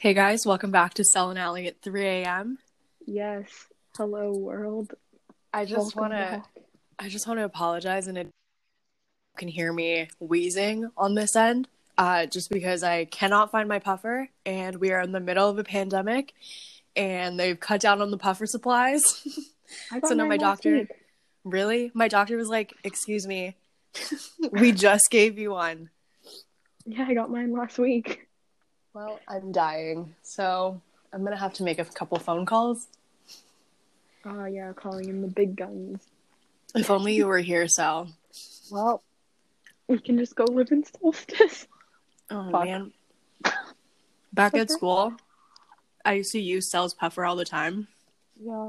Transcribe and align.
Hey 0.00 0.14
guys, 0.14 0.46
welcome 0.46 0.70
back 0.70 0.94
to 0.94 1.04
Sell 1.04 1.30
and 1.30 1.38
Alley 1.40 1.66
at 1.66 1.82
3 1.82 2.06
a.m. 2.06 2.58
Yes. 3.04 3.48
Hello, 3.96 4.32
world. 4.32 4.94
I 5.52 5.64
just 5.64 5.96
want 5.96 6.12
to. 6.12 6.44
I 7.00 7.08
just 7.08 7.26
want 7.26 7.40
to 7.40 7.44
apologize, 7.44 8.06
and 8.06 8.16
it 8.16 8.26
you 8.26 9.38
can 9.38 9.48
hear 9.48 9.72
me 9.72 10.08
wheezing 10.20 10.88
on 10.96 11.16
this 11.16 11.34
end, 11.34 11.66
uh, 11.96 12.26
just 12.26 12.48
because 12.48 12.84
I 12.84 13.06
cannot 13.06 13.50
find 13.50 13.68
my 13.68 13.80
puffer, 13.80 14.28
and 14.46 14.76
we 14.76 14.92
are 14.92 15.00
in 15.00 15.10
the 15.10 15.18
middle 15.18 15.48
of 15.48 15.58
a 15.58 15.64
pandemic, 15.64 16.32
and 16.94 17.36
they've 17.36 17.58
cut 17.58 17.80
down 17.80 18.00
on 18.00 18.12
the 18.12 18.18
puffer 18.18 18.46
supplies. 18.46 19.26
So 20.06 20.14
now 20.14 20.24
my 20.24 20.38
doctor- 20.38 20.78
week. 20.78 20.92
really, 21.44 21.90
my 21.92 22.08
doctor 22.08 22.38
was 22.38 22.48
like, 22.48 22.72
"Excuse 22.84 23.26
me, 23.26 23.54
we 24.52 24.72
just 24.72 25.10
gave 25.10 25.38
you 25.38 25.50
one." 25.50 25.90
Yeah, 26.86 27.04
I 27.06 27.12
got 27.12 27.30
mine 27.30 27.52
last 27.52 27.78
week. 27.78 28.27
Well, 28.94 29.20
I'm 29.28 29.52
dying, 29.52 30.14
so 30.22 30.80
I'm 31.12 31.22
gonna 31.24 31.36
have 31.36 31.54
to 31.54 31.62
make 31.62 31.78
a 31.78 31.84
couple 31.84 32.18
phone 32.18 32.46
calls. 32.46 32.86
Oh 34.24 34.44
yeah, 34.46 34.72
calling 34.72 35.08
in 35.08 35.22
the 35.22 35.28
big 35.28 35.56
guns. 35.56 36.02
If 36.74 36.90
only 36.90 37.14
you 37.14 37.26
were 37.26 37.38
here, 37.38 37.68
Sal. 37.68 38.08
Well, 38.70 39.02
we 39.86 39.98
can 39.98 40.18
just 40.18 40.34
go 40.34 40.44
live 40.44 40.70
in 40.72 40.84
Solstice. 40.84 41.66
Oh 42.30 42.50
Fuck. 42.50 42.64
man. 42.64 42.92
Back 44.32 44.54
at 44.54 44.70
school, 44.70 45.14
I 46.04 46.14
used 46.14 46.32
to 46.32 46.40
use 46.40 46.70
Sal's 46.70 46.92
puffer 46.94 47.24
all 47.24 47.36
the 47.36 47.44
time 47.46 47.88
Yeah. 48.38 48.68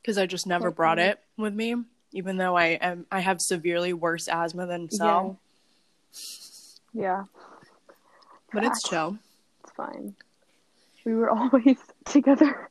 because 0.00 0.16
I 0.16 0.26
just 0.26 0.46
never 0.46 0.70
brought 0.70 0.98
it 0.98 1.18
with 1.36 1.52
me, 1.54 1.74
even 2.12 2.36
though 2.38 2.56
I 2.56 2.66
am 2.80 3.04
I 3.10 3.20
have 3.20 3.40
severely 3.42 3.92
worse 3.92 4.28
asthma 4.28 4.66
than 4.66 4.90
Sal. 4.90 5.38
Yeah. 6.94 7.02
Yeah. 7.02 7.24
But 8.52 8.64
it's 8.64 8.82
chill. 8.88 9.18
Fine. 9.76 10.14
We 11.04 11.14
were 11.14 11.30
always 11.38 11.78
together. 12.04 12.70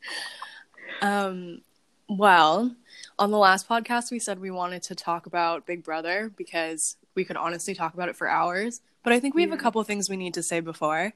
um, 1.02 1.60
well, 2.08 2.74
on 3.18 3.30
the 3.30 3.38
last 3.38 3.68
podcast, 3.68 4.10
we 4.10 4.18
said 4.18 4.38
we 4.38 4.50
wanted 4.50 4.82
to 4.84 4.94
talk 4.94 5.26
about 5.26 5.66
Big 5.66 5.82
Brother 5.84 6.32
because 6.36 6.96
we 7.14 7.24
could 7.24 7.36
honestly 7.36 7.74
talk 7.74 7.94
about 7.94 8.08
it 8.08 8.16
for 8.16 8.28
hours. 8.28 8.80
But 9.02 9.12
I 9.12 9.20
think 9.20 9.34
we 9.34 9.42
have 9.42 9.52
a 9.52 9.56
couple 9.56 9.82
things 9.84 10.08
we 10.08 10.16
need 10.16 10.34
to 10.34 10.42
say 10.42 10.60
before, 10.60 11.12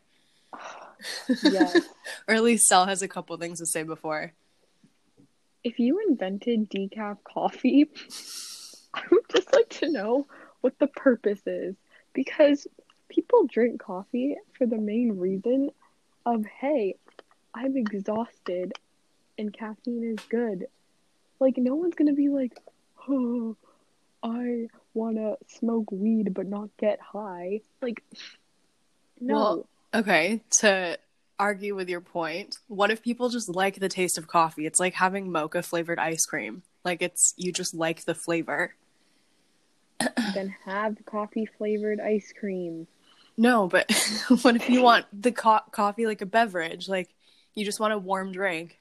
Yes. 1.43 1.77
or 2.29 2.35
at 2.35 2.43
least 2.43 2.67
Sel 2.67 2.87
has 2.87 3.03
a 3.03 3.09
couple 3.09 3.37
things 3.39 3.59
to 3.61 3.67
say 3.67 3.83
before. 3.83 4.33
if 5.65 5.79
you 5.79 6.01
invented 6.09 6.71
decaf 6.71 7.19
coffee, 7.25 7.91
I 8.95 9.03
would 9.11 9.25
just 9.33 9.53
like 9.53 9.69
to 9.81 9.91
know 9.91 10.27
what 10.61 10.79
the 10.79 10.87
purpose 10.89 11.41
is. 11.47 11.77
Because 12.13 12.67
people 13.11 13.47
drink 13.47 13.81
coffee 13.83 14.37
for 14.57 14.67
the 14.67 14.79
main 14.79 15.19
reason 15.19 15.71
of, 16.25 16.47
hey, 16.47 16.95
I'm 17.55 17.77
exhausted 17.77 18.73
and 19.39 19.53
caffeine 19.53 20.17
is 20.17 20.25
good. 20.29 20.67
Like, 21.39 21.59
no 21.59 21.75
one's 21.75 21.95
gonna 21.95 22.15
be 22.15 22.29
like, 22.29 22.53
oh, 23.09 23.57
I 24.23 24.69
wanna 24.95 25.35
smoke 25.49 25.93
weed 25.93 26.33
but 26.33 26.47
not 26.47 26.71
get 26.79 27.01
high. 27.01 27.61
Like, 27.83 28.03
no. 29.21 29.35
Well, 29.35 29.67
Okay, 29.93 30.41
to 30.61 30.99
argue 31.39 31.75
with 31.75 31.89
your 31.89 32.01
point, 32.01 32.59
what 32.69 32.91
if 32.91 33.03
people 33.03 33.29
just 33.29 33.49
like 33.49 33.81
the 33.81 33.89
taste 33.89 34.19
of 34.19 34.29
coffee? 34.29 34.67
It's 34.67 34.79
like 34.79 34.95
having 34.95 35.33
mocha 35.33 35.63
flavored 35.63 35.99
ice 35.99 36.25
cream. 36.27 36.63
Like 36.85 37.03
it's 37.03 37.35
you 37.37 37.53
just 37.53 37.75
like 37.75 38.05
the 38.05 38.15
flavor. 38.15 38.75
then 40.35 40.55
have 40.65 40.97
coffee 41.05 41.47
flavored 41.59 42.01
ice 42.01 42.33
cream. 42.39 42.87
No, 43.41 43.69
but 43.69 43.91
what 44.43 44.55
if 44.55 44.69
you 44.69 44.83
want 44.83 45.07
the 45.19 45.33
co- 45.33 45.63
coffee 45.71 46.07
like 46.07 46.21
a 46.21 46.27
beverage? 46.27 46.91
Like 46.91 47.09
you 47.55 47.65
just 47.65 47.81
want 47.81 47.95
a 47.95 47.99
warm 47.99 48.33
drink. 48.33 48.79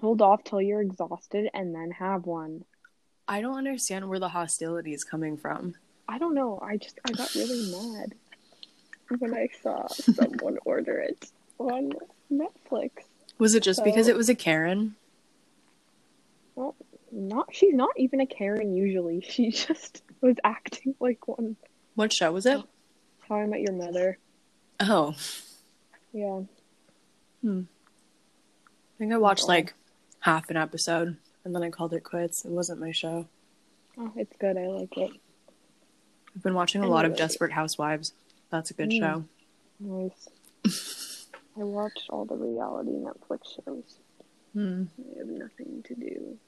Hold 0.00 0.22
off 0.22 0.44
till 0.44 0.62
you're 0.62 0.80
exhausted 0.80 1.50
and 1.52 1.74
then 1.74 1.90
have 1.90 2.24
one. 2.24 2.64
I 3.26 3.40
don't 3.40 3.58
understand 3.58 4.08
where 4.08 4.20
the 4.20 4.28
hostility 4.28 4.94
is 4.94 5.02
coming 5.02 5.36
from. 5.36 5.74
I 6.08 6.18
don't 6.18 6.36
know. 6.36 6.60
I 6.62 6.76
just 6.76 7.00
I 7.04 7.10
got 7.10 7.34
really 7.34 7.72
mad 7.96 8.14
when 9.18 9.34
I 9.34 9.48
saw 9.60 9.88
someone 9.88 10.58
order 10.64 11.00
it 11.00 11.26
on 11.58 11.94
Netflix. 12.32 12.90
Was 13.38 13.56
it 13.56 13.64
just 13.64 13.82
because 13.82 14.06
it 14.06 14.14
was 14.14 14.28
a 14.28 14.36
Karen? 14.36 14.94
Well, 16.54 16.76
not 17.10 17.48
she's 17.50 17.74
not 17.74 17.90
even 17.96 18.20
a 18.20 18.26
Karen 18.26 18.72
usually. 18.72 19.20
She 19.20 19.50
just 19.50 20.04
was 20.20 20.36
acting 20.44 20.94
like 21.00 21.26
one. 21.26 21.56
What 21.96 22.12
show 22.12 22.30
was 22.30 22.46
it? 22.46 22.58
Oh, 22.58 22.68
How 23.28 23.36
I 23.36 23.46
Met 23.46 23.60
Your 23.60 23.72
Mother. 23.72 24.18
Oh, 24.80 25.14
Yeah. 26.12 26.42
Hmm. 27.42 27.62
I 27.62 28.98
think 28.98 29.12
I 29.12 29.16
watched 29.18 29.48
like 29.48 29.74
half 30.20 30.48
an 30.50 30.56
episode 30.56 31.16
and 31.44 31.54
then 31.54 31.62
I 31.62 31.70
called 31.70 31.92
it 31.92 32.04
quits. 32.04 32.44
It 32.44 32.50
wasn't 32.50 32.80
my 32.80 32.92
show. 32.92 33.26
Oh, 33.98 34.12
it's 34.16 34.34
good. 34.38 34.56
I 34.56 34.66
like 34.66 34.96
it. 34.96 35.10
I've 36.34 36.42
been 36.42 36.54
watching 36.54 36.82
a 36.82 36.88
lot 36.88 37.04
of. 37.04 37.16
Desperate 37.16 37.52
Housewives. 37.52 38.12
That's 38.50 38.70
a 38.70 38.74
good 38.74 38.90
Mm. 38.90 38.98
show. 38.98 39.24
Nice. 39.80 41.30
I 41.56 41.62
watched 41.62 42.06
all 42.10 42.24
the 42.24 42.34
reality 42.36 42.90
Netflix 42.90 43.54
shows. 43.64 43.98
Hmm. 44.52 44.84
I 45.14 45.18
have 45.18 45.26
nothing 45.28 45.82
to 45.86 45.94
do. 45.94 46.38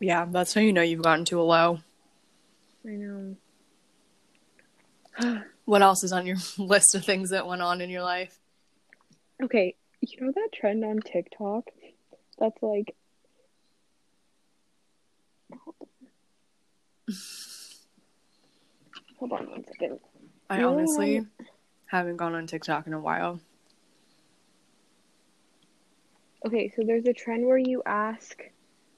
Yeah, 0.00 0.26
that's 0.30 0.52
how 0.54 0.60
you 0.60 0.72
know 0.72 0.82
you've 0.82 1.02
gotten 1.02 1.24
to 1.26 1.40
a 1.40 1.42
low. 1.42 1.80
I 2.86 2.90
know. 2.90 3.36
What 5.64 5.82
else 5.82 6.04
is 6.04 6.12
on 6.12 6.26
your 6.26 6.36
list 6.58 6.94
of 6.94 7.04
things 7.04 7.30
that 7.30 7.46
went 7.46 7.62
on 7.62 7.80
in 7.80 7.90
your 7.90 8.02
life? 8.02 8.38
Okay, 9.42 9.74
you 10.00 10.20
know 10.20 10.32
that 10.32 10.48
trend 10.54 10.84
on 10.84 11.00
TikTok 11.00 11.64
that's 12.38 12.62
like 12.62 12.94
Hold 19.18 19.32
on 19.32 19.50
one 19.50 19.64
second. 19.64 19.98
I 20.50 20.58
No, 20.58 20.70
honestly 20.70 21.26
haven't 21.86 22.16
gone 22.16 22.34
on 22.34 22.46
TikTok 22.46 22.86
in 22.86 22.92
a 22.92 23.00
while. 23.00 23.40
Okay, 26.44 26.72
so 26.76 26.82
there's 26.84 27.06
a 27.06 27.12
trend 27.12 27.46
where 27.46 27.58
you 27.58 27.82
ask 27.86 28.40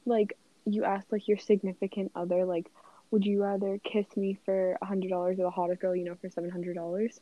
like 0.05 0.37
you 0.65 0.85
ask 0.85 1.07
like 1.11 1.29
your 1.29 1.39
significant 1.39 2.13
other 2.15 2.45
like 2.45 2.67
would 3.11 3.25
you 3.25 3.43
rather 3.43 3.79
kiss 3.85 4.07
me 4.17 4.39
for 4.45 4.77
a 4.81 4.85
hundred 4.85 5.11
dollars 5.11 5.39
or 5.39 5.45
the 5.45 5.51
hottest 5.51 5.81
girl 5.81 5.95
you 5.97 6.05
know 6.05 6.17
for 6.21 6.29
seven 6.31 6.51
hundred 6.51 6.75
dollars? 6.75 7.21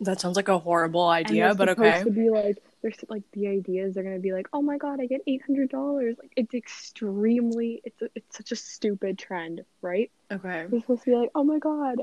That 0.00 0.20
sounds 0.20 0.36
like 0.36 0.48
a 0.48 0.58
horrible 0.58 1.06
idea, 1.08 1.54
but 1.54 1.68
supposed 1.68 1.88
okay. 1.88 2.04
to 2.04 2.10
be 2.10 2.30
like 2.30 2.56
there's 2.82 2.96
like 3.08 3.22
the 3.32 3.48
ideas 3.48 3.94
they're 3.94 4.02
gonna 4.04 4.18
be 4.18 4.32
like 4.32 4.48
oh 4.52 4.62
my 4.62 4.78
god 4.78 5.00
I 5.00 5.06
get 5.06 5.20
eight 5.26 5.42
hundred 5.42 5.68
dollars 5.70 6.16
like 6.18 6.32
it's 6.36 6.54
extremely 6.54 7.82
it's 7.84 8.02
it's 8.14 8.36
such 8.36 8.52
a 8.52 8.56
stupid 8.56 9.18
trend 9.18 9.62
right 9.82 10.10
Okay. 10.32 10.66
they're 10.68 10.80
supposed 10.80 11.04
to 11.04 11.10
be 11.10 11.16
like 11.16 11.30
oh 11.34 11.44
my 11.44 11.58
god 11.58 11.98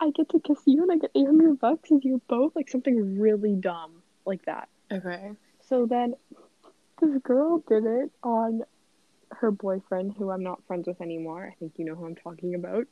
I 0.00 0.10
get 0.10 0.28
to 0.30 0.40
kiss 0.40 0.60
you 0.66 0.82
and 0.82 0.92
I 0.92 0.96
get 0.98 1.10
eight 1.14 1.26
hundred 1.26 1.58
bucks 1.58 1.90
and 1.90 2.02
you're 2.04 2.20
both 2.28 2.54
like 2.54 2.68
something 2.68 3.18
really 3.18 3.54
dumb 3.54 4.02
like 4.24 4.44
that 4.44 4.68
Okay. 4.92 5.32
so 5.68 5.86
then 5.86 6.14
this 7.00 7.20
girl 7.22 7.58
did 7.68 7.84
it 7.84 8.10
on 8.22 8.62
her 9.40 9.50
boyfriend 9.50 10.14
who 10.16 10.30
I'm 10.30 10.42
not 10.42 10.64
friends 10.66 10.86
with 10.86 11.00
anymore 11.00 11.50
I 11.50 11.54
think 11.58 11.72
you 11.76 11.84
know 11.84 11.94
who 11.94 12.06
I'm 12.06 12.16
talking 12.16 12.54
about 12.54 12.86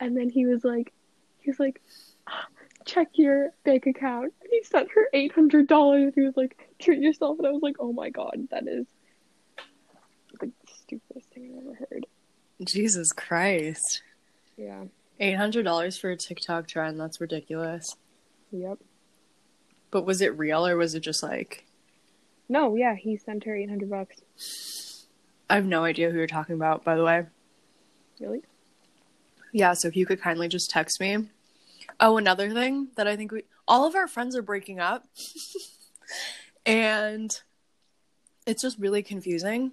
and 0.00 0.16
then 0.16 0.28
he 0.28 0.46
was 0.46 0.64
like 0.64 0.92
he 1.40 1.50
was 1.50 1.60
like 1.60 1.80
ah, 2.28 2.46
check 2.86 3.08
your 3.14 3.50
bank 3.64 3.86
account. 3.86 4.32
And 4.40 4.50
he 4.50 4.62
sent 4.62 4.90
her 4.92 5.08
eight 5.12 5.32
hundred 5.32 5.68
dollars. 5.68 6.14
He 6.14 6.22
was 6.22 6.36
like, 6.36 6.56
treat 6.78 7.00
yourself, 7.00 7.38
and 7.38 7.46
I 7.46 7.50
was 7.50 7.62
like, 7.62 7.76
oh 7.78 7.92
my 7.92 8.08
god, 8.08 8.48
that 8.50 8.66
is 8.66 8.86
the 10.40 10.50
stupidest 10.82 11.28
thing 11.30 11.52
I've 11.52 11.66
ever 11.66 11.86
heard. 11.90 12.06
Jesus 12.64 13.12
Christ. 13.12 14.02
Yeah. 14.56 14.84
$800 15.20 15.98
for 15.98 16.10
a 16.10 16.16
TikTok 16.16 16.68
trend. 16.68 17.00
That's 17.00 17.20
ridiculous. 17.20 17.96
Yep. 18.52 18.78
But 19.90 20.04
was 20.04 20.20
it 20.20 20.36
real 20.36 20.66
or 20.66 20.76
was 20.76 20.94
it 20.94 21.00
just 21.00 21.22
like. 21.22 21.64
No, 22.48 22.76
yeah, 22.76 22.94
he 22.94 23.16
sent 23.16 23.44
her 23.44 23.56
eight 23.56 23.68
hundred 23.68 23.90
bucks. 23.90 24.20
I 25.48 25.54
have 25.54 25.66
no 25.66 25.84
idea 25.84 26.10
who 26.10 26.18
you're 26.18 26.26
talking 26.26 26.54
about, 26.54 26.84
by 26.84 26.96
the 26.96 27.04
way. 27.04 27.26
Really? 28.20 28.42
Yeah, 29.52 29.74
so 29.74 29.88
if 29.88 29.96
you 29.96 30.06
could 30.06 30.20
kindly 30.20 30.48
just 30.48 30.70
text 30.70 31.00
me. 31.00 31.28
Oh, 32.00 32.16
another 32.16 32.50
thing 32.50 32.88
that 32.96 33.06
I 33.06 33.16
think 33.16 33.32
we 33.32 33.44
all 33.68 33.86
of 33.86 33.94
our 33.94 34.08
friends 34.08 34.36
are 34.36 34.42
breaking 34.42 34.80
up. 34.80 35.04
and 36.66 37.40
it's 38.46 38.62
just 38.62 38.78
really 38.78 39.02
confusing 39.02 39.72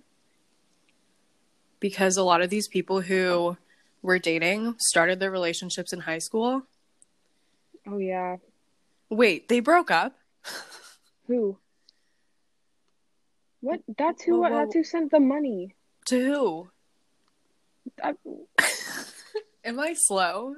because 1.79 2.17
a 2.17 2.23
lot 2.23 2.41
of 2.41 2.49
these 2.49 2.67
people 2.67 3.01
who 3.01 3.57
were 4.01 4.19
dating 4.19 4.75
started 4.79 5.19
their 5.19 5.31
relationships 5.31 5.91
in 5.93 6.01
high 6.01 6.19
school. 6.19 6.63
Oh 7.87 7.97
yeah. 7.97 8.37
Wait, 9.09 9.49
they 9.49 9.59
broke 9.59 9.91
up? 9.91 10.15
Who? 11.27 11.57
What? 13.63 13.80
That's 13.98 14.24
oh, 14.24 14.25
who. 14.25 14.42
Whoa, 14.42 14.50
whoa. 14.50 14.57
That's 14.57 14.74
who 14.74 14.83
sent 14.83 15.10
the 15.10 15.21
money. 15.21 15.74
To 16.07 16.19
who? 16.19 16.69
I, 18.04 18.13
Am 19.63 19.80
I 19.80 19.94
slow? 19.94 20.56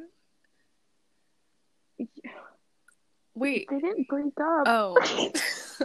Wait. 3.36 3.68
They 3.70 3.80
didn't 3.80 4.08
break 4.08 4.34
up. 4.42 4.64
Oh. 4.66 4.98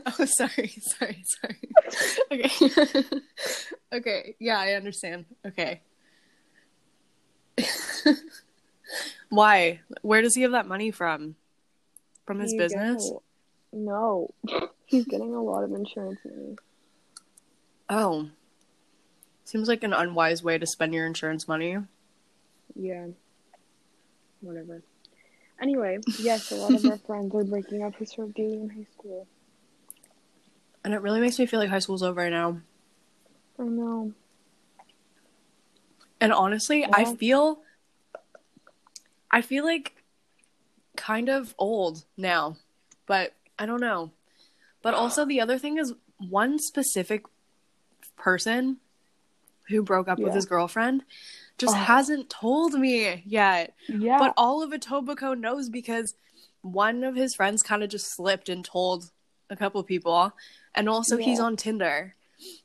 oh, 0.07 0.25
sorry, 0.25 0.73
sorry, 0.81 1.23
sorry. 1.43 1.61
Okay. 2.33 3.05
okay. 3.93 4.37
Yeah, 4.39 4.59
I 4.59 4.73
understand. 4.73 5.27
Okay. 5.47 5.83
Why? 9.29 9.81
Where 10.01 10.23
does 10.23 10.35
he 10.35 10.43
have 10.43 10.53
that 10.53 10.67
money 10.67 10.91
from? 10.91 11.35
From 12.25 12.39
his 12.39 12.55
business? 12.55 13.11
go. 13.11 13.23
No. 13.73 14.31
He's 14.87 15.05
getting 15.05 15.35
a 15.35 15.43
lot 15.43 15.65
of 15.65 15.73
insurance 15.73 16.21
money. 16.25 16.57
Oh. 17.91 18.29
Seems 19.45 19.69
like 19.69 19.83
an 19.83 19.93
unwise 19.93 20.45
way 20.45 20.59
to 20.59 20.67
spend 20.67 20.95
your 20.95 21.07
insurance 21.07 21.49
money. 21.49 21.77
Yeah. 22.77 23.07
Whatever. 24.41 24.83
Anyway, 25.61 25.99
yes, 26.19 26.53
a 26.53 26.55
lot 26.55 26.73
of 26.73 26.87
our 26.87 26.97
friends 27.07 27.35
are 27.35 27.45
breaking 27.45 27.83
up 27.83 27.97
who 27.97 28.07
started 28.07 28.35
dating 28.35 28.63
in 28.63 28.71
high 28.71 28.87
school. 28.97 29.27
And 30.85 30.95
it 30.95 31.03
really 31.03 31.21
makes 31.21 31.39
me 31.39 31.47
feel 31.47 31.61
like 31.61 31.69
high 31.69 31.81
school's 31.81 32.03
over 32.03 32.21
right 32.21 32.31
now. 32.31 32.61
I 33.59 33.65
know. 33.65 34.13
And 36.21 36.33
honestly, 36.33 36.87
I 36.91 37.15
feel 37.17 37.61
I 39.31 39.43
feel 39.43 39.65
like 39.65 40.03
kind 40.97 41.29
of 41.29 41.55
old 41.59 42.05
now. 42.17 42.57
But 43.07 43.35
I 43.59 43.67
don't 43.67 43.81
know. 43.81 44.13
But 44.81 44.95
also 44.95 45.27
the 45.27 45.41
other 45.41 45.59
thing 45.59 45.77
is 45.77 45.93
one 46.19 46.59
specific 46.59 47.25
person 48.21 48.79
who 49.69 49.83
broke 49.83 50.09
up 50.09 50.19
with 50.19 50.35
his 50.35 50.47
girlfriend 50.47 51.03
just 51.59 51.75
Oh. 51.75 51.79
hasn't 51.79 52.31
told 52.31 52.75
me 52.75 53.23
yet. 53.27 53.75
Yeah. 53.89 54.19
But 54.19 54.35
all 54.37 54.63
of 54.63 54.71
Etobicoke 54.71 55.39
knows 55.39 55.69
because 55.69 56.15
one 56.63 57.05
of 57.05 57.15
his 57.15 57.35
friends 57.35 57.63
kind 57.63 57.83
of 57.83 57.91
just 57.91 58.13
slipped 58.13 58.49
and 58.49 58.65
told 58.65 59.11
a 59.51 59.57
couple 59.57 59.83
people. 59.83 60.33
And 60.75 60.89
also 60.89 61.17
he's 61.17 61.41
on 61.41 61.57
Tinder. 61.57 62.15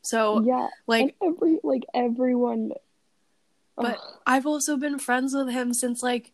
So 0.01 0.41
yeah. 0.41 0.67
like 0.87 1.15
and 1.21 1.35
every 1.35 1.59
like 1.63 1.83
everyone 1.93 2.71
But 3.75 3.97
Ugh, 3.97 4.19
I've 4.25 4.45
also 4.45 4.77
been 4.77 4.97
friends 4.99 5.33
with 5.33 5.49
him 5.49 5.73
since 5.73 6.01
like 6.01 6.31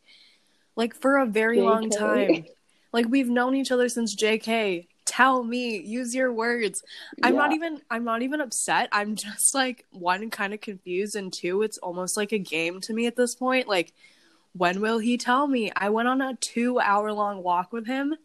like 0.76 0.96
for 0.96 1.18
a 1.18 1.26
very 1.26 1.62
long 1.62 1.90
time. 1.90 2.46
Like 2.94 3.08
we've 3.10 3.30
known 3.30 3.56
each 3.56 3.72
other 3.72 3.90
since 3.90 4.16
JK. 4.16 4.88
Tell 5.06 5.44
me, 5.44 5.80
use 5.80 6.14
your 6.14 6.32
words. 6.32 6.84
I'm 7.24 7.36
not 7.36 7.54
even 7.54 7.82
I'm 7.90 8.04
not 8.04 8.22
even 8.22 8.42
upset. 8.42 8.90
I'm 8.92 9.16
just 9.16 9.54
like 9.54 9.86
one 9.92 10.30
kind 10.30 10.54
of 10.54 10.62
confused 10.62 11.16
and 11.16 11.34
two 11.34 11.62
it's 11.64 11.78
almost 11.80 12.18
like 12.18 12.32
a 12.32 12.40
game 12.40 12.82
to 12.82 12.94
me 12.94 13.08
at 13.08 13.16
this 13.16 13.36
point. 13.36 13.68
Like 13.68 13.94
when 14.54 14.82
will 14.82 15.00
he 15.00 15.18
tell 15.18 15.48
me? 15.48 15.72
I 15.76 15.90
went 15.90 16.10
on 16.10 16.22
a 16.22 16.34
2-hour 16.34 17.14
long 17.14 17.42
walk 17.42 17.72
with 17.72 17.88
him 17.88 18.16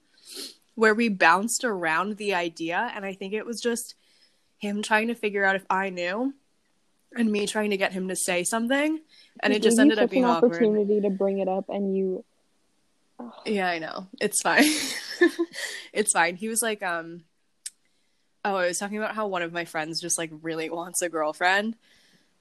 where 0.75 0.95
we 0.95 1.09
bounced 1.09 1.65
around 1.65 2.17
the 2.17 2.35
idea 2.35 2.91
and 2.95 3.05
I 3.05 3.15
think 3.15 3.33
it 3.33 3.47
was 3.47 3.61
just 3.61 3.95
him 4.59 4.83
trying 4.83 5.09
to 5.09 5.15
figure 5.15 5.45
out 5.45 5.57
if 5.57 5.65
I 5.71 5.91
knew 5.91 6.35
and 7.17 7.31
me 7.31 7.47
trying 7.47 7.71
to 7.71 7.77
get 7.77 7.93
him 7.93 8.09
to 8.09 8.17
say 8.17 8.43
something 8.43 9.01
and 9.41 9.53
it 9.53 9.63
just 9.63 9.79
ended 9.79 9.99
up 9.99 10.11
being 10.11 10.25
an 10.25 10.31
awkward. 10.31 10.53
opportunity 10.53 11.01
to 11.01 11.11
bring 11.11 11.39
it 11.39 11.49
up 11.49 11.69
and 11.69 11.97
you 11.97 12.25
Ugh. 13.19 13.33
Yeah, 13.47 13.69
I 13.69 13.79
know. 13.79 14.07
It's 14.21 14.43
fine. 14.43 14.65
it's 15.93 16.13
fine. 16.13 16.37
He 16.37 16.49
was 16.49 16.63
like, 16.63 16.83
um, 16.83 17.25
oh, 18.45 18.57
I 18.57 18.67
was 18.67 18.79
talking 18.79 18.99
about 18.99 19.15
how 19.15 19.27
one 19.27 19.43
of 19.43 19.53
my 19.53 19.65
friends 19.65 20.01
just 20.01 20.19
like 20.19 20.31
really 20.43 20.71
wants 20.71 21.03
a 21.03 21.09
girlfriend. 21.09 21.77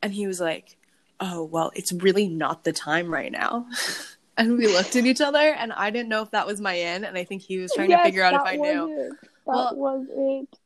And 0.01 0.13
he 0.13 0.27
was 0.27 0.39
like, 0.39 0.77
oh, 1.19 1.43
well, 1.43 1.71
it's 1.75 1.91
really 1.91 2.27
not 2.27 2.63
the 2.63 2.73
time 2.73 3.11
right 3.11 3.31
now. 3.31 3.67
and 4.37 4.57
we 4.57 4.67
looked 4.67 4.95
at 4.95 5.05
each 5.05 5.21
other 5.21 5.39
and 5.39 5.71
I 5.73 5.89
didn't 5.89 6.09
know 6.09 6.21
if 6.21 6.31
that 6.31 6.45
was 6.47 6.61
my 6.61 6.73
in. 6.73 7.03
And 7.03 7.17
I 7.17 7.23
think 7.23 7.41
he 7.41 7.57
was 7.57 7.71
trying 7.73 7.89
to 7.89 8.03
figure 8.03 8.23
out 8.23 8.33
if 8.33 8.41
I 8.41 8.55
knew. 8.55 8.99
it. 8.99 9.11
That 9.11 9.19
Well- 9.45 9.75
was 9.75 10.07
it. 10.11 10.59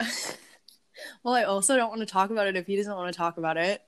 well, 1.22 1.34
I 1.34 1.44
also 1.44 1.76
don't 1.76 1.90
want 1.90 2.00
to 2.00 2.06
talk 2.06 2.30
about 2.30 2.46
it 2.46 2.56
if 2.56 2.66
he 2.66 2.76
doesn't 2.76 2.94
want 2.94 3.12
to 3.12 3.16
talk 3.16 3.36
about 3.36 3.56
it. 3.56 3.82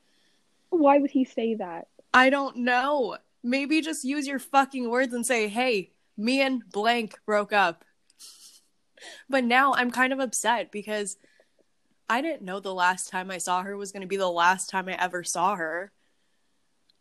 Why 0.71 0.99
would 0.99 1.11
he 1.11 1.25
say 1.25 1.55
that? 1.55 1.89
I 2.15 2.31
don't 2.31 2.59
know. 2.59 3.17
Maybe 3.43 3.81
just 3.81 4.05
use 4.05 4.27
your 4.27 4.39
fucking 4.39 4.89
words 4.89 5.13
and 5.15 5.27
say, 5.27 5.49
hey, 5.49 5.92
me 6.17 6.41
and 6.41 6.63
blank 6.71 7.19
broke 7.27 7.53
up. 7.53 7.85
But 9.29 9.45
now 9.45 9.75
I'm 9.75 9.91
kind 9.91 10.13
of 10.13 10.21
upset 10.21 10.71
because 10.71 11.17
I 12.09 12.21
didn't 12.21 12.43
know 12.43 12.61
the 12.61 12.75
last 12.75 13.09
time 13.11 13.31
I 13.31 13.39
saw 13.39 13.63
her 13.63 13.77
was 13.77 13.93
going 13.93 14.03
to 14.03 14.07
be 14.09 14.17
the 14.17 14.29
last 14.31 14.69
time 14.71 14.89
I 14.89 14.93
ever 14.93 15.25
saw 15.25 15.57
her. 15.57 15.91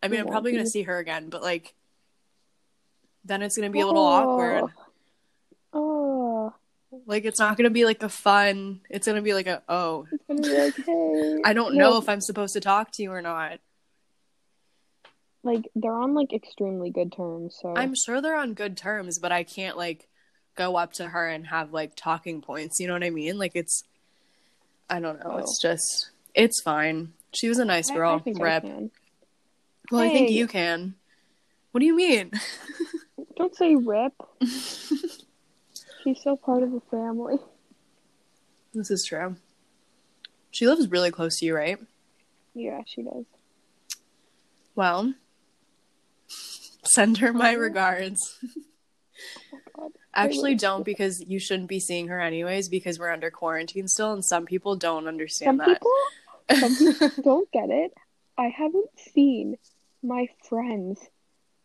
I 0.02 0.08
mean, 0.08 0.20
I'm 0.20 0.28
probably 0.28 0.52
going 0.52 0.64
to 0.64 0.70
see 0.72 0.84
her 0.84 0.98
again, 0.98 1.30
but 1.30 1.42
like, 1.42 1.76
then 3.24 3.42
it's 3.42 3.56
going 3.56 3.70
to 3.70 3.74
be 3.74 3.82
a 3.82 3.86
little 3.88 4.04
awkward. 4.04 4.64
Oh, 5.74 6.54
Like, 7.06 7.26
it's 7.26 7.40
not 7.40 7.56
going 7.56 7.66
to 7.66 7.74
be 7.74 7.86
like 7.86 8.02
a 8.04 8.10
fun, 8.10 8.82
it's 8.90 9.06
going 9.06 9.16
to 9.16 9.22
be 9.22 9.34
like 9.34 9.48
a, 9.48 9.62
oh, 9.70 10.08
it's 10.12 10.24
gonna 10.28 10.42
be 10.42 10.58
like, 10.58 10.76
hey. 10.86 11.42
I 11.46 11.54
don't 11.54 11.76
No, 11.76 11.92
know 11.92 11.98
if 11.98 12.10
I'm 12.10 12.22
supposed 12.22 12.54
to 12.54 12.62
talk 12.62 12.92
to 12.94 13.04
you 13.04 13.12
or 13.12 13.22
not. 13.22 13.60
Like 15.44 15.70
they're 15.76 15.94
on 15.94 16.14
like 16.14 16.34
extremely 16.34 16.92
good 16.92 17.12
terms. 17.12 17.58
So 17.62 17.74
I'm 17.76 17.96
sure 17.96 18.22
they're 18.22 18.38
on 18.38 18.54
good 18.54 18.78
terms, 18.78 19.20
but 19.20 19.32
I 19.32 19.44
can't 19.44 19.78
like 19.78 20.08
go 20.56 20.76
up 20.76 20.94
to 20.94 21.08
her 21.08 21.28
and 21.28 21.48
have 21.48 21.74
like 21.74 21.96
talking 21.96 22.42
points. 22.42 22.80
You 22.80 22.88
know 22.88 22.94
what 22.94 23.04
I 23.04 23.10
mean? 23.10 23.38
Like 23.38 23.54
it's, 23.56 23.84
I 24.90 25.00
don't 25.00 25.24
know. 25.24 25.38
It's 25.38 25.60
oh. 25.64 25.70
just, 25.70 26.12
it's 26.36 26.62
fine. 26.62 27.14
She 27.34 27.50
was 27.50 27.60
a 27.60 27.66
nice 27.66 27.90
I- 27.90 27.96
girl. 27.96 28.22
I, 28.26 28.30
I 28.30 28.90
well, 29.92 30.02
I 30.02 30.10
think 30.10 30.32
you 30.32 30.48
can. 30.48 30.96
What 31.72 31.80
do 31.80 31.86
you 31.86 31.96
mean? 31.96 32.32
Don't 33.36 33.56
say 33.56 33.76
rip. 33.76 34.14
She's 34.42 36.20
still 36.20 36.38
part 36.38 36.64
of 36.64 36.72
the 36.72 36.82
family. 36.90 37.36
this 38.74 38.90
is 38.90 39.06
true. 39.06 39.36
She 40.52 40.68
lives 40.68 40.90
really 40.90 41.12
close 41.12 41.40
to 41.40 41.46
you, 41.46 41.56
right? 41.56 41.78
Yeah, 42.54 42.82
she 42.86 43.04
does. 43.04 43.26
Well, 44.76 45.14
send 46.94 47.18
her 47.20 47.34
my 47.34 47.54
regards. 47.54 48.40
Oh 49.78 49.92
Actually, 50.14 50.56
don't 50.56 50.84
because 50.84 51.22
you 51.22 51.40
shouldn't 51.40 51.70
be 51.70 51.80
seeing 51.80 52.08
her 52.08 52.20
anyways 52.20 52.70
because 52.70 53.00
we're 53.00 53.12
under 53.12 53.32
quarantine 53.32 53.88
still, 53.88 54.14
and 54.14 54.24
some 54.24 54.46
people 54.46 54.76
don't 54.76 55.04
Some 55.04 55.08
understand 55.08 55.60
that. 55.60 55.68
people, 55.68 55.92
some 56.60 56.76
people 57.00 57.24
don't 57.24 57.52
get 57.52 57.70
it. 57.70 57.94
I 58.38 58.48
haven't 58.50 58.90
seen 59.14 59.58
my 60.04 60.28
friends. 60.50 61.00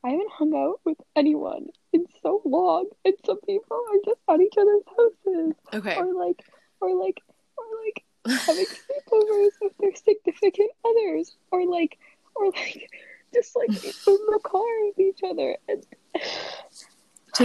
I 0.05 0.11
haven't 0.11 0.31
hung 0.31 0.55
out 0.55 0.81
with 0.85 0.99
anyone 1.17 1.69
in 1.93 2.07
so 2.23 2.41
long, 2.45 2.87
and 3.05 3.15
some 3.25 3.41
people 3.41 3.77
are 3.91 3.99
just 4.05 4.21
at 4.29 4.41
each 4.41 4.55
other's 4.57 4.83
houses, 4.97 5.55
okay. 5.75 5.97
or 5.97 6.15
like, 6.15 6.45
or 6.81 6.95
like, 6.95 7.23
or 7.57 7.65
like 7.85 8.05
having 8.47 8.67
sleepovers 8.67 9.51
with 9.61 9.73
their 9.81 9.95
significant 9.97 10.71
others, 10.85 11.35
or 11.51 11.67
like, 11.67 11.99
or 12.37 12.47
like, 12.51 12.91
just 13.35 13.57
like 13.57 13.71
in 13.71 14.27
the 14.31 14.41
car 14.45 14.63
with 14.85 14.99
each 15.01 15.21
other. 15.29 15.57
And 15.69 15.85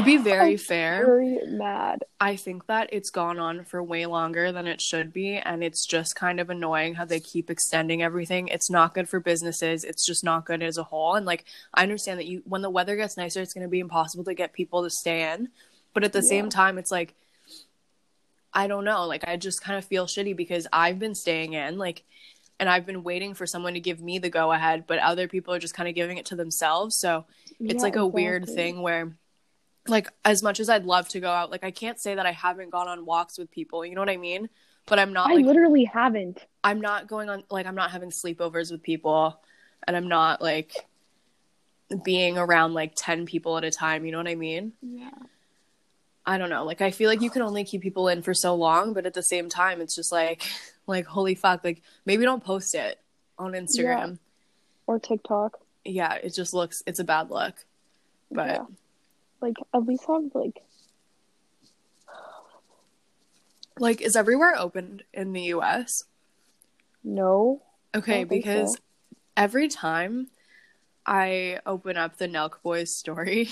To 0.02 0.04
be 0.04 0.18
very 0.18 0.58
I'm 0.58 0.58
fair, 0.58 1.14
very 1.14 1.40
mad. 1.46 2.04
I 2.20 2.36
think 2.36 2.68
that 2.68 2.90
it's 2.94 3.10
gone 3.10 3.40
on 3.40 3.66
for 3.66 3.82
way 3.82 4.06
longer 4.06 4.52
than 4.52 4.68
it 4.68 4.80
should 4.80 5.12
be, 5.12 5.38
and 5.38 5.64
it's 5.64 5.88
just 5.88 6.16
kind 6.16 6.40
of 6.40 6.52
annoying 6.52 6.94
how 6.94 7.06
they 7.06 7.20
keep 7.20 7.50
extending 7.50 8.04
everything. 8.04 8.48
It's 8.48 8.70
not 8.70 8.94
good 8.94 9.10
for 9.10 9.20
businesses. 9.20 9.84
It's 9.84 10.06
just 10.06 10.24
not 10.24 10.46
good 10.46 10.62
as 10.62 10.78
a 10.78 10.84
whole. 10.84 11.16
And 11.16 11.26
like, 11.26 11.46
I 11.74 11.82
understand 11.82 12.20
that 12.20 12.28
you, 12.28 12.44
when 12.46 12.62
the 12.62 12.70
weather 12.70 12.96
gets 12.96 13.18
nicer, 13.18 13.42
it's 13.42 13.54
going 13.54 13.66
to 13.66 13.70
be 13.72 13.80
impossible 13.80 14.24
to 14.26 14.36
get 14.36 14.54
people 14.54 14.84
to 14.84 14.90
stay 14.92 15.32
in. 15.34 15.50
But 15.96 16.04
at 16.04 16.14
the 16.14 16.22
Yeah. 16.22 16.22
same 16.22 16.50
time, 16.50 16.78
it's 16.78 16.92
like, 16.92 17.16
I 18.54 18.68
don't 18.68 18.84
know. 18.84 19.06
Like, 19.06 19.28
I 19.28 19.38
just 19.38 19.62
kind 19.62 19.78
of 19.78 19.86
feel 19.86 20.06
shitty 20.06 20.36
because 20.36 20.68
I've 20.74 21.00
been 21.00 21.16
staying 21.16 21.54
in, 21.54 21.78
like, 21.78 22.04
and 22.60 22.70
I've 22.70 22.86
been 22.86 23.04
waiting 23.04 23.34
for 23.34 23.48
someone 23.48 23.74
to 23.76 23.80
give 23.80 24.02
me 24.02 24.20
the 24.20 24.30
go 24.30 24.52
ahead, 24.52 24.86
but 24.88 25.00
other 25.00 25.28
people 25.28 25.54
are 25.54 25.60
just 25.60 25.74
kind 25.74 25.90
of 25.90 25.96
giving 25.96 26.18
it 26.18 26.28
to 26.28 26.36
themselves. 26.36 26.98
So 26.98 27.26
it's 27.68 27.82
Yeah, 27.82 27.84
like 27.84 27.96
a 27.96 28.06
weird 28.08 28.50
thing 28.50 28.82
where 28.82 29.18
like 29.88 30.10
as 30.24 30.44
much 30.44 30.60
as 30.60 30.70
I'd 30.70 30.86
love 30.86 31.08
to 31.10 31.20
go 31.20 31.30
out, 31.30 31.52
like 31.52 31.64
I 31.64 31.72
can't 31.72 32.00
say 32.00 32.16
that 32.16 32.26
I 32.26 32.32
haven't 32.32 32.70
gone 32.70 32.88
on 32.88 33.06
walks 33.06 33.38
with 33.38 33.52
people, 33.52 33.86
you 33.86 33.96
know 33.96 34.02
what 34.02 34.10
I 34.10 34.18
mean? 34.18 34.50
But 34.88 35.00
I'm 35.00 35.14
not 35.14 35.30
I 35.30 35.36
like 35.36 35.46
literally 35.46 35.86
haven't. 35.86 36.46
I'm 36.64 36.82
not 36.82 37.08
going 37.08 37.30
on 37.30 37.44
like 37.50 37.66
I'm 37.66 37.76
not 37.76 37.92
having 37.92 38.10
sleepovers 38.10 38.72
with 38.72 38.84
people 38.84 39.40
and 39.88 39.96
I'm 39.96 40.08
not 40.08 40.42
like 40.42 40.74
being 42.04 42.38
around 42.38 42.74
like 42.74 42.94
10 42.96 43.26
people 43.26 43.58
at 43.58 43.64
a 43.64 43.72
time, 43.72 44.06
you 44.06 44.12
know 44.12 44.18
what 44.18 44.28
I 44.28 44.36
mean? 44.36 44.74
Yeah. 44.82 45.10
I 46.26 46.38
don't 46.38 46.50
know. 46.50 46.64
Like 46.64 46.82
I 46.82 46.92
feel 46.92 47.10
like 47.10 47.22
you 47.22 47.30
can 47.30 47.42
only 47.42 47.64
keep 47.64 47.82
people 47.82 48.08
in 48.08 48.22
for 48.22 48.34
so 48.34 48.56
long, 48.56 48.94
but 48.94 49.06
at 49.06 49.14
the 49.14 49.24
same 49.24 49.50
time 49.50 49.82
it's 49.82 49.96
just 49.96 50.12
like 50.12 50.44
like 50.88 51.06
holy 51.06 51.36
fuck, 51.36 51.64
like 51.64 51.82
maybe 52.06 52.24
don't 52.24 52.44
post 52.44 52.76
it 52.76 53.00
on 53.38 53.54
Instagram. 53.54 54.20
Or 54.88 55.00
TikTok. 55.00 55.60
Yeah, 55.84 56.14
it 56.16 56.34
just 56.34 56.54
looks 56.54 56.84
it's 56.86 57.00
a 57.00 57.04
bad 57.04 57.30
look. 57.32 57.56
But 58.32 58.48
Yeah. 58.48 58.66
Like 59.42 59.56
at 59.74 59.86
least 59.86 60.06
have 60.08 60.24
like 60.34 60.62
like 63.80 64.02
is 64.02 64.16
everywhere 64.16 64.56
open 64.58 65.02
in 65.14 65.34
the 65.34 65.44
US? 65.56 66.04
no. 67.04 67.62
Okay, 67.94 68.24
because 68.24 68.76
so. 68.76 68.80
every 69.36 69.68
time 69.68 70.28
I 71.06 71.60
open 71.66 71.98
up 71.98 72.18
the 72.18 72.28
Nelk 72.28 72.62
Boys 72.64 72.96
story, 72.98 73.50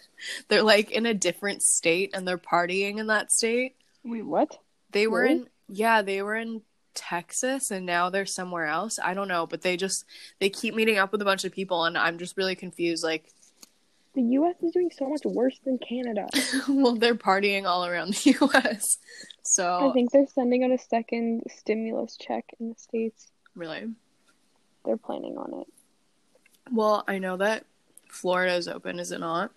they're 0.48 0.62
like 0.62 0.90
in 0.90 1.04
a 1.04 1.12
different 1.12 1.62
state 1.62 2.10
and 2.14 2.26
they're 2.26 2.38
partying 2.38 2.98
in 2.98 3.08
that 3.08 3.30
state. 3.30 3.74
Wait, 4.04 4.22
what? 4.24 4.58
They 4.92 5.06
were 5.06 5.22
Really? 5.22 5.32
in 5.32 5.46
yeah, 5.68 6.00
they 6.02 6.22
were 6.22 6.36
in 6.36 6.62
Texas 6.94 7.70
and 7.70 7.84
now 7.86 8.08
they're 8.10 8.24
somewhere 8.26 8.66
else. 8.66 8.98
I 9.02 9.14
don't 9.14 9.28
know, 9.28 9.46
but 9.46 9.62
they 9.62 9.76
just 9.76 10.04
they 10.40 10.48
keep 10.48 10.74
meeting 10.74 10.96
up 10.98 11.12
with 11.12 11.20
a 11.22 11.26
bunch 11.26 11.44
of 11.44 11.52
people 11.52 11.84
and 11.84 11.98
I'm 11.98 12.18
just 12.18 12.36
really 12.36 12.54
confused 12.54 13.04
like 13.04 13.32
The 14.14 14.22
U.S. 14.22 14.56
is 14.62 14.72
doing 14.72 14.90
so 14.96 15.08
much 15.08 15.22
worse 15.24 15.58
than 15.64 15.78
Canada. 15.78 16.28
well 16.68 16.96
they're 16.96 17.14
partying 17.14 17.64
all 17.66 17.86
around 17.86 18.12
the 18.14 18.36
US. 18.42 18.98
So 19.42 19.88
I 19.90 19.92
think 19.92 20.10
they're 20.12 20.26
sending 20.26 20.64
out 20.64 20.70
a 20.70 20.78
second 20.78 21.42
stimulus 21.56 22.16
check 22.20 22.44
in 22.60 22.70
the 22.70 22.74
states. 22.78 23.28
really. 23.54 23.88
They're 24.84 24.96
planning 24.96 25.38
on 25.38 25.60
it. 25.60 25.66
Well, 26.72 27.04
I 27.06 27.18
know 27.18 27.36
that 27.36 27.64
Florida 28.08 28.54
is 28.54 28.66
open, 28.68 28.98
is 28.98 29.12
it 29.12 29.20
not? 29.20 29.52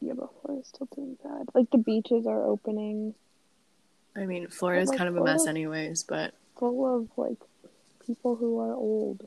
Yeah, 0.00 0.12
but 0.14 0.30
Florida's 0.42 0.68
still 0.68 0.88
doing 0.94 1.16
bad. 1.22 1.46
Like 1.54 1.70
the 1.70 1.78
beaches 1.78 2.26
are 2.26 2.42
opening, 2.44 3.14
I 4.16 4.26
mean, 4.26 4.48
Florida's 4.48 4.88
like, 4.90 4.98
kind 4.98 5.08
of 5.08 5.16
a 5.16 5.24
mess 5.24 5.42
Florida- 5.42 5.50
anyways, 5.50 6.02
but 6.04 6.34
full 6.58 6.96
of 6.96 7.08
like 7.16 7.38
people 8.06 8.36
who 8.36 8.58
are 8.60 8.74
old. 8.74 9.26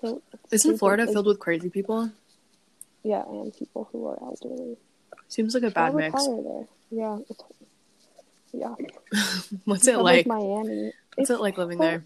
So 0.00 0.22
isn't 0.50 0.78
Florida 0.78 1.04
like- 1.04 1.12
filled 1.12 1.26
with 1.26 1.38
crazy 1.38 1.68
people? 1.70 2.10
Yeah, 3.02 3.22
and 3.26 3.54
people 3.54 3.88
who 3.92 4.06
are 4.08 4.18
elderly. 4.22 4.76
Seems 5.28 5.54
like 5.54 5.62
a 5.62 5.70
bad 5.70 5.94
mix. 5.94 6.26
there? 6.26 6.66
Yeah, 6.90 7.18
it's 7.30 7.42
yeah. 8.52 8.74
What's 9.64 9.86
it 9.86 9.98
like? 9.98 10.26
Miami. 10.26 10.92
What's 11.14 11.30
It's 11.30 11.30
it 11.30 11.40
like 11.40 11.56
living 11.56 11.78
there? 11.78 12.04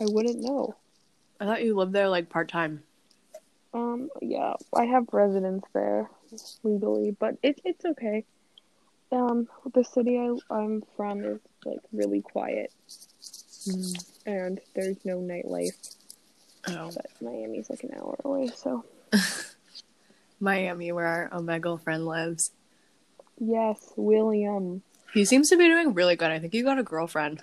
I 0.00 0.06
wouldn't 0.06 0.40
know. 0.40 0.74
I 1.40 1.44
thought 1.44 1.62
you 1.62 1.76
lived 1.76 1.92
there 1.92 2.08
like 2.08 2.28
part 2.28 2.48
time. 2.48 2.82
Um, 3.74 4.08
yeah, 4.20 4.54
I 4.74 4.86
have 4.86 5.06
residence 5.12 5.64
there 5.72 6.10
legally, 6.64 7.10
but 7.12 7.36
it, 7.42 7.60
it's 7.64 7.84
okay. 7.84 8.24
Um, 9.12 9.48
the 9.72 9.84
city 9.84 10.18
I, 10.18 10.36
I'm 10.50 10.82
from 10.96 11.24
is 11.24 11.40
like 11.64 11.80
really 11.92 12.22
quiet 12.22 12.72
and 14.26 14.60
there's 14.74 14.96
no 15.04 15.18
nightlife, 15.18 15.96
Oh, 16.70 16.90
but 16.94 17.06
Miami's 17.20 17.70
like 17.70 17.82
an 17.84 17.94
hour 17.96 18.16
away, 18.24 18.48
so 18.54 18.84
Miami, 20.40 20.92
where 20.92 21.06
our 21.06 21.30
Omega 21.32 21.76
friend 21.78 22.04
lives. 22.06 22.50
yes, 23.38 23.92
William. 23.96 24.82
He 25.14 25.24
seems 25.24 25.48
to 25.50 25.56
be 25.56 25.66
doing 25.66 25.94
really 25.94 26.16
good. 26.16 26.30
I 26.30 26.38
think 26.38 26.52
he 26.52 26.62
got 26.62 26.78
a 26.78 26.82
girlfriend. 26.82 27.42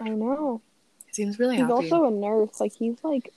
I 0.00 0.08
know. 0.10 0.60
He 1.06 1.12
seems 1.12 1.38
really 1.38 1.56
He's 1.56 1.62
happy. 1.62 1.72
also 1.92 2.04
a 2.06 2.10
nurse. 2.10 2.60
Like 2.60 2.72
he's 2.74 2.96
like, 3.04 3.32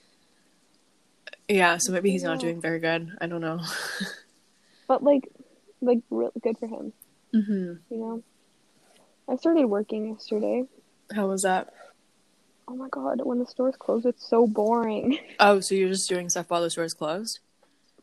Yeah, 1.47 1.77
so 1.77 1.91
maybe 1.91 2.09
he's 2.11 2.23
not 2.23 2.39
doing 2.39 2.59
very 2.59 2.79
good. 2.79 3.15
I 3.21 3.27
don't 3.27 3.41
know. 3.41 3.59
but 4.87 5.03
like, 5.03 5.29
like 5.81 5.99
really 6.09 6.31
good 6.41 6.57
for 6.57 6.67
him. 6.67 6.93
hmm 7.31 7.73
You 7.89 7.97
know. 7.97 8.23
I 9.29 9.35
started 9.35 9.65
working 9.65 10.07
yesterday. 10.13 10.63
How 11.13 11.27
was 11.27 11.43
that? 11.43 11.73
Oh 12.67 12.75
my 12.75 12.87
god, 12.89 13.21
when 13.23 13.39
the 13.39 13.45
stores 13.45 13.75
closed, 13.77 14.05
it's 14.05 14.27
so 14.27 14.45
boring. 14.47 15.17
Oh, 15.39 15.59
so 15.59 15.75
you're 15.75 15.89
just 15.89 16.09
doing 16.09 16.29
stuff 16.29 16.49
while 16.49 16.61
the 16.61 16.69
store's 16.69 16.93
closed? 16.93 17.39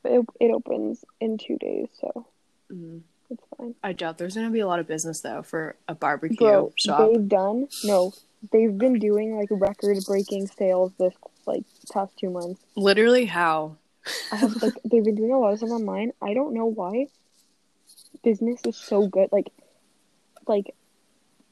It, 0.05 0.25
it 0.41 0.51
opens 0.53 1.05
in 1.21 1.39
two 1.39 1.57
days, 1.59 1.89
so 2.01 2.27
Mm. 2.73 3.03
it's 3.29 3.43
fine. 3.59 3.75
I 3.83 3.93
doubt 3.93 4.17
there's 4.19 4.35
gonna 4.35 4.51
be 4.51 4.61
a 4.61 4.67
lot 4.67 4.81
of 4.81 4.87
business 4.87 5.21
though 5.21 5.43
for 5.43 5.77
a 5.89 5.95
barbecue 5.95 6.37
Bro, 6.47 6.73
shop. 6.77 6.99
they've 6.99 7.29
done 7.29 7.69
no, 7.85 8.13
they've 8.53 8.77
been 8.77 8.99
doing 8.99 9.37
like 9.37 9.49
record-breaking 9.51 10.47
sales 10.47 10.93
this 10.99 11.15
like 11.47 11.65
past 11.93 12.17
two 12.17 12.31
months. 12.31 12.61
Literally, 12.77 13.27
how? 13.27 13.77
I 14.33 14.37
have 14.37 14.63
like 14.63 14.75
they've 14.85 15.05
been 15.05 15.15
doing 15.15 15.33
a 15.33 15.39
lot 15.39 15.53
of 15.53 15.59
stuff 15.59 15.71
online. 15.71 16.13
I 16.23 16.33
don't 16.33 16.55
know 16.55 16.67
why. 16.67 17.09
Business 18.23 18.61
is 18.65 18.77
so 18.77 19.07
good. 19.07 19.29
Like, 19.31 19.51
like 20.47 20.75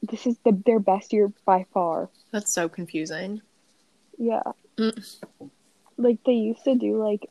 this 0.03 0.27
is 0.27 0.37
the 0.45 0.51
their 0.65 0.79
best 0.79 1.13
year 1.13 1.31
by 1.45 1.65
far. 1.73 2.09
That's 2.31 2.53
so 2.53 2.69
confusing. 2.69 3.41
Yeah. 4.17 4.43
Mm. 4.77 5.17
Like 5.97 6.19
they 6.25 6.33
used 6.33 6.63
to 6.65 6.75
do 6.75 6.97
like 6.97 7.29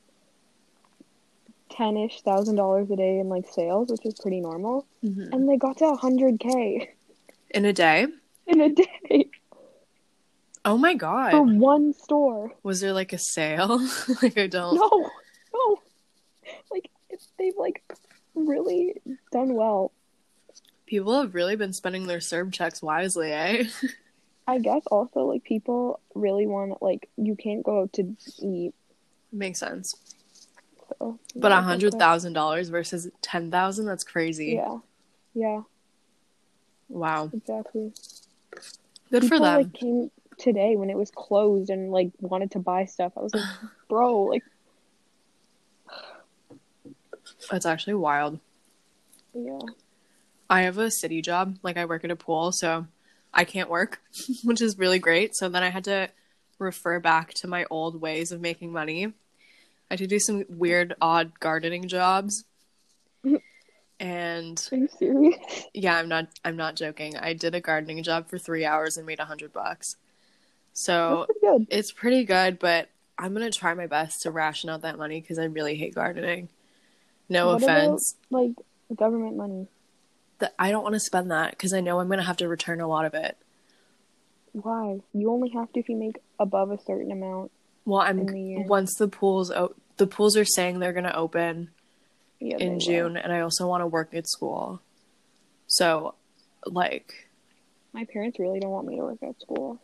ten 1.71 1.97
ish 1.97 2.23
thousand 2.23 2.57
dollars 2.57 2.91
a 2.91 2.97
day 2.97 3.19
in 3.19 3.29
like 3.29 3.47
sales, 3.49 3.91
which 3.91 4.05
is 4.05 4.15
pretty 4.21 4.41
normal, 4.41 4.87
hmm 5.03 5.25
and 5.33 5.49
they 5.49 5.57
got 5.57 5.79
to 5.79 5.87
a 5.87 5.97
hundred 5.97 6.41
k 6.41 6.91
In 7.51 7.65
a 7.65 7.73
day? 7.73 8.07
in 8.47 8.61
a 8.61 8.69
day 8.71 9.31
Oh 10.65 10.79
my 10.79 10.95
god! 10.95 11.33
for 11.33 11.43
one 11.43 11.93
store. 11.93 12.53
Was 12.63 12.81
there 12.81 12.93
like 12.93 13.13
a 13.13 13.19
sale? 13.19 13.79
like 14.23 14.39
I 14.39 14.47
don't. 14.47 14.77
No, 14.77 15.11
no, 15.53 15.79
like 16.71 16.89
they've 17.39 17.57
like 17.59 17.83
really 18.35 18.95
done 19.33 19.55
well. 19.55 19.93
People 20.93 21.19
have 21.23 21.35
really 21.35 21.57
been 21.57 21.73
spending 21.73 22.07
their 22.07 22.19
CERB 22.19 22.53
checks 22.53 22.83
wisely, 22.83 23.33
eh? 23.33 23.65
I 24.47 24.59
guess 24.59 24.83
also 24.89 25.21
like 25.21 25.43
people 25.43 26.01
really 26.15 26.47
want 26.47 26.83
like 26.83 27.09
you 27.17 27.35
can't 27.35 27.63
go 27.63 27.81
out 27.81 27.95
to 27.95 28.15
eat. 28.41 28.75
Makes 29.33 29.61
sense. 29.61 29.97
So, 30.99 31.19
But 31.35 31.51
a 31.51 31.63
hundred 31.63 31.95
thousand 31.95 32.35
dollars 32.35 32.69
versus 32.69 33.09
ten 33.23 33.51
thousand—that's 33.51 34.05
crazy. 34.05 34.61
Yeah, 34.63 34.81
yeah, 35.33 35.63
Wow. 36.91 37.31
exactly. 37.33 37.95
Good 39.11 39.25
for 39.29 39.39
them. 39.41 39.63
like 39.63 39.73
came 39.73 40.11
today 40.37 40.77
when 40.77 40.91
it 40.91 40.99
was 40.99 41.11
closed 41.11 41.71
and 41.71 41.91
like 41.91 42.11
wanted 42.21 42.51
to 42.51 42.59
buy 42.59 42.85
stuff. 42.85 43.13
I 43.17 43.21
was 43.21 43.33
like, 43.35 43.49
bro, 43.89 44.25
like 44.25 44.43
That's 47.51 47.65
actually 47.65 47.95
wild. 47.95 48.39
yeah. 49.33 49.59
I 50.51 50.63
have 50.63 50.79
a 50.79 50.91
city 50.91 51.23
job, 51.23 51.57
like 51.63 51.77
I 51.77 51.85
work 51.87 52.05
at 52.05 52.11
a 52.11 52.17
pool, 52.17 52.53
so 52.53 52.87
I 53.33 53.45
can't 53.45 53.71
work, 53.71 54.01
which 54.45 54.61
is 54.61 54.79
really 54.79 54.99
great. 54.99 55.35
So 55.35 55.49
then 55.49 55.63
I 55.63 55.71
had 55.71 55.85
to 55.85 56.09
refer 56.59 57.01
back 57.01 57.33
to 57.35 57.49
my 57.49 57.65
old 57.71 58.01
ways 58.01 58.33
of 58.33 58.41
making 58.41 58.73
money. 58.73 59.07
I 59.07 59.13
had 59.95 59.99
to 60.01 60.07
do 60.07 60.19
some 60.21 60.45
weird, 60.49 60.95
odd 61.01 61.39
gardening 61.41 61.89
jobs. 61.89 62.45
And 64.01 64.69
Are 64.73 64.77
you 64.77 64.89
serious? 64.99 65.37
yeah, 65.75 65.97
I'm 65.97 66.09
not 66.09 66.27
I'm 66.45 66.57
not 66.57 66.75
joking. 66.75 67.17
I 67.17 67.35
did 67.35 67.55
a 67.55 67.61
gardening 67.61 68.03
job 68.03 68.29
for 68.29 68.37
3 68.37 68.65
hours 68.65 68.97
and 68.97 69.07
made 69.07 69.21
a 69.21 69.23
100 69.23 69.53
bucks. 69.53 69.95
So 70.73 71.27
pretty 71.41 71.67
it's 71.71 71.93
pretty 71.93 72.25
good, 72.25 72.59
but 72.59 72.89
I'm 73.17 73.33
going 73.35 73.49
to 73.49 73.57
try 73.57 73.75
my 73.75 73.87
best 73.87 74.23
to 74.23 74.33
ration 74.33 74.71
out 74.71 74.83
that 74.83 74.99
money 74.99 75.21
cuz 75.21 75.39
I 75.39 75.45
really 75.45 75.77
hate 75.77 75.95
gardening. 75.95 76.49
No 77.29 77.49
What 77.53 77.63
about- 77.63 77.77
offense. 77.85 78.17
Like 78.31 78.53
government 78.97 79.37
money. 79.37 79.69
That 80.43 80.55
I 80.59 80.71
don't 80.71 80.83
want 80.83 80.95
to 80.95 81.01
spend 81.01 81.31
that 81.31 81.53
because 81.53 81.73
I 81.73 81.81
know 81.81 81.99
I'm 82.01 82.09
going 82.09 82.19
to 82.19 82.25
have 82.25 82.37
to 82.39 82.49
return 82.49 82.81
a 82.81 82.87
lot 82.87 83.05
of 83.07 83.15
it. 83.15 83.37
Why? 84.53 85.01
You 85.15 85.31
only 85.31 85.49
have 85.51 85.73
to 85.73 85.81
if 85.81 85.89
you 85.89 85.97
make 85.97 86.19
above 86.39 86.71
a 86.71 86.79
certain 86.85 87.11
amount. 87.11 87.51
Well, 87.85 88.01
I'm 88.01 88.27
the 88.27 88.59
once 88.67 88.95
the 88.97 89.09
pools 89.09 89.51
o- 89.51 89.75
the 89.97 90.07
pools 90.07 90.37
are 90.37 90.45
saying 90.45 90.79
they're 90.79 90.93
going 90.93 91.05
to 91.05 91.17
open 91.17 91.71
Yeah, 92.39 92.59
in 92.59 92.73
will. 92.75 92.79
June, 92.79 93.17
and 93.17 93.33
I 93.33 93.41
also 93.41 93.67
want 93.67 93.81
to 93.83 93.87
work 93.87 94.15
at 94.15 94.29
school. 94.29 94.83
So, 95.67 96.15
like, 96.67 97.29
My 97.95 98.05
parents 98.05 98.39
really 98.39 98.61
don't 98.61 98.71
want 98.71 98.87
me 98.87 98.97
to 98.97 99.03
work 99.03 99.23
at 99.23 99.41
school. 99.41 99.81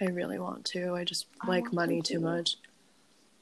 I 0.00 0.06
really 0.06 0.38
want 0.38 0.64
to. 0.66 0.94
I 0.94 1.04
just 1.04 1.26
I 1.40 1.46
like 1.48 1.68
to 1.70 1.74
money 1.74 2.02
too 2.02 2.14
too. 2.14 2.20
much. 2.20 2.56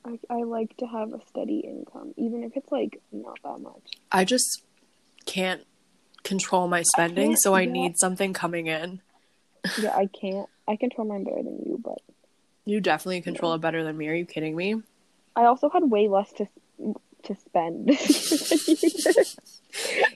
I 0.05 0.19
I 0.31 0.43
like 0.45 0.77
to 0.79 0.87
have 0.87 1.13
a 1.13 1.21
steady 1.29 1.59
income, 1.61 2.15
even 2.17 2.45
if 2.45 2.57
it's 2.57 2.71
like 2.71 3.01
not 3.13 3.39
that 3.43 3.59
much. 3.61 3.93
I 4.13 4.25
just 4.25 4.63
can't 5.27 5.63
control 6.29 6.69
my 6.69 6.83
spending, 6.83 7.31
can't- 7.31 7.41
so 7.41 7.55
I 7.55 7.63
yeah. 7.63 7.73
need 7.73 7.99
something 7.99 8.33
coming 8.33 8.67
in. 8.69 9.01
Yeah, 9.81 9.95
I 9.97 10.07
can't. 10.07 10.49
I 10.69 10.77
control 10.77 11.07
mine 11.09 11.25
better 11.25 11.43
than 11.43 11.63
you, 11.67 11.81
but 11.83 11.99
You 12.65 12.81
definitely 12.81 13.21
control 13.23 13.55
it 13.55 13.61
better 13.61 13.83
than 13.83 13.97
me. 13.97 14.09
Are 14.09 14.15
you 14.15 14.25
kidding 14.27 14.55
me? 14.55 14.83
I 15.35 15.45
also 15.45 15.69
had 15.69 15.91
way 15.91 16.09
less 16.09 16.33
to 16.35 16.47
to 17.25 17.35
spend. 17.35 17.91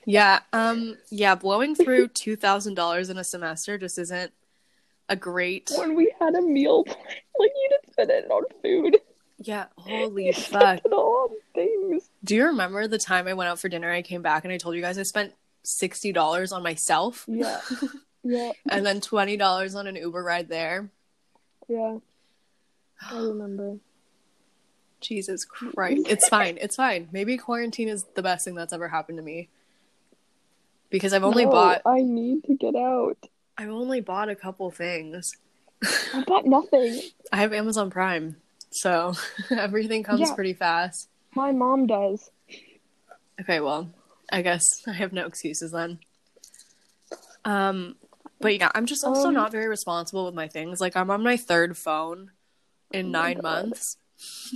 Yeah. 0.05 0.41
Um. 0.53 0.97
Yeah. 1.11 1.35
Blowing 1.35 1.75
through 1.75 2.09
two 2.23 2.37
thousand 2.37 2.75
dollars 2.75 3.11
in 3.11 3.19
a 3.19 3.25
semester 3.25 3.79
just 3.79 3.99
isn't 3.99 4.33
a 5.09 5.15
great. 5.17 5.71
when 5.77 5.95
we 5.95 6.13
had 6.21 6.35
a 6.35 6.41
meal, 6.43 6.85
like 6.87 7.51
you 7.55 7.69
didn't 7.71 7.93
spend 7.93 8.11
it 8.11 8.31
on 8.31 8.43
food. 8.63 8.99
Yeah. 9.39 9.67
Holy 9.77 10.27
You 10.27 10.33
fuck. 10.51 10.81
it 10.85 10.93
all 10.93 11.29
on 11.31 11.37
things. 11.55 12.11
Do 12.25 12.35
you 12.35 12.47
remember 12.47 12.89
the 12.89 12.99
time 12.99 13.29
I 13.29 13.35
went 13.35 13.49
out 13.51 13.59
for 13.61 13.69
dinner? 13.69 13.91
I 13.93 14.03
came 14.03 14.23
back 14.23 14.45
and 14.45 14.53
I 14.53 14.57
told 14.59 14.75
you 14.75 14.81
guys 14.83 14.99
I 14.99 15.03
spent 15.05 15.33
sixty 15.63 16.13
dollars 16.13 16.53
on 16.53 16.63
myself 16.63 17.25
Yeah, 17.29 17.61
yeah, 18.25 18.53
and 18.71 18.85
then 18.85 19.01
twenty 19.01 19.37
dollars 19.37 19.75
on 19.75 19.87
an 19.87 19.97
Uber 19.97 20.23
ride 20.23 20.49
there. 20.49 20.91
yeah. 21.69 21.99
I 23.11 23.17
remember. 23.21 23.77
Jesus 25.01 25.45
Christ! 25.45 26.07
It's 26.09 26.29
fine. 26.29 26.59
It's 26.61 26.77
fine. 26.77 27.09
Maybe 27.11 27.37
quarantine 27.37 27.89
is 27.89 28.05
the 28.15 28.23
best 28.23 28.45
thing 28.45 28.55
that's 28.55 28.73
ever 28.73 28.87
happened 28.89 29.19
to 29.19 29.23
me 29.25 29.49
because 30.91 31.13
I've 31.13 31.25
only 31.25 31.45
No, 31.45 31.51
bought 31.51 31.83
I 31.85 32.03
need 32.03 32.45
to 32.45 32.55
get 32.55 32.77
out. 32.77 33.19
I've 33.59 33.71
only 33.71 34.01
bought 34.01 34.29
a 34.29 34.37
couple 34.37 34.71
things. 34.71 35.33
I 36.15 36.23
bought 36.25 36.47
nothing. 36.47 37.01
I 37.33 37.39
have 37.39 37.53
Amazon 37.53 37.91
Prime, 37.91 38.37
so 38.71 39.15
everything 39.51 40.05
comes 40.05 40.21
Yeah. 40.21 40.35
pretty 40.37 40.55
fast. 40.55 41.09
My 41.35 41.51
mom 41.51 41.87
does. 41.89 42.31
Okay, 43.41 43.59
well, 43.59 43.91
I 44.31 44.43
guess 44.43 44.67
I 44.87 44.93
have 44.93 45.13
no 45.13 45.27
excuses 45.27 45.73
then. 45.73 45.99
Um, 47.45 47.97
but 48.41 48.59
yeah, 48.59 48.71
I'm 48.75 48.87
just 48.87 49.05
also 49.05 49.29
Um, 49.29 49.35
not 49.35 49.53
very 49.53 49.69
responsible 49.69 50.27
with 50.27 50.35
my 50.35 50.49
things. 50.49 50.81
Like 50.81 50.97
I'm 50.97 51.11
on 51.11 51.23
my 51.23 51.37
third 51.37 51.77
phone 51.77 52.31
in 52.93 53.07
Oh 53.07 53.11
nine 53.11 53.37
God. 53.37 53.43
months. 53.43 53.97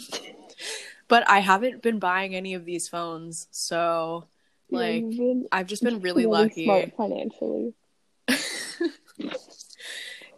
but 1.09 1.29
I 1.29 1.41
haven't 1.41 1.83
been 1.83 1.99
buying 1.99 2.35
any 2.35 2.55
of 2.55 2.65
these 2.65 2.89
phones, 2.89 3.49
so 3.51 4.27
like 4.71 5.03
been 5.03 5.47
I've 5.53 5.67
just 5.67 5.83
been 5.83 6.01
really 6.01 6.27
lucky. 6.27 6.65
smart 6.65 6.97
financially. 6.97 7.75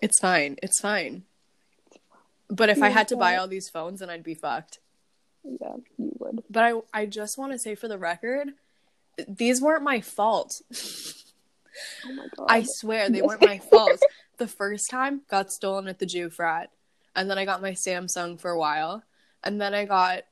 It's 0.01 0.21
fine. 0.21 0.57
It's 0.63 0.81
fine. 0.81 1.25
But 2.49 2.69
if 2.71 2.83
I 2.83 2.89
had 2.89 3.09
to 3.09 3.17
buy 3.17 3.35
all 3.37 3.49
these 3.49 3.69
phones, 3.69 3.99
then 4.01 4.09
I'd 4.11 4.23
be 4.23 4.35
fucked. 4.35 4.79
Yeah, 5.43 5.75
you 5.99 6.13
would. 6.21 6.45
But 6.49 6.65
I 6.65 6.81
I 6.95 7.07
just 7.07 7.37
want 7.37 7.53
to 7.53 7.59
say 7.59 7.75
for 7.75 7.89
the 7.89 7.99
record, 7.99 8.51
these 9.27 9.61
weren't 9.61 9.83
my 9.83 10.01
fault. 10.01 10.61
Oh 12.05 12.13
my 12.13 12.27
god. 12.37 12.47
I 12.49 12.63
swear 12.65 13.09
they 13.09 13.23
weren't 13.23 13.41
my 13.41 13.59
fault. 13.71 14.03
The 14.39 14.49
first 14.49 14.91
time 14.91 15.23
got 15.31 15.53
stolen 15.53 15.87
at 15.87 16.01
the 16.01 16.07
Jew 16.07 16.29
frat, 16.29 16.71
and 17.15 17.31
then 17.31 17.39
I 17.39 17.45
got 17.45 17.63
my 17.63 17.71
Samsung 17.71 18.41
for 18.41 18.51
a 18.51 18.59
while, 18.59 19.05
and 19.45 19.61
then 19.61 19.75
I 19.75 19.85
got 19.85 20.25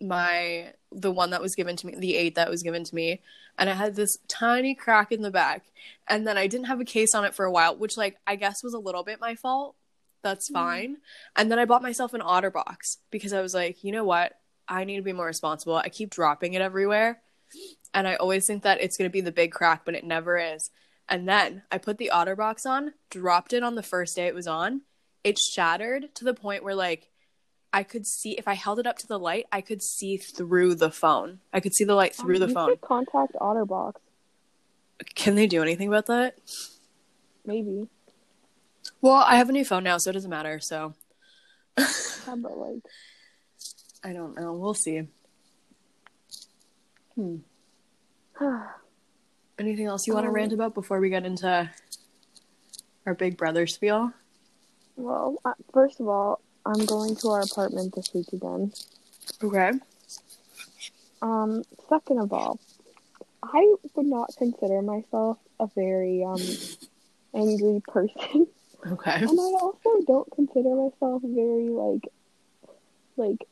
my 0.00 0.74
the 0.92 1.10
one 1.10 1.30
that 1.30 1.40
was 1.40 1.54
given 1.54 1.76
to 1.76 1.86
me, 1.86 1.94
the 1.96 2.16
eight 2.16 2.34
that 2.34 2.50
was 2.50 2.62
given 2.62 2.84
to 2.84 2.94
me, 2.94 3.22
and 3.58 3.70
it 3.70 3.76
had 3.76 3.96
this 3.96 4.18
tiny 4.28 4.74
crack 4.74 5.10
in 5.10 5.22
the 5.22 5.30
back, 5.30 5.64
and 6.06 6.26
then 6.26 6.36
I 6.36 6.46
didn't 6.48 6.66
have 6.66 6.80
a 6.80 6.84
case 6.84 7.14
on 7.14 7.24
it 7.24 7.34
for 7.34 7.46
a 7.46 7.50
while, 7.50 7.74
which 7.76 7.96
like 7.96 8.18
I 8.26 8.36
guess 8.36 8.62
was 8.62 8.74
a 8.74 8.78
little 8.78 9.04
bit 9.04 9.20
my 9.20 9.34
fault. 9.36 9.76
That's 10.22 10.50
Mhm. 10.50 10.52
fine. 10.52 10.96
And 11.34 11.50
then 11.50 11.58
I 11.58 11.64
bought 11.64 11.82
myself 11.82 12.12
an 12.12 12.20
OtterBox 12.20 12.98
because 13.10 13.32
I 13.32 13.40
was 13.40 13.54
like, 13.54 13.82
you 13.84 13.92
know 13.92 14.04
what? 14.04 14.38
I 14.68 14.84
need 14.84 14.96
to 14.96 15.02
be 15.02 15.12
more 15.14 15.26
responsible. 15.26 15.76
I 15.76 15.88
keep 15.88 16.10
dropping 16.10 16.52
it 16.54 16.60
everywhere. 16.62 17.22
And 17.94 18.06
I 18.06 18.16
always 18.16 18.46
think 18.46 18.64
that 18.64 18.80
it's 18.80 18.96
going 18.96 19.08
to 19.08 19.12
be 19.12 19.20
the 19.20 19.32
big 19.32 19.52
crack, 19.52 19.82
but 19.84 19.94
it 19.94 20.04
never 20.04 20.36
is. 20.36 20.70
And 21.08 21.28
then 21.28 21.62
I 21.70 21.78
put 21.78 21.98
the 21.98 22.10
OtterBox 22.12 22.66
on, 22.66 22.94
dropped 23.08 23.52
it 23.52 23.62
on 23.62 23.76
the 23.76 23.82
first 23.82 24.16
day 24.16 24.26
it 24.26 24.34
was 24.34 24.46
on. 24.46 24.82
It 25.22 25.38
shattered 25.38 26.14
to 26.16 26.24
the 26.24 26.34
point 26.34 26.64
where, 26.64 26.74
like, 26.74 27.10
I 27.72 27.82
could 27.82 28.06
see, 28.06 28.32
if 28.32 28.46
I 28.48 28.54
held 28.54 28.78
it 28.78 28.86
up 28.86 28.98
to 28.98 29.06
the 29.06 29.18
light, 29.18 29.46
I 29.50 29.60
could 29.60 29.82
see 29.82 30.16
through 30.16 30.74
the 30.74 30.90
phone. 30.90 31.40
I 31.52 31.60
could 31.60 31.74
see 31.74 31.84
the 31.84 31.94
light 31.94 32.14
through 32.14 32.38
the 32.38 32.48
you 32.48 32.54
phone. 32.54 32.76
contact 32.78 33.34
OtterBox. 33.40 33.94
Can 35.14 35.34
they 35.34 35.46
do 35.46 35.62
anything 35.62 35.88
about 35.88 36.06
that? 36.06 36.36
Maybe. 37.44 37.88
Well, 39.00 39.14
I 39.14 39.36
have 39.36 39.48
a 39.48 39.52
new 39.52 39.64
phone 39.64 39.84
now, 39.84 39.98
so 39.98 40.10
it 40.10 40.14
doesn't 40.14 40.30
matter. 40.30 40.60
So 40.60 40.94
Yeah, 41.78 41.86
but 42.36 42.56
like, 42.56 42.82
I 44.04 44.12
don't 44.12 44.38
know. 44.38 44.52
We'll 44.52 44.74
see. 44.74 45.08
Hmm. 47.14 47.36
Anything 49.58 49.86
else 49.86 50.06
you 50.06 50.14
want 50.14 50.24
to 50.24 50.28
Um, 50.28 50.34
rant 50.34 50.52
about 50.52 50.74
before 50.74 51.00
we 51.00 51.08
get 51.10 51.24
into 51.24 51.70
our 53.06 53.14
big 53.14 53.36
brother 53.36 53.66
spiel? 53.66 54.12
well, 54.96 55.36
uh, 55.44 55.52
first 55.72 56.00
of 56.00 56.08
all, 56.08 56.40
I'm 56.66 56.84
going 56.86 57.16
to 57.16 57.28
our 57.28 57.42
apartment 57.42 57.94
this 57.94 58.12
week 58.14 58.32
again. 58.32 58.72
Okay. 59.42 59.72
Um, 61.22 61.62
second 61.88 62.18
of 62.20 62.32
all, 62.32 62.58
I 63.42 63.74
would 63.94 64.06
not 64.06 64.30
consider 64.36 64.82
myself 64.82 65.38
a 65.60 65.66
very 65.74 66.24
um 66.24 66.40
angry 67.34 67.80
person, 67.88 68.46
Okay. 68.86 69.16
and 69.16 69.40
I 69.40 69.52
also 69.60 70.00
don't 70.06 70.30
consider 70.32 70.74
myself 70.74 71.22
very 71.24 71.68
like 71.68 72.08
like 73.16 73.46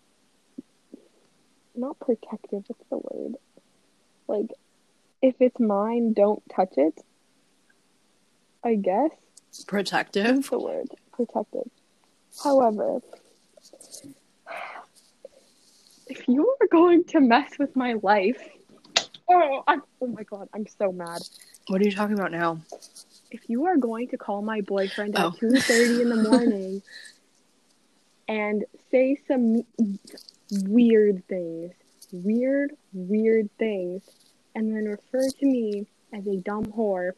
not 1.74 1.98
protective. 2.00 2.64
What's 2.66 2.88
the 2.90 2.98
word? 2.98 3.36
Like, 4.28 4.50
if 5.22 5.36
it's 5.40 5.58
mine, 5.60 6.12
don't 6.12 6.42
touch 6.54 6.74
it. 6.76 7.00
I 8.64 8.74
guess 8.76 9.10
Protective. 9.66 10.37
What's 10.37 10.48
the 10.50 10.58
word 10.58 10.88
protective. 11.12 11.70
However, 12.42 13.00
if 16.06 16.26
you 16.28 16.56
are 16.61 16.66
going 16.68 17.04
to 17.04 17.20
mess 17.20 17.50
with 17.58 17.74
my 17.76 17.94
life, 18.02 18.40
oh, 19.28 19.62
I'm, 19.66 19.82
oh 20.00 20.06
my 20.06 20.22
god, 20.24 20.48
I'm 20.54 20.66
so 20.78 20.90
mad. 20.92 21.20
What 21.68 21.80
are 21.80 21.85
you 21.85 21.92
talking 21.92 22.18
about 22.18 22.32
now? 22.32 22.61
If 23.30 23.48
you 23.48 23.66
are 23.66 23.76
going 23.76 24.08
to 24.08 24.16
call 24.18 24.42
my 24.42 24.61
boyfriend 24.62 25.16
at 25.16 25.24
Oh. 25.24 25.30
two 25.38 25.56
thirty 25.61 26.02
in 26.02 26.08
the 26.08 26.16
morning 26.30 26.82
and 28.28 28.64
say 28.90 29.16
some 29.28 29.62
weird 30.50 31.26
things, 31.28 31.72
weird, 32.12 32.72
weird 32.92 33.50
things, 33.58 34.02
and 34.54 34.74
then 34.74 34.84
refer 34.84 35.28
to 35.28 35.46
me 35.46 35.86
as 36.12 36.26
a 36.26 36.36
dumb 36.36 36.66
whore, 36.66 37.12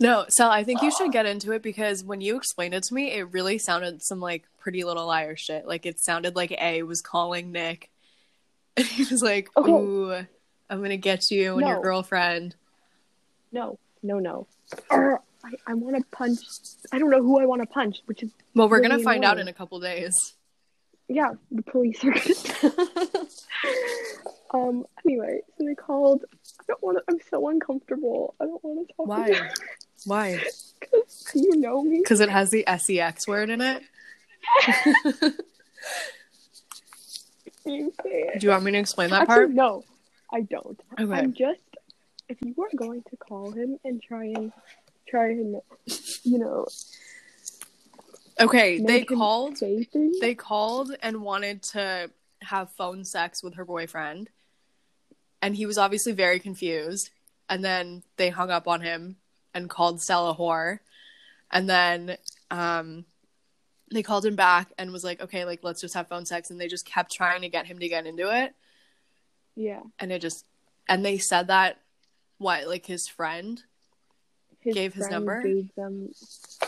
No, 0.00 0.24
Sal, 0.28 0.50
I 0.50 0.64
think 0.64 0.82
you 0.82 0.90
should 0.90 1.12
get 1.12 1.26
into 1.26 1.52
it 1.52 1.62
because 1.62 2.02
when 2.02 2.20
you 2.20 2.36
explained 2.36 2.74
it 2.74 2.82
to 2.84 2.94
me, 2.94 3.12
it 3.12 3.32
really 3.32 3.58
sounded 3.58 4.02
some 4.02 4.20
like 4.20 4.44
pretty 4.58 4.84
little 4.84 5.06
liar 5.06 5.36
shit. 5.36 5.66
Like 5.66 5.86
it 5.86 6.00
sounded 6.00 6.34
like 6.34 6.50
A 6.52 6.82
was 6.82 7.00
calling 7.02 7.52
Nick. 7.52 7.88
And 8.76 8.86
he 8.86 9.04
was 9.04 9.22
like, 9.22 9.50
Okay. 9.56 9.70
Ooh, 9.70 10.12
I'm 10.70 10.82
gonna 10.82 10.96
get 10.96 11.30
you 11.30 11.58
and 11.58 11.68
your 11.68 11.82
girlfriend. 11.82 12.56
no, 13.52 13.78
no, 14.02 14.18
no. 14.18 14.46
Arr, 14.90 15.20
I, 15.44 15.50
I 15.66 15.74
want 15.74 15.96
to 15.96 16.02
punch. 16.10 16.38
I 16.90 16.98
don't 16.98 17.10
know 17.10 17.20
who 17.22 17.38
I 17.38 17.44
want 17.44 17.60
to 17.60 17.66
punch, 17.66 18.00
which 18.06 18.22
is 18.22 18.30
Well, 18.54 18.68
we're 18.70 18.78
Really 18.78 18.88
gonna 18.88 19.02
find 19.02 19.24
out 19.26 19.38
in 19.38 19.46
a 19.48 19.52
couple 19.52 19.78
days. 19.78 20.14
yeah, 21.08 21.32
the 21.50 21.62
police 21.62 22.02
are 22.02 22.12
gonna. 22.12 23.08
um. 24.54 24.86
Anyway, 25.04 25.40
so 25.58 25.64
they 25.66 25.74
called. 25.74 26.24
I 26.62 26.64
don't 26.68 26.82
want 26.82 26.98
to. 26.98 27.04
I'm 27.08 27.18
so 27.28 27.48
uncomfortable. 27.48 28.34
I 28.40 28.44
don't 28.44 28.62
want 28.64 28.88
to 28.88 28.94
talk. 28.94 29.06
Why? 29.06 29.50
Why? 30.06 30.40
Because 30.82 31.30
you 31.36 31.56
know 31.56 31.80
me. 31.84 32.00
Because 32.00 32.18
it 32.18 32.28
has 32.28 32.50
the 32.50 32.64
sex 32.66 33.28
word 33.28 33.50
in 33.50 33.60
it. 33.60 33.82
You 37.64 37.92
it. 38.04 38.40
Do 38.40 38.46
you 38.46 38.50
want 38.50 38.64
me 38.64 38.72
to 38.72 38.78
explain 38.78 39.10
that 39.10 39.22
Actually, 39.22 39.34
part? 39.34 39.50
no, 39.50 39.84
I 40.32 40.40
don't. 40.40 40.80
Okay. 40.98 41.12
I'm 41.12 41.32
just. 41.32 41.60
If 42.28 42.38
you 42.42 42.54
are 42.58 42.76
going 42.76 43.04
to 43.10 43.16
call 43.16 43.52
him 43.52 43.78
and 43.84 44.02
try 44.02 44.24
and 44.24 44.52
try 45.06 45.28
and, 45.30 45.60
you 46.24 46.38
know, 46.38 46.66
Okay, 48.40 48.80
they 48.80 49.04
called. 49.04 49.60
They 50.20 50.34
called 50.34 50.96
and 51.02 51.22
wanted 51.22 51.62
to 51.64 52.10
have 52.42 52.70
phone 52.72 53.04
sex 53.04 53.42
with 53.42 53.54
her 53.54 53.64
boyfriend. 53.64 54.30
And 55.42 55.54
he 55.54 55.66
was 55.66 55.76
obviously 55.76 56.12
very 56.12 56.38
confused. 56.38 57.10
And 57.48 57.62
then 57.62 58.02
they 58.16 58.30
hung 58.30 58.50
up 58.50 58.66
on 58.66 58.80
him 58.80 59.16
and 59.52 59.68
called 59.68 60.00
Stella 60.00 60.34
whore. 60.34 60.78
And 61.50 61.68
then 61.68 62.16
um, 62.50 63.04
they 63.92 64.02
called 64.02 64.24
him 64.24 64.36
back 64.36 64.72
and 64.78 64.92
was 64.92 65.04
like, 65.04 65.20
okay, 65.20 65.44
like, 65.44 65.60
let's 65.62 65.80
just 65.80 65.94
have 65.94 66.08
phone 66.08 66.24
sex. 66.24 66.50
And 66.50 66.60
they 66.60 66.68
just 66.68 66.86
kept 66.86 67.12
trying 67.12 67.42
to 67.42 67.48
get 67.48 67.66
him 67.66 67.78
to 67.80 67.88
get 67.88 68.06
into 68.06 68.34
it. 68.34 68.54
yeah. 69.54 69.80
And 69.98 70.10
it 70.12 70.22
just, 70.22 70.46
and 70.88 71.04
they 71.04 71.18
said 71.18 71.48
that, 71.48 71.78
what, 72.38 72.66
like 72.66 72.86
his 72.86 73.06
friend? 73.08 73.62
his 74.60 74.74
Gave 74.74 74.94
his 74.94 75.08
number? 75.08 75.42
Gave 75.42 75.74
them, 75.74 76.10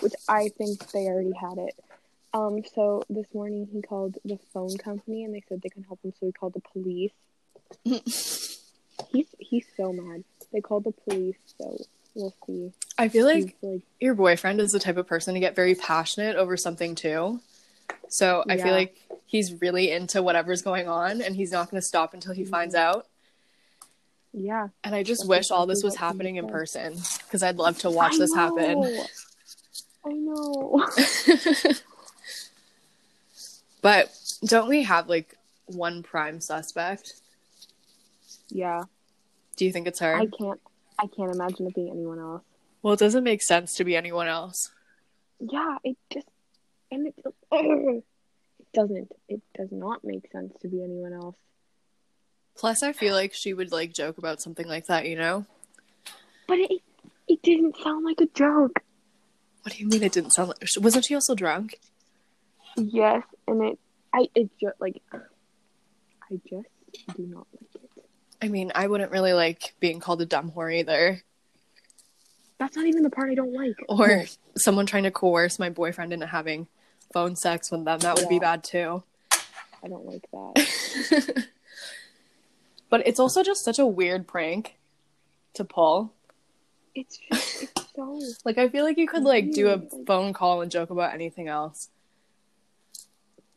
which 0.00 0.12
I 0.28 0.50
think 0.56 0.90
they 0.90 1.06
already 1.06 1.32
had 1.32 1.58
it. 1.58 1.74
Um, 2.32 2.62
so 2.74 3.04
this 3.08 3.26
morning 3.32 3.68
he 3.72 3.80
called 3.80 4.18
the 4.24 4.38
phone 4.52 4.76
company 4.76 5.22
and 5.22 5.32
they 5.32 5.42
said 5.48 5.62
they 5.62 5.68
can 5.68 5.84
help 5.84 6.00
him, 6.04 6.12
so 6.18 6.26
he 6.26 6.32
called 6.32 6.54
the 6.54 6.62
police. 6.72 7.12
He's 9.12 9.26
he's 9.38 9.66
so 9.76 9.92
mad. 9.92 10.24
They 10.52 10.61
called 10.61 10.85
the 10.85 10.92
police, 10.92 11.37
so 11.59 11.76
we'll 12.14 12.35
see. 12.46 12.72
I 12.96 13.09
feel 13.09 13.26
like 13.26 13.57
like, 13.62 13.83
your 14.00 14.14
boyfriend 14.14 14.61
is 14.61 14.72
the 14.72 14.78
type 14.78 14.96
of 14.96 15.07
person 15.07 15.35
to 15.35 15.40
get 15.40 15.57
very 15.57 15.74
passionate 15.74 16.37
over 16.37 16.57
something 16.57 16.94
too. 16.94 17.40
So 18.09 18.44
I 18.48 18.54
Yeah. 18.54 18.64
feel 18.64 18.72
like 18.72 18.96
he's 19.26 19.61
really 19.61 19.90
into 19.90 20.22
whatever's 20.22 20.62
going 20.62 20.88
on 20.88 21.20
and 21.20 21.35
he's 21.35 21.50
not 21.50 21.70
going 21.70 21.80
to 21.80 21.87
stop 21.87 22.14
until 22.14 22.33
he 22.35 22.42
mm-hmm. 22.42 22.50
finds 22.50 22.74
out. 22.74 23.07
yeah. 24.33 24.68
And 24.85 24.94
I 24.94 25.02
just 25.02 25.26
wish 25.28 25.50
all 25.50 25.66
this 25.66 25.83
was 25.83 25.96
happening 25.96 26.37
in 26.37 26.46
person 26.48 26.94
because 27.24 27.42
I'd 27.42 27.57
love 27.57 27.78
to 27.80 27.90
watch 27.90 28.14
I 28.14 28.18
this 28.18 28.35
happen. 28.35 29.00
I 30.07 30.12
know. 30.12 30.87
but 33.83 34.12
don't 34.44 34.68
we 34.68 34.83
have 34.85 35.09
like 35.09 35.35
one 35.66 36.02
prime 36.02 36.40
suspect? 36.40 37.14
Yeah. 38.48 38.83
Do 39.57 39.64
you 39.64 39.72
think 39.72 39.87
it's 39.87 40.00
her? 40.00 40.14
I 40.14 40.26
can't. 40.26 40.61
I 40.98 41.07
can't 41.07 41.35
imagine 41.35 41.66
it 41.66 41.74
being 41.74 41.90
anyone 41.90 42.18
else. 42.18 42.42
Well, 42.83 42.94
it 42.94 43.00
doesn't 43.00 43.24
make 43.24 43.42
sense 43.42 43.74
to 43.74 43.85
be 43.85 43.96
anyone 43.96 44.28
else. 44.28 44.70
Yeah, 45.40 45.76
it 45.83 45.96
just 46.12 46.26
and 46.90 47.09
it 47.09 47.14
ugh, 47.24 47.33
it 47.50 48.04
doesn't. 48.72 49.11
It 49.28 49.42
does 49.57 49.68
not 49.72 50.04
make 50.04 50.30
sense 50.30 50.54
to 50.62 50.68
be 50.68 50.83
anyone 50.83 51.12
else. 51.12 51.37
Plus, 52.57 52.83
I 52.83 52.92
feel 52.92 53.14
like 53.14 53.35
she 53.35 53.52
would 53.52 53.72
like 53.72 53.92
joke 53.92 54.18
about 54.18 54.40
something 54.40 54.68
like 54.68 54.87
that, 54.87 55.07
you 55.07 55.16
know? 55.16 55.44
But 56.46 56.59
it 56.59 56.83
it 57.26 57.42
didn't 57.42 57.76
sound 57.83 58.04
like 58.04 58.20
a 58.20 58.26
joke. 58.26 58.80
What 59.62 59.74
do 59.74 59.83
you 59.83 59.88
mean 59.88 60.02
it 60.02 60.12
didn't 60.12 60.33
sound 60.33 60.48
like. 60.48 60.59
Wasn't 60.78 61.04
she 61.07 61.14
also 61.14 61.35
drunk? 61.35 61.80
Yes, 62.76 63.22
and 63.48 63.62
it 63.62 63.78
I 64.12 64.28
it 64.35 64.50
just 64.61 64.80
like 64.80 65.02
I 65.12 66.40
just 66.48 66.68
do 67.16 67.26
not 67.26 67.46
like. 67.52 67.73
I 68.44 68.48
mean, 68.48 68.72
I 68.74 68.87
wouldn't 68.87 69.11
really 69.11 69.33
like 69.33 69.74
being 69.80 70.00
called 70.00 70.20
a 70.20 70.26
dumb 70.26 70.52
whore 70.52 70.74
either. 70.74 71.22
That's 72.59 72.76
not 72.76 72.87
even 72.87 73.02
the 73.02 73.11
part 73.11 73.30
I 73.30 73.35
don't 73.35 73.54
like. 73.54 73.76
Or 73.88 74.24
someone 74.57 74.87
trying 74.87 75.02
to 75.04 75.11
coerce 75.11 75.59
my 75.59 75.70
boyfriend 75.70 76.12
into 76.12 76.26
having 76.26 76.68
phone 77.12 77.37
sex 77.37 77.70
with 77.70 77.85
them. 77.85 77.98
That 78.00 78.16
would 78.16 78.28
be 78.28 78.38
bad 78.38 78.62
too. 78.62 79.02
I 79.83 79.88
don't 79.88 80.07
like 80.07 80.26
that. 80.33 81.46
But 82.94 83.09
it's 83.09 83.18
also 83.18 83.42
just 83.42 83.64
such 83.64 83.80
a 83.80 83.87
weird 83.87 84.28
prank 84.28 84.76
to 85.54 85.64
pull. 85.64 86.12
It's 86.94 87.18
just 87.18 87.62
it's 87.64 87.92
so 87.96 88.20
Like 88.44 88.57
I 88.57 88.68
feel 88.68 88.85
like 88.85 88.98
you 88.98 89.09
could 89.09 89.24
like 89.24 89.50
do 89.50 89.70
a 89.70 89.83
phone 90.07 90.33
call 90.33 90.62
and 90.62 90.70
joke 90.70 90.90
about 90.90 91.12
anything 91.12 91.48
else. 91.48 91.88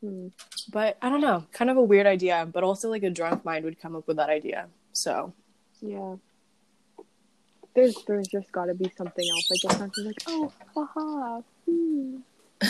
hmm. 0.02 0.30
But 0.72 0.98
I 1.04 1.10
don't 1.10 1.22
know, 1.22 1.46
kind 1.52 1.70
of 1.70 1.78
a 1.78 1.84
weird 1.84 2.08
idea, 2.08 2.50
but 2.52 2.64
also 2.64 2.90
like 2.90 3.04
a 3.04 3.12
drunk 3.12 3.46
mind 3.46 3.64
would 3.66 3.80
come 3.80 3.96
up 3.96 4.08
with 4.08 4.18
that 4.18 4.30
idea. 4.32 4.70
So, 4.98 5.34
yeah. 5.82 6.16
There's 7.76 7.96
there's 8.08 8.28
just 8.28 8.52
got 8.52 8.66
to 8.66 8.74
be 8.74 8.92
something 8.98 9.26
else. 9.30 9.52
Like 9.52 9.64
it's 9.64 9.80
not 9.80 9.94
just 9.94 10.08
like 10.08 10.24
oh 10.28 10.52
haha. 10.74 11.42
Hmm. 11.70 12.18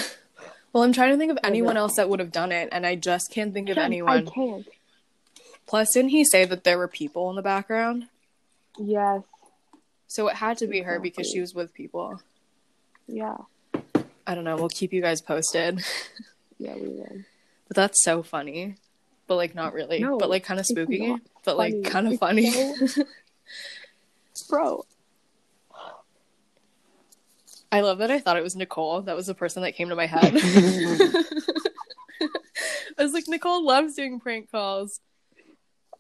well, 0.74 0.84
I'm 0.84 0.92
trying 0.92 1.12
to 1.12 1.18
think 1.18 1.32
of 1.32 1.40
anyone 1.44 1.78
else 1.78 1.96
that 1.96 2.10
would 2.10 2.20
have 2.20 2.32
done 2.32 2.52
it 2.52 2.70
and 2.74 2.86
I 2.86 2.96
just 2.96 3.32
can't 3.32 3.54
think 3.54 3.70
of 3.70 3.78
anyone. 3.78 4.28
I 4.28 4.30
can't. 4.30 4.68
Plus, 5.66 5.94
didn't 5.94 6.10
he 6.10 6.26
say 6.26 6.44
that 6.44 6.66
there 6.66 6.78
were 6.78 6.90
people 6.90 7.30
in 7.30 7.38
the 7.38 7.42
background? 7.42 8.08
Yes. 8.78 9.22
So 10.08 10.28
it 10.28 10.36
had 10.36 10.58
to 10.58 10.68
be 10.68 10.82
her 10.82 11.00
because 11.00 11.30
she 11.30 11.40
was 11.40 11.54
with 11.54 11.74
people. 11.74 12.22
Yeah. 13.08 13.38
I 14.26 14.36
don't 14.36 14.44
know. 14.44 14.58
We'll 14.58 14.70
keep 14.70 14.92
you 14.92 15.02
guys 15.02 15.22
posted. 15.22 15.84
Yeah, 16.60 16.74
we 16.74 16.88
will. 16.88 17.24
But 17.68 17.76
that's 17.76 18.04
so 18.04 18.24
funny. 18.24 18.78
But 19.28 19.36
like 19.36 19.54
not 19.56 19.74
really. 19.74 20.00
No, 20.00 20.18
but 20.18 20.30
like 20.30 20.44
kind 20.44 20.60
of 20.60 20.66
spooky. 20.66 21.16
But 21.44 21.58
like 21.58 21.84
kind 21.84 22.08
of 22.12 22.18
funny. 22.20 22.50
so- 22.50 23.04
Bro, 24.50 24.86
I 27.72 27.82
love 27.82 27.98
that 27.98 28.12
I 28.12 28.20
thought 28.20 28.38
it 28.38 28.44
was 28.44 28.56
Nicole. 28.56 29.02
That 29.02 29.16
was 29.16 29.26
the 29.28 29.34
person 29.34 29.64
that 29.64 29.74
came 29.76 29.90
to 29.90 29.96
my 29.96 30.06
head. 30.06 30.34
I 33.00 33.04
was 33.04 33.14
like, 33.14 33.26
Nicole 33.28 33.64
loves 33.66 33.94
doing 33.96 34.20
prank 34.20 34.50
calls. 34.52 35.00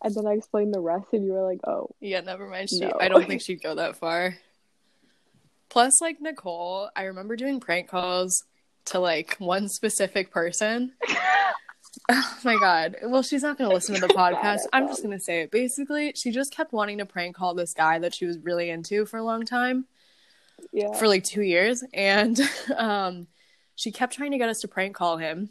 and 0.01 0.15
then 0.15 0.25
I 0.25 0.33
explained 0.33 0.73
the 0.73 0.79
rest, 0.79 1.07
and 1.13 1.25
you 1.25 1.33
were 1.33 1.43
like, 1.43 1.59
"Oh, 1.67 1.89
Yeah, 1.99 2.21
never 2.21 2.47
mind. 2.47 2.69
She, 2.69 2.79
No. 2.79 2.93
I 2.99 3.07
don't 3.09 3.27
think 3.27 3.41
she'd 3.41 3.61
go 3.61 3.75
that 3.75 3.97
far. 3.97 4.37
Plus, 5.69 5.99
like 6.01 6.21
Nicole, 6.21 6.89
I 6.95 7.03
remember 7.03 7.35
doing 7.35 7.59
prank 7.59 7.89
calls 7.89 8.43
to 8.85 8.99
like 8.99 9.35
one 9.39 9.67
specific 9.67 10.31
person. 10.31 10.93
Oh 12.09 12.37
my 12.43 12.57
god. 12.57 12.97
Well, 13.03 13.23
she's 13.23 13.43
not 13.43 13.57
going 13.57 13.69
to 13.69 13.73
listen 13.73 13.95
to 13.95 14.01
the 14.01 14.07
podcast. 14.13 14.61
I'm 14.73 14.87
just 14.87 15.03
going 15.03 15.17
to 15.17 15.23
say 15.23 15.41
it. 15.41 15.51
Basically, 15.51 16.13
she 16.15 16.31
just 16.31 16.53
kept 16.53 16.73
wanting 16.73 16.97
to 16.99 17.05
prank 17.05 17.35
call 17.35 17.53
this 17.53 17.73
guy 17.73 17.99
that 17.99 18.13
she 18.13 18.25
was 18.25 18.37
really 18.39 18.69
into 18.69 19.05
for 19.05 19.17
a 19.17 19.23
long 19.23 19.45
time, 19.45 19.85
yeah." 20.71 20.93
for 20.93 21.07
like 21.07 21.23
2 21.23 21.41
years, 21.41 21.83
and 21.93 22.39
um 22.77 23.27
she 23.75 23.91
kept 23.91 24.13
trying 24.13 24.31
to 24.31 24.37
get 24.37 24.49
us 24.49 24.61
to 24.61 24.67
prank 24.67 24.95
call 24.95 25.17
him. 25.17 25.49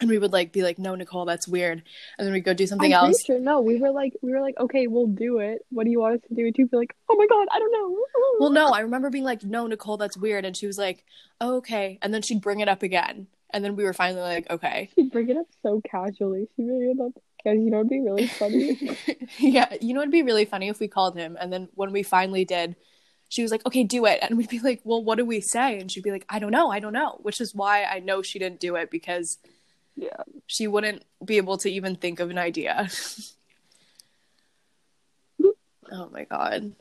And 0.00 0.10
we 0.10 0.18
would 0.18 0.32
like 0.32 0.52
be 0.52 0.62
like, 0.62 0.80
"No, 0.80 0.96
Nicole, 0.96 1.26
that's 1.26 1.46
weird." 1.46 1.82
And 2.18 2.26
then 2.26 2.32
we'd 2.32 2.44
go 2.44 2.54
do 2.54 2.66
something 2.66 2.92
I'm 2.92 3.06
else. 3.06 3.24
sure. 3.24 3.38
No, 3.38 3.60
we 3.60 3.78
were 3.80 3.90
like, 3.92 4.14
we 4.20 4.32
were 4.32 4.40
like, 4.40 4.58
okay, 4.58 4.88
we'll 4.88 5.06
do 5.06 5.38
it. 5.38 5.64
What 5.70 5.84
do 5.84 5.90
you 5.90 6.00
want 6.00 6.16
us 6.16 6.28
to 6.28 6.34
do? 6.34 6.44
And 6.44 6.56
she'd 6.56 6.72
be 6.72 6.76
like, 6.76 6.96
oh 7.08 7.14
my 7.14 7.26
god, 7.28 7.46
I 7.52 7.60
don't 7.60 7.72
know. 7.72 7.96
Well, 8.40 8.50
no, 8.50 8.72
I 8.72 8.80
remember 8.80 9.10
being 9.10 9.22
like, 9.22 9.44
"No, 9.44 9.66
Nicole, 9.68 9.96
that's 9.98 10.16
weird," 10.16 10.44
and 10.44 10.56
she 10.56 10.66
was 10.66 10.76
like, 10.76 11.04
oh, 11.40 11.56
"Okay," 11.58 11.98
and 12.02 12.12
then 12.12 12.22
she'd 12.22 12.40
bring 12.40 12.58
it 12.58 12.68
up 12.68 12.82
again, 12.82 13.28
and 13.52 13.64
then 13.64 13.76
we 13.76 13.84
were 13.84 13.92
finally 13.92 14.22
like, 14.22 14.50
"Okay." 14.50 14.90
she'd 14.94 15.10
bring 15.12 15.28
it 15.28 15.36
up 15.36 15.46
so 15.62 15.80
casually. 15.88 16.48
Bring 16.56 16.96
it 16.96 17.00
up 17.02 17.12
because 17.36 17.58
you 17.58 17.70
know 17.70 17.78
it'd 17.78 17.90
be 17.90 18.00
really 18.00 18.26
funny. 18.26 18.96
yeah, 19.38 19.74
you 19.80 19.94
know, 19.94 20.00
it'd 20.00 20.12
be 20.12 20.22
really 20.22 20.44
funny 20.44 20.68
if 20.68 20.80
we 20.80 20.88
called 20.88 21.16
him, 21.16 21.36
and 21.40 21.52
then 21.52 21.68
when 21.74 21.92
we 21.92 22.02
finally 22.02 22.44
did, 22.44 22.76
she 23.28 23.42
was 23.42 23.50
like, 23.50 23.64
"Okay, 23.66 23.84
do 23.84 24.06
it," 24.06 24.18
and 24.22 24.36
we'd 24.36 24.48
be 24.48 24.60
like, 24.60 24.80
"Well, 24.84 25.02
what 25.02 25.18
do 25.18 25.24
we 25.24 25.40
say?" 25.40 25.78
And 25.78 25.90
she'd 25.90 26.04
be 26.04 26.10
like, 26.10 26.26
"I 26.28 26.38
don't 26.38 26.52
know, 26.52 26.70
I 26.70 26.80
don't 26.80 26.92
know," 26.92 27.18
which 27.22 27.40
is 27.40 27.54
why 27.54 27.84
I 27.84 27.98
know 27.98 28.22
she 28.22 28.38
didn't 28.38 28.60
do 28.60 28.76
it 28.76 28.90
because 28.90 29.38
yeah. 29.96 30.22
she 30.46 30.66
wouldn't 30.66 31.04
be 31.24 31.36
able 31.36 31.58
to 31.58 31.70
even 31.70 31.96
think 31.96 32.20
of 32.20 32.30
an 32.30 32.38
idea. 32.38 32.88
oh 35.92 36.08
my 36.10 36.24
god. 36.24 36.72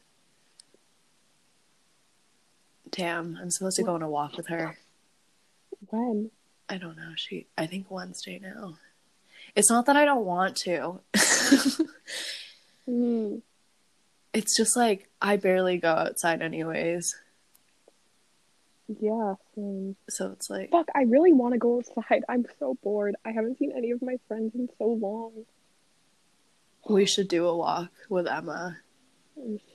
Damn, 2.91 3.37
I'm 3.41 3.49
supposed 3.49 3.77
to 3.77 3.83
go 3.83 3.95
on 3.95 4.01
a 4.01 4.09
walk 4.09 4.35
with 4.35 4.47
her. 4.47 4.77
When? 5.89 6.31
I 6.71 6.77
don't 6.77 6.95
know. 6.95 7.11
She, 7.17 7.47
I 7.57 7.67
think 7.67 7.91
Wednesday 7.91 8.39
now. 8.41 8.77
It's 9.55 9.69
not 9.69 9.85
that 9.87 9.97
I 9.97 10.05
don't 10.05 10.25
want 10.25 10.55
to. 10.57 10.99
Mm. 12.89 13.41
it's 14.33 14.57
just 14.57 14.75
like 14.75 15.07
I 15.21 15.37
barely 15.37 15.77
go 15.77 15.89
outside 15.91 16.41
anyways. 16.41 17.15
Yeah. 18.99 19.35
same. 19.55 19.95
So 20.09 20.31
it's 20.31 20.49
like 20.49 20.71
Fuck, 20.71 20.87
I 20.95 21.03
really 21.03 21.31
want 21.31 21.53
to 21.53 21.59
go 21.59 21.77
outside. 21.77 22.23
I'm 22.27 22.45
so 22.59 22.77
bored. 22.83 23.15
I 23.23 23.31
haven't 23.31 23.59
seen 23.59 23.71
any 23.77 23.91
of 23.91 24.01
my 24.01 24.17
friends 24.27 24.55
in 24.55 24.67
so 24.79 24.85
long. 24.85 25.45
we 26.89 27.05
should 27.05 27.27
do 27.27 27.45
a 27.45 27.55
walk 27.55 27.91
with 28.09 28.27
Emma. 28.27 28.77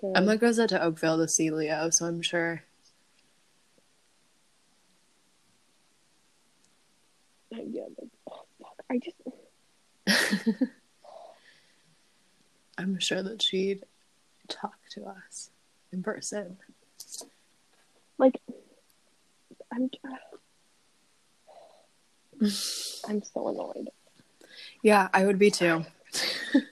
Sure. 0.01 0.13
Emma 0.17 0.37
goes 0.37 0.59
out 0.59 0.69
to 0.71 0.83
Oakville 0.83 1.19
to 1.19 1.29
see 1.29 1.51
Leo, 1.51 1.89
so 1.91 2.07
I'm 2.07 2.21
sure. 2.23 2.65
Yeah, 7.65 7.85
but 7.97 8.07
oh, 8.31 8.43
fuck. 8.61 8.83
I 8.91 8.99
just. 8.99 9.17
I'm 12.79 12.99
sure 12.99 13.23
that 13.23 13.41
she'd 13.43 13.85
talk 14.49 14.77
to 14.91 15.07
us 15.07 15.51
in 15.93 16.03
person. 16.03 16.59
like 18.19 18.41
I'm 19.73 19.91
I'm 23.09 23.23
so 23.23 23.49
annoyed. 23.49 23.89
Yeah, 24.83 25.09
I 25.13 25.25
would 25.25 25.39
be 25.39 25.51
too. 25.51 25.85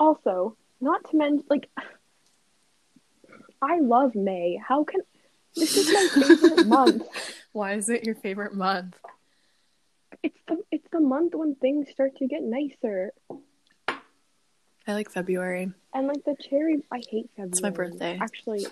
Also, 0.00 0.56
not 0.80 1.10
to 1.10 1.16
mention 1.16 1.44
like 1.50 1.68
I 3.62 3.80
love 3.80 4.14
May. 4.14 4.56
How 4.64 4.84
can 4.84 5.00
this 5.56 5.76
is 5.76 5.92
my 5.92 6.08
favorite 6.22 6.66
month. 6.68 7.02
Why 7.52 7.74
is 7.74 7.88
it 7.88 8.04
your 8.04 8.14
favorite 8.14 8.54
month? 8.54 8.96
It's 10.22 10.38
the 10.46 10.58
it's 10.70 10.88
the 10.90 11.00
month 11.00 11.34
when 11.34 11.54
things 11.54 11.88
start 11.90 12.16
to 12.16 12.26
get 12.26 12.42
nicer. 12.42 13.12
I 14.86 14.94
like 14.94 15.10
February. 15.10 15.72
And 15.92 16.06
like 16.06 16.24
the 16.24 16.36
cherry 16.48 16.82
I 16.90 17.02
hate 17.08 17.30
February. 17.36 17.50
It's 17.50 17.62
my 17.62 17.70
birthday. 17.70 18.18
Actually 18.20 18.66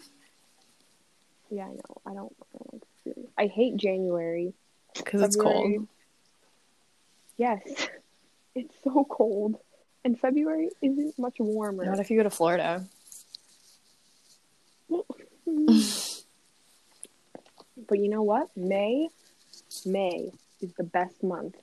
Yeah, 1.51 1.65
I 1.65 1.73
know. 1.73 2.01
I 2.07 2.15
don't, 2.15 2.37
I 2.55 2.59
don't 2.59 2.73
like 2.73 2.83
February. 3.05 3.31
I 3.39 3.47
hate 3.47 3.77
January. 3.77 4.55
Because 4.95 5.23
it's 5.23 5.37
cold. 5.37 5.87
Yes. 7.37 7.61
It's 8.59 8.75
so 8.83 9.05
cold. 9.05 9.57
And 10.03 10.19
February 10.19 10.71
isn't 10.81 11.19
much 11.19 11.35
warmer. 11.39 11.85
Not 11.85 11.99
if 11.99 12.11
you 12.11 12.17
go 12.17 12.23
to 12.23 12.31
Florida. 12.31 12.87
But 17.89 17.99
you 17.99 18.09
know 18.09 18.23
what? 18.23 18.49
May, 18.57 19.09
May 19.85 20.31
is 20.61 20.73
the 20.75 20.85
best 20.85 21.23
month. 21.23 21.57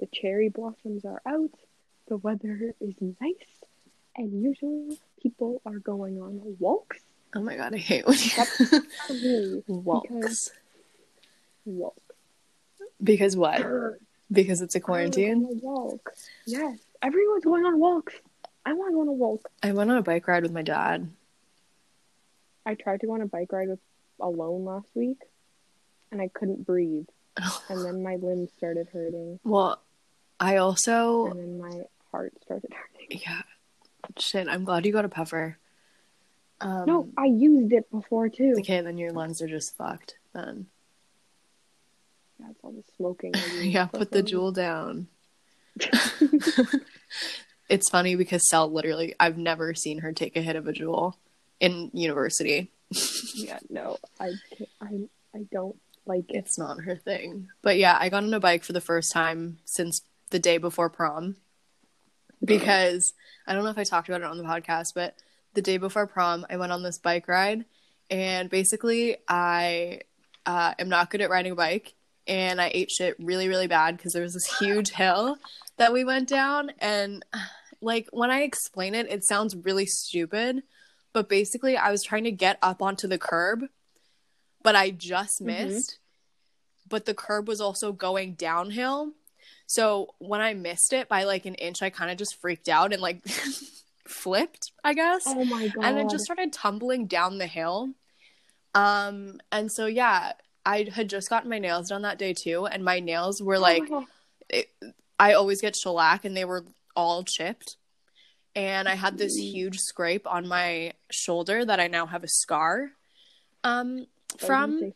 The 0.00 0.06
cherry 0.12 0.48
blossoms 0.48 1.04
are 1.04 1.22
out. 1.26 1.50
The 2.08 2.16
weather 2.16 2.74
is 2.80 2.94
nice, 3.20 3.34
and 4.16 4.42
usually 4.42 4.98
people 5.22 5.62
are 5.64 5.78
going 5.78 6.20
on 6.20 6.40
walks. 6.58 6.98
Oh 7.34 7.40
my 7.42 7.56
god, 7.56 7.72
I 7.74 7.78
hate 7.78 8.04
when 8.06 8.18
you 9.10 9.62
walks. 9.68 10.50
walk. 11.64 11.94
Because 13.02 13.36
what? 13.36 13.64
Because 14.32 14.62
it's 14.62 14.74
a 14.74 14.78
I 14.78 14.80
wanna 14.80 15.10
go 15.10 15.12
quarantine. 15.12 15.60
walk. 15.62 16.14
Yes, 16.46 16.78
everyone's 17.02 17.44
going 17.44 17.66
on 17.66 17.78
walks. 17.78 18.14
I 18.64 18.72
want 18.72 18.88
to 18.90 18.94
go 18.94 19.00
on 19.02 19.08
a 19.08 19.12
walk. 19.12 19.50
I 19.62 19.72
went 19.72 19.90
on 19.90 19.98
a 19.98 20.02
bike 20.02 20.26
ride 20.26 20.42
with 20.42 20.52
my 20.52 20.62
dad. 20.62 21.10
I 22.64 22.74
tried 22.74 23.00
to 23.00 23.06
go 23.08 23.12
on 23.12 23.20
a 23.20 23.26
bike 23.26 23.52
ride 23.52 23.68
with 23.68 23.78
alone 24.22 24.64
last 24.64 24.88
week, 24.94 25.18
and 26.10 26.20
I 26.22 26.28
couldn't 26.28 26.64
breathe. 26.66 27.06
And 27.68 27.84
then 27.84 28.02
my 28.02 28.16
limbs 28.16 28.50
started 28.56 28.88
hurting, 28.92 29.40
Well, 29.44 29.80
I 30.38 30.56
also 30.56 31.26
and 31.26 31.38
then 31.40 31.58
my 31.60 31.82
heart 32.10 32.32
started 32.42 32.70
hurting. 33.00 33.20
yeah. 33.26 33.42
Shit, 34.18 34.48
I'm 34.48 34.64
glad 34.64 34.84
you 34.84 34.92
got 34.92 35.04
a 35.04 35.08
puffer. 35.08 35.56
Um, 36.60 36.84
No, 36.86 37.08
I 37.16 37.24
used 37.26 37.72
it 37.72 37.90
before 37.90 38.28
too. 38.28 38.56
Okay, 38.58 38.80
then 38.82 38.98
your 38.98 39.12
lungs 39.12 39.40
are 39.40 39.48
just 39.48 39.76
fucked. 39.76 40.16
Then 40.34 40.66
That's 42.38 42.58
all 42.62 42.72
the 42.72 42.82
smoking. 42.96 43.32
Yeah, 43.62 43.86
put 43.86 44.10
the 44.10 44.22
Juul 44.22 44.52
down. 44.54 45.06
it's 47.68 47.88
funny 47.88 48.14
because 48.16 48.46
Sal 48.48 48.70
literally, 48.70 49.14
I've 49.18 49.38
never 49.38 49.72
seen 49.74 49.98
her 50.00 50.12
take 50.12 50.36
a 50.36 50.42
hit 50.42 50.56
of 50.56 50.66
a 50.68 50.72
Juul 50.72 51.14
in 51.60 51.90
university. 51.94 52.70
Yeah, 53.34 53.58
no, 53.70 53.96
I 54.20 54.32
I 54.80 55.08
I 55.34 55.46
don't 55.50 55.76
like 56.06 56.30
it. 56.30 56.36
It's 56.36 56.58
not 56.58 56.82
her 56.82 56.96
thing. 56.96 57.48
But 57.62 57.78
yeah, 57.78 57.96
I 57.98 58.08
got 58.08 58.24
on 58.24 58.34
a 58.34 58.40
bike 58.40 58.64
for 58.64 58.72
the 58.72 58.80
first 58.80 59.12
time 59.12 59.58
since 59.64 60.02
the 60.30 60.38
day 60.38 60.58
before 60.58 60.90
prom. 60.90 61.36
Because 62.44 63.12
I 63.46 63.54
don't 63.54 63.64
know 63.64 63.70
if 63.70 63.78
I 63.78 63.84
talked 63.84 64.08
about 64.08 64.20
it 64.20 64.26
on 64.26 64.38
the 64.38 64.44
podcast, 64.44 64.88
but 64.94 65.14
the 65.54 65.62
day 65.62 65.76
before 65.76 66.06
prom, 66.06 66.46
I 66.50 66.56
went 66.56 66.72
on 66.72 66.82
this 66.82 66.98
bike 66.98 67.28
ride, 67.28 67.64
and 68.10 68.50
basically, 68.50 69.16
I 69.28 70.00
uh, 70.44 70.74
am 70.78 70.88
not 70.88 71.10
good 71.10 71.20
at 71.20 71.30
riding 71.30 71.52
a 71.52 71.56
bike, 71.56 71.94
and 72.26 72.60
I 72.60 72.70
ate 72.74 72.90
shit 72.90 73.16
really, 73.18 73.48
really 73.48 73.66
bad 73.66 73.96
because 73.96 74.12
there 74.12 74.22
was 74.22 74.34
this 74.34 74.58
huge 74.58 74.90
hill 74.94 75.36
that 75.76 75.92
we 75.92 76.04
went 76.04 76.28
down, 76.28 76.72
and 76.78 77.24
like 77.80 78.08
when 78.12 78.30
I 78.30 78.42
explain 78.42 78.94
it, 78.94 79.10
it 79.10 79.24
sounds 79.24 79.56
really 79.56 79.86
stupid, 79.86 80.62
but 81.12 81.28
basically, 81.28 81.76
I 81.76 81.90
was 81.90 82.02
trying 82.02 82.24
to 82.24 82.32
get 82.32 82.58
up 82.62 82.82
onto 82.82 83.06
the 83.06 83.18
curb, 83.18 83.64
but 84.62 84.74
I 84.76 84.90
just 84.90 85.40
missed. 85.40 85.98
But 86.88 87.04
the 87.06 87.14
curb 87.14 87.48
was 87.48 87.60
also 87.60 87.92
going 87.92 88.34
downhill. 88.34 89.12
So 89.66 90.14
when 90.18 90.40
I 90.40 90.54
missed 90.54 90.92
it 90.92 91.08
by 91.08 91.24
like 91.24 91.46
an 91.46 91.54
inch, 91.54 91.82
I 91.82 91.90
kind 91.90 92.10
of 92.10 92.18
just 92.18 92.40
freaked 92.40 92.68
out 92.68 92.92
and 92.92 93.00
like 93.00 93.22
flipped, 94.06 94.72
I 94.84 94.94
guess. 94.94 95.24
Oh 95.26 95.44
my 95.44 95.68
god. 95.68 95.84
and 95.84 95.96
then 95.96 96.08
just 96.08 96.24
started 96.24 96.52
tumbling 96.52 97.06
down 97.06 97.38
the 97.38 97.46
hill. 97.46 97.90
Um, 98.74 99.40
and 99.50 99.70
so 99.70 99.86
yeah, 99.86 100.32
I 100.64 100.88
had 100.92 101.08
just 101.08 101.30
gotten 101.30 101.50
my 101.50 101.58
nails 101.58 101.88
done 101.88 102.02
that 102.02 102.18
day 102.18 102.34
too, 102.34 102.66
and 102.66 102.84
my 102.84 103.00
nails 103.00 103.42
were 103.42 103.58
like, 103.58 103.84
Oh, 103.90 104.06
it, 104.48 104.68
I 105.18 105.34
always 105.34 105.60
get 105.60 105.76
shellac, 105.76 106.24
and 106.24 106.36
they 106.36 106.44
were 106.44 106.64
all 106.94 107.22
chipped. 107.24 107.76
And 108.54 108.88
I 108.88 108.94
had 108.94 109.16
this 109.18 109.38
Mm. 109.40 109.50
huge 109.52 109.78
scrape 109.78 110.26
on 110.26 110.46
my 110.46 110.92
shoulder 111.10 111.64
that 111.64 111.80
I 111.80 111.86
now 111.88 112.06
have 112.06 112.22
a 112.24 112.28
scar. 112.28 112.92
Um, 113.64 114.06
gonna 114.38 114.46
from 114.46 114.92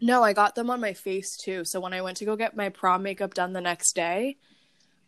no, 0.00 0.22
I 0.22 0.32
got 0.32 0.54
them 0.54 0.70
on 0.70 0.80
my 0.80 0.92
face 0.92 1.36
too. 1.36 1.64
So 1.64 1.80
when 1.80 1.92
I 1.92 2.02
went 2.02 2.16
to 2.18 2.24
go 2.24 2.36
get 2.36 2.56
my 2.56 2.68
prom 2.68 3.02
makeup 3.02 3.34
done 3.34 3.52
the 3.52 3.60
next 3.60 3.94
day, 3.94 4.36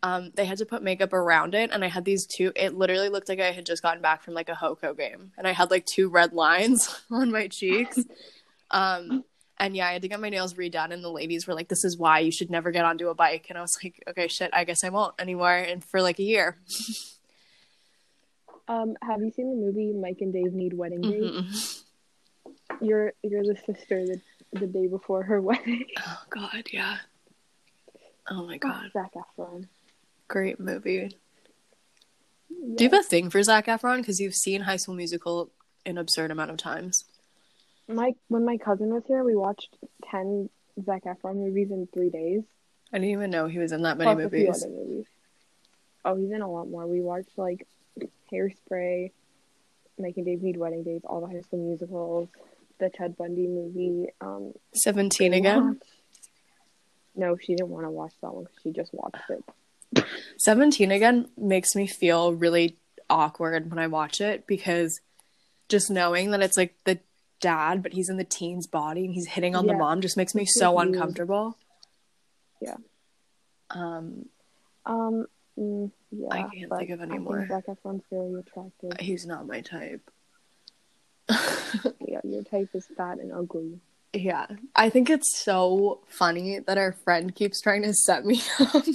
um, 0.03 0.31
they 0.35 0.45
had 0.45 0.59
to 0.59 0.65
put 0.65 0.83
makeup 0.83 1.13
around 1.13 1.55
it, 1.55 1.71
and 1.71 1.83
I 1.83 1.87
had 1.87 2.05
these 2.05 2.25
two. 2.25 2.51
It 2.55 2.75
literally 2.75 3.09
looked 3.09 3.29
like 3.29 3.39
I 3.39 3.51
had 3.51 3.65
just 3.65 3.81
gotten 3.83 4.01
back 4.01 4.21
from 4.23 4.33
like 4.35 4.49
a 4.49 4.53
Hoko 4.53 4.95
game, 4.95 5.31
and 5.37 5.47
I 5.47 5.51
had 5.53 5.71
like 5.71 5.85
two 5.85 6.09
red 6.09 6.33
lines 6.33 6.93
on 7.11 7.31
my 7.31 7.47
cheeks. 7.47 7.99
Um, 8.69 9.23
and 9.57 9.77
yeah, 9.77 9.87
I 9.87 9.93
had 9.93 10.01
to 10.01 10.09
get 10.09 10.19
my 10.19 10.27
nails 10.29 10.53
redone, 10.55 10.91
and 10.91 11.01
the 11.01 11.09
ladies 11.09 11.47
were 11.47 11.53
like, 11.53 11.69
"This 11.69 11.85
is 11.85 11.97
why 11.97 12.19
you 12.19 12.31
should 12.31 12.51
never 12.51 12.69
get 12.69 12.83
onto 12.83 13.07
a 13.07 13.15
bike." 13.15 13.45
And 13.47 13.57
I 13.57 13.61
was 13.61 13.77
like, 13.81 14.03
"Okay, 14.09 14.27
shit, 14.27 14.49
I 14.51 14.65
guess 14.65 14.83
I 14.83 14.89
won't 14.89 15.15
anymore." 15.19 15.55
And 15.55 15.81
for 15.83 16.01
like 16.01 16.19
a 16.19 16.23
year. 16.23 16.57
Um, 18.67 18.95
have 19.01 19.21
you 19.21 19.31
seen 19.31 19.49
the 19.49 19.55
movie 19.65 19.93
Mike 19.93 20.17
and 20.21 20.33
Dave 20.33 20.53
Need 20.53 20.73
Wedding 20.73 21.01
Date? 21.01 21.21
Mhm. 21.21 21.83
You're 22.81 23.13
you're 23.23 23.43
the 23.43 23.55
sister 23.65 24.05
the, 24.05 24.21
the 24.59 24.67
day 24.67 24.87
before 24.87 25.23
her 25.23 25.41
wedding. 25.49 25.85
Oh 26.05 26.21
God, 26.29 26.63
yeah. 26.71 26.97
Oh 28.29 28.45
my 28.45 28.57
God, 28.57 28.91
Zac 28.91 29.11
Efron. 29.13 29.67
great 30.27 30.59
movie. 30.59 31.11
Yeah. 32.49 32.75
Do 32.75 32.83
you 32.83 32.89
have 32.89 32.99
a 32.99 33.03
thing 33.03 33.29
for 33.29 33.41
Zac 33.41 33.67
Efron? 33.67 33.97
Because 33.97 34.19
you've 34.19 34.35
seen 34.35 34.61
High 34.61 34.75
School 34.77 34.95
Musical 34.95 35.49
an 35.85 35.97
absurd 35.97 36.31
amount 36.31 36.51
of 36.51 36.57
times. 36.57 37.05
my 37.87 38.13
when 38.27 38.43
my 38.45 38.57
cousin 38.57 38.93
was 38.93 39.03
here, 39.07 39.23
we 39.23 39.35
watched 39.35 39.75
ten 40.11 40.49
Zac 40.85 41.05
Efron 41.05 41.35
movies 41.35 41.71
in 41.71 41.87
three 41.93 42.09
days. 42.09 42.43
I 42.93 42.97
didn't 42.99 43.11
even 43.11 43.29
know 43.31 43.47
he 43.47 43.59
was 43.59 43.71
in 43.71 43.81
that 43.83 43.97
many 43.97 44.13
plus 44.13 44.25
a 44.25 44.29
few 44.29 44.45
movies. 44.47 44.65
movies. 44.65 45.05
Oh, 46.05 46.15
he's 46.15 46.31
in 46.31 46.41
a 46.41 46.49
lot 46.51 46.69
more. 46.69 46.85
We 46.85 47.01
watched 47.01 47.37
like 47.37 47.65
Hairspray, 48.31 49.11
Mike 49.99 50.13
and 50.17 50.25
Dave 50.25 50.41
Need 50.41 50.57
Wedding 50.57 50.83
Dates, 50.83 51.05
all 51.05 51.21
the 51.21 51.27
High 51.27 51.41
School 51.41 51.59
Musicals, 51.67 52.29
the 52.79 52.89
Ted 52.89 53.17
Bundy 53.17 53.47
movie. 53.47 54.09
Um, 54.21 54.53
Seventeen 54.73 55.33
again. 55.33 55.75
Baywatch. 55.75 55.81
No, 57.15 57.37
she 57.37 57.55
didn't 57.55 57.69
want 57.69 57.85
to 57.85 57.89
watch 57.89 58.13
that 58.21 58.33
one 58.33 58.43
because 58.43 58.59
she 58.61 58.71
just 58.71 58.93
watched 58.93 59.17
it. 59.29 60.05
Seventeen 60.37 60.91
again 60.91 61.29
makes 61.37 61.75
me 61.75 61.87
feel 61.87 62.33
really 62.33 62.77
awkward 63.09 63.69
when 63.69 63.79
I 63.79 63.87
watch 63.87 64.21
it 64.21 64.45
because 64.45 64.99
just 65.69 65.89
knowing 65.89 66.31
that 66.31 66.41
it's 66.41 66.57
like 66.57 66.75
the 66.83 66.99
dad, 67.39 67.81
but 67.81 67.93
he's 67.93 68.09
in 68.09 68.17
the 68.17 68.23
teen's 68.23 68.67
body 68.67 69.05
and 69.05 69.13
he's 69.13 69.27
hitting 69.27 69.55
on 69.55 69.65
the 69.65 69.73
mom 69.73 70.01
just 70.01 70.17
makes 70.17 70.35
me 70.35 70.45
so 70.45 70.77
uncomfortable. 70.79 71.57
Yeah. 72.61 72.77
Um, 73.69 74.27
Um, 74.85 75.27
mm, 75.57 75.91
yeah, 76.11 76.27
I 76.31 76.43
can't 76.43 76.71
think 76.77 76.89
of 76.91 77.01
any 77.01 77.17
more. 77.17 77.47
Zac 77.47 77.65
Efron's 77.67 78.03
very 78.11 78.33
attractive. 78.39 78.91
he's 78.99 79.25
not 79.25 79.47
my 79.47 79.61
type. 79.61 80.09
Yeah, 81.29 82.21
your 82.23 82.43
type 82.43 82.69
is 82.73 82.87
fat 82.95 83.19
and 83.19 83.33
ugly. 83.33 83.79
Yeah, 84.13 84.47
I 84.75 84.89
think 84.89 85.09
it's 85.09 85.37
so 85.37 86.01
funny 86.07 86.59
that 86.59 86.77
our 86.77 86.93
friend 86.93 87.35
keeps 87.35 87.59
trying 87.61 87.83
to 87.83 87.93
set 87.93 88.25
me 88.25 88.41
up 88.59 88.85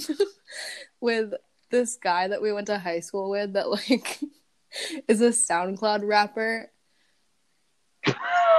with 0.99 1.33
this 1.69 1.97
guy 2.01 2.27
that 2.27 2.41
we 2.41 2.51
went 2.51 2.67
to 2.67 2.79
high 2.79 2.99
school 2.99 3.29
with 3.29 3.53
that 3.53 3.69
like 3.69 4.19
is 5.07 5.21
a 5.21 5.29
SoundCloud 5.29 6.01
rapper 6.07 6.71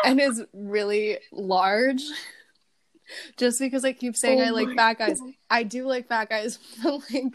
and 0.04 0.20
is 0.20 0.42
really 0.52 1.18
large. 1.32 2.02
Just 3.36 3.58
because 3.60 3.84
I 3.84 3.92
keep 3.92 4.16
saying 4.16 4.40
Oh 4.40 4.44
I 4.44 4.50
like 4.50 4.74
fat 4.74 4.98
guys. 4.98 5.20
God. 5.20 5.34
I 5.50 5.62
do 5.62 5.86
like 5.86 6.08
fat 6.08 6.30
guys, 6.30 6.58
but 6.82 7.00
like 7.12 7.32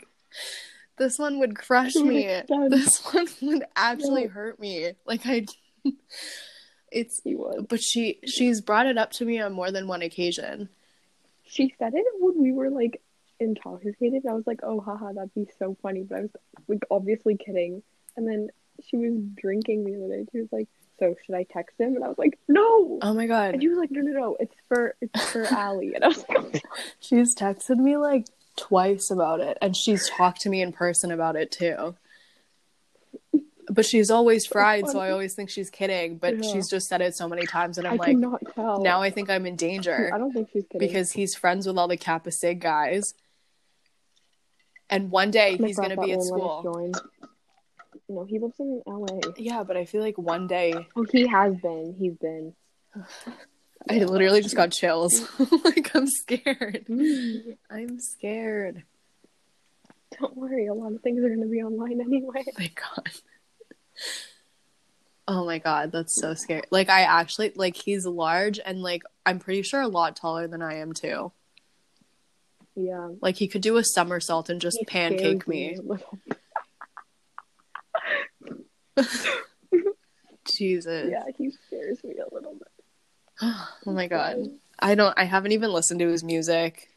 this 0.98 1.18
one 1.20 1.40
would 1.40 1.56
crush 1.58 1.96
me. 1.96 2.28
This 2.70 3.00
one 3.14 3.28
would 3.42 3.64
actually 3.76 4.24
No. 4.26 4.30
hurt 4.30 4.60
me. 4.60 4.92
Like 5.06 5.22
I 5.26 5.46
it's 6.92 7.22
He 7.24 7.36
was. 7.36 7.66
but 7.70 7.82
she 7.82 8.20
she's 8.26 8.62
brought 8.62 8.86
it 8.88 8.98
up 8.98 9.12
to 9.14 9.26
me 9.26 9.40
on 9.40 9.54
more 9.54 9.72
than 9.72 9.88
one 9.88 10.02
occasion. 10.02 10.70
She 11.46 11.74
said 11.80 11.94
it 11.96 12.06
when 12.20 12.42
we 12.42 12.52
were 12.52 12.70
like 12.70 13.02
intoxicated. 13.40 14.26
I 14.30 14.34
was 14.34 14.46
like, 14.46 14.60
oh, 14.64 14.80
haha, 14.80 15.14
that'd 15.14 15.34
be 15.34 15.48
so 15.58 15.76
funny. 15.82 16.04
But 16.04 16.18
I 16.18 16.22
was 16.22 16.30
like, 16.68 16.84
obviously 16.92 17.38
kidding. 17.38 17.82
And 18.18 18.28
then 18.28 18.50
she 18.88 18.98
was 18.98 19.14
drinking 19.36 19.86
the 19.86 19.96
other 19.96 20.18
day. 20.18 20.26
She 20.32 20.40
was 20.42 20.50
like, 20.52 20.68
so 21.00 21.16
should 21.26 21.36
I 21.36 21.44
text 21.44 21.80
him? 21.80 21.96
And 21.96 22.04
I 22.04 22.10
was 22.10 22.18
like, 22.18 22.38
no. 22.48 23.00
Oh 23.02 23.14
my 23.14 23.26
god. 23.26 23.54
And 23.54 23.62
she 23.64 23.70
was 23.70 23.78
like, 23.78 23.90
no, 23.92 24.02
no, 24.02 24.12
no. 24.20 24.38
It's 24.40 24.54
for 24.68 24.96
it's 25.02 25.32
for 25.32 25.46
Allie. 25.52 25.94
And 25.96 26.04
I 26.04 26.10
was 26.10 26.26
like, 26.30 26.38
oh, 26.38 26.52
She's 27.00 27.34
texted 27.36 27.78
me 27.78 27.98
like 27.98 28.26
twice 28.60 29.10
about 29.12 29.40
it 29.40 29.58
and 29.62 29.76
she's 29.76 30.10
talked 30.10 30.42
to 30.42 30.50
me 30.50 30.62
in 30.62 30.72
person 30.72 31.12
about 31.12 31.36
it 31.36 31.52
too. 31.52 31.96
But 33.72 33.86
she's 33.86 34.10
always 34.10 34.48
fried, 34.48 34.88
so 34.88 35.00
I 35.00 35.12
always 35.12 35.36
think 35.36 35.52
she's 35.52 35.70
kidding, 35.70 36.18
but 36.18 36.44
Yeah. 36.44 36.52
she's 36.54 36.68
just 36.68 36.88
said 36.90 37.02
it 37.02 37.16
so 37.16 37.28
many 37.30 37.46
times 37.46 37.78
and 37.78 37.88
I'm 37.88 37.94
I 38.02 38.06
like 38.14 38.18
now 38.58 39.02
I 39.02 39.12
think 39.12 39.30
I'm 39.30 39.46
in 39.46 39.56
danger 39.56 40.12
I 40.14 40.18
don't 40.18 40.32
think 40.34 40.50
she's 40.52 40.66
kidding. 40.72 40.88
because 40.88 41.12
he's 41.12 41.36
friends 41.36 41.68
with 41.68 41.78
all 41.78 41.88
the 41.88 41.98
Kappa 41.98 42.32
Sig 42.32 42.60
guys. 42.60 43.14
And 44.90 45.12
one 45.12 45.30
day 45.30 45.56
oh 45.58 45.62
My 45.62 45.68
he's 45.68 45.78
going 45.78 45.92
to 45.92 45.98
be 46.02 46.12
at 46.14 46.18
won't 46.18 46.32
let 46.32 46.42
us 46.42 46.48
school. 46.62 46.64
join. 46.64 46.92
No, 48.12 48.24
he 48.24 48.40
lives 48.40 48.56
in 48.60 48.82
LA. 48.88 49.20
Yeah, 49.38 49.62
but 49.64 49.78
I 49.78 49.86
feel 49.86 50.02
like 50.02 50.18
one 50.18 50.48
day 50.48 50.74
Oh, 50.96 51.06
he 51.12 51.28
has 51.28 51.54
been. 51.58 51.96
He's 51.98 52.16
been. 52.16 52.56
I 53.88 54.00
literally 54.00 54.42
just 54.42 54.56
got 54.56 54.72
chills. 54.72 55.28
like 55.64 55.96
I'm 55.96 56.08
scared. 56.08 56.86
I'm 57.70 58.00
scared. 58.00 58.84
don't 60.20 60.36
worry, 60.36 60.68
a 60.68 60.74
lot 60.74 60.94
of 60.94 61.02
things 61.02 61.24
are 61.24 61.30
going 61.30 61.42
to 61.42 61.48
be 61.48 61.62
online 61.64 62.02
anyway. 62.02 62.44
Thank 62.58 62.80
God. 62.96 63.10
Oh 65.28 65.46
my 65.46 65.60
god, 65.60 65.92
that's 65.92 66.20
so 66.20 66.34
scary. 66.34 66.64
Like 66.72 66.90
I 66.90 67.02
actually 67.02 67.52
like 67.56 67.76
he's 67.76 68.06
large 68.06 68.60
and 68.64 68.82
like 68.82 69.04
I'm 69.26 69.38
pretty 69.40 69.62
sure 69.62 69.82
a 69.82 69.88
lot 69.88 70.16
taller 70.16 70.48
than 70.48 70.62
I 70.62 70.76
am 70.78 70.94
too. 70.94 71.32
Yeah. 72.76 73.10
Like 73.22 73.36
he 73.36 73.48
could 73.48 73.62
do 73.62 73.78
a 73.78 73.84
somersault 73.84 74.50
and 74.50 74.60
just 74.60 74.78
He 74.80 74.86
pancake 74.86 75.48
me. 75.48 75.76
a 75.76 75.82
little. 75.82 76.18
Jesus. 80.46 81.10
Yeah, 81.12 81.24
he 81.38 81.52
scares 81.52 82.04
me 82.04 82.16
a 82.16 82.34
little 82.34 82.54
bit. 82.54 82.68
oh 83.42 83.68
my 83.86 84.08
god. 84.08 84.38
I 84.80 84.96
don't 84.96 85.14
I 85.18 85.26
haven't 85.26 85.52
even 85.52 85.72
listened 85.72 86.00
to 86.00 86.08
his 86.08 86.24
music. 86.24 86.90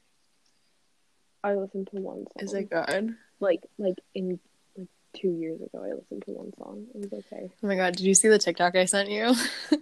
I 1.45 1.55
listened 1.55 1.89
to 1.89 2.01
one 2.01 2.25
song. 2.25 2.43
Is 2.45 2.55
it 2.55 2.71
good? 2.71 3.17
like 3.41 3.61
like 3.79 3.99
in 4.15 4.39
like 4.77 4.89
two 5.17 5.31
years 5.31 5.61
ago? 5.61 5.83
I 5.85 5.93
listened 5.95 6.23
to 6.27 6.33
one 6.33 6.53
song. 6.57 6.87
It 6.95 7.01
was 7.01 7.13
okay. 7.13 7.51
Oh 7.63 7.67
my 7.67 7.77
god, 7.77 7.97
did 7.97 8.07
you 8.07 8.15
see 8.15 8.29
the 8.29 8.39
TikTok 8.39 8.77
I 8.77 8.85
sent 8.85 9.11
you? 9.11 9.35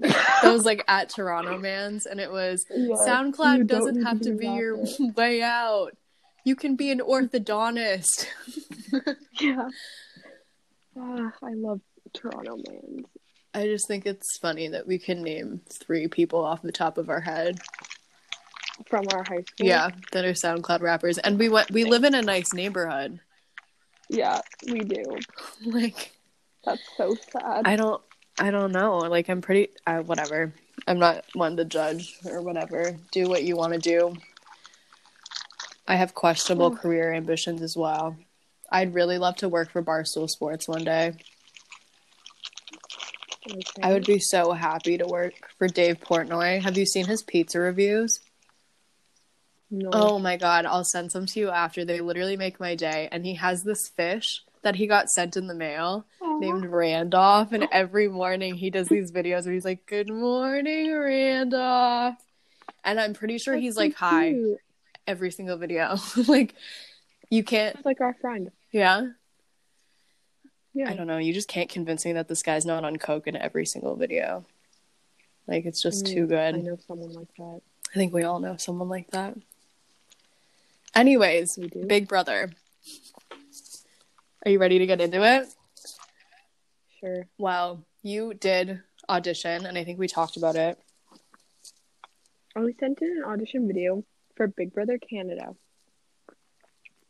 that 0.00 0.52
was 0.52 0.64
like 0.64 0.84
at 0.88 1.08
Toronto 1.08 1.58
Man's 1.58 2.04
and 2.06 2.20
it 2.20 2.30
was 2.30 2.64
Yeah, 2.70 2.96
SoundCloud 2.96 3.66
doesn't 3.66 4.02
have 4.02 4.20
to 4.20 4.32
be 4.32 4.46
your 4.46 4.76
but- 4.76 5.16
way 5.16 5.42
out. 5.42 5.96
You 6.44 6.56
can 6.56 6.76
be 6.76 6.90
an 6.90 7.00
orthodontist. 7.00 8.26
Yeah. 9.40 9.68
Ah, 10.96 11.32
I 11.42 11.54
love 11.54 11.80
Toronto 12.12 12.56
man. 12.68 13.04
I 13.54 13.66
just 13.66 13.86
think 13.86 14.04
it's 14.04 14.36
funny 14.36 14.68
that 14.68 14.86
we 14.86 14.98
can 14.98 15.22
name 15.22 15.60
three 15.70 16.08
people 16.08 16.44
off 16.44 16.62
the 16.62 16.72
top 16.72 16.98
of 16.98 17.08
our 17.08 17.20
head. 17.20 17.60
From 18.86 19.06
our 19.12 19.22
high 19.22 19.42
school. 19.42 19.66
Yeah, 19.66 19.90
that 20.10 20.24
are 20.24 20.32
SoundCloud 20.32 20.80
rappers, 20.80 21.18
and 21.18 21.38
we 21.38 21.48
went. 21.48 21.70
We 21.70 21.84
live 21.84 22.02
in 22.02 22.14
a 22.14 22.22
nice 22.22 22.52
neighborhood. 22.52 23.20
Yeah, 24.10 24.40
we 24.66 24.80
do. 24.80 25.04
Like, 25.64 26.12
That's 26.64 26.82
so 26.96 27.14
sad. 27.32 27.62
I 27.66 27.76
don't. 27.76 28.02
I 28.38 28.50
don't 28.50 28.72
know. 28.72 28.98
Like, 28.98 29.28
I'm 29.28 29.40
pretty. 29.40 29.68
I, 29.86 30.00
whatever. 30.00 30.52
I'm 30.88 30.98
not 30.98 31.24
one 31.34 31.56
to 31.56 31.64
judge 31.64 32.16
or 32.26 32.42
whatever. 32.42 32.96
Do 33.12 33.28
what 33.28 33.44
you 33.44 33.56
want 33.56 33.74
to 33.74 33.78
do. 33.78 34.16
I 35.86 35.94
have 35.94 36.14
questionable 36.14 36.74
career 36.74 37.12
ambitions 37.12 37.62
as 37.62 37.76
well. 37.76 38.16
I'd 38.72 38.94
really 38.94 39.18
love 39.18 39.36
to 39.36 39.48
work 39.48 39.70
for 39.70 39.82
Barstool 39.82 40.28
Sports 40.28 40.66
one 40.66 40.82
day. 40.82 41.14
Okay. 43.46 43.82
I 43.82 43.92
would 43.92 44.06
be 44.06 44.18
so 44.18 44.52
happy 44.52 44.96
to 44.98 45.06
work 45.06 45.34
for 45.58 45.68
Dave 45.68 46.00
Portnoy. 46.00 46.62
Have 46.62 46.78
you 46.78 46.86
seen 46.86 47.06
his 47.06 47.22
pizza 47.22 47.60
reviews? 47.60 48.20
No. 49.70 49.90
Oh 49.92 50.18
my 50.18 50.36
god, 50.36 50.66
I'll 50.66 50.84
send 50.84 51.10
some 51.12 51.26
to 51.26 51.40
you 51.40 51.50
after. 51.50 51.84
They 51.84 52.00
literally 52.00 52.36
make 52.36 52.60
my 52.60 52.74
day. 52.74 53.08
And 53.10 53.24
he 53.26 53.34
has 53.34 53.62
this 53.62 53.88
fish 53.96 54.42
that 54.62 54.76
he 54.76 54.86
got 54.86 55.10
sent 55.10 55.36
in 55.36 55.46
the 55.46 55.54
mail 55.54 56.06
Aw. 56.22 56.38
named 56.38 56.66
Randolph. 56.66 57.52
And 57.52 57.66
every 57.72 58.08
morning 58.08 58.54
he 58.54 58.70
does 58.70 58.88
these 58.88 59.12
videos 59.12 59.44
where 59.44 59.54
he's 59.54 59.64
like, 59.64 59.84
Good 59.86 60.08
morning, 60.10 60.92
Randolph. 60.92 62.16
And 62.84 63.00
I'm 63.00 63.14
pretty 63.14 63.38
sure 63.38 63.54
That's 63.54 63.62
he's 63.64 63.74
so 63.74 63.80
like, 63.80 63.94
Hi, 63.96 64.30
cute. 64.30 64.58
every 65.06 65.30
single 65.30 65.56
video. 65.56 65.96
like, 66.28 66.54
you 67.30 67.42
can't, 67.42 67.76
It's 67.76 67.84
like 67.86 68.00
our 68.00 68.14
friend. 68.20 68.50
yeah? 68.70 69.08
Yeah. 70.74 70.90
I 70.90 70.94
don't 70.94 71.06
know. 71.06 71.18
You 71.18 71.32
just 71.32 71.48
can't 71.48 71.70
convince 71.70 72.04
me 72.04 72.12
that 72.14 72.26
this 72.28 72.42
guy's 72.42 72.66
not 72.66 72.84
on 72.84 72.96
Coke 72.96 73.26
in 73.28 73.36
every 73.36 73.64
single 73.64 73.94
video. 73.96 74.44
Like, 75.46 75.66
it's 75.66 75.80
just 75.80 76.04
Mm, 76.04 76.14
too 76.14 76.26
good. 76.26 76.54
I 76.56 76.58
know 76.58 76.76
someone 76.86 77.12
like 77.12 77.32
that. 77.36 77.60
I 77.90 77.94
think 77.94 78.12
we 78.12 78.24
all 78.24 78.40
know 78.40 78.56
someone 78.56 78.88
like 78.88 79.10
that. 79.12 79.36
Anyways, 80.94 81.56
We. 81.58 81.68
Big 81.68 82.08
Brother. 82.08 82.50
Are 84.44 84.50
you 84.50 84.58
ready 84.58 84.78
to 84.78 84.86
get 84.86 85.00
into 85.00 85.22
it? 85.22 85.46
Sure. 87.00 87.26
Well, 87.38 87.84
you 88.02 88.34
did 88.34 88.80
audition, 89.08 89.66
and 89.66 89.78
I 89.78 89.84
think 89.84 89.98
we 89.98 90.08
talked 90.08 90.36
about 90.36 90.56
it. 90.56 90.78
I 92.56 92.60
sent 92.78 93.00
in 93.02 93.18
an 93.18 93.24
audition 93.24 93.66
video 93.66 94.04
for 94.36 94.46
Big 94.46 94.72
Brother 94.72 94.98
Canada. 94.98 95.54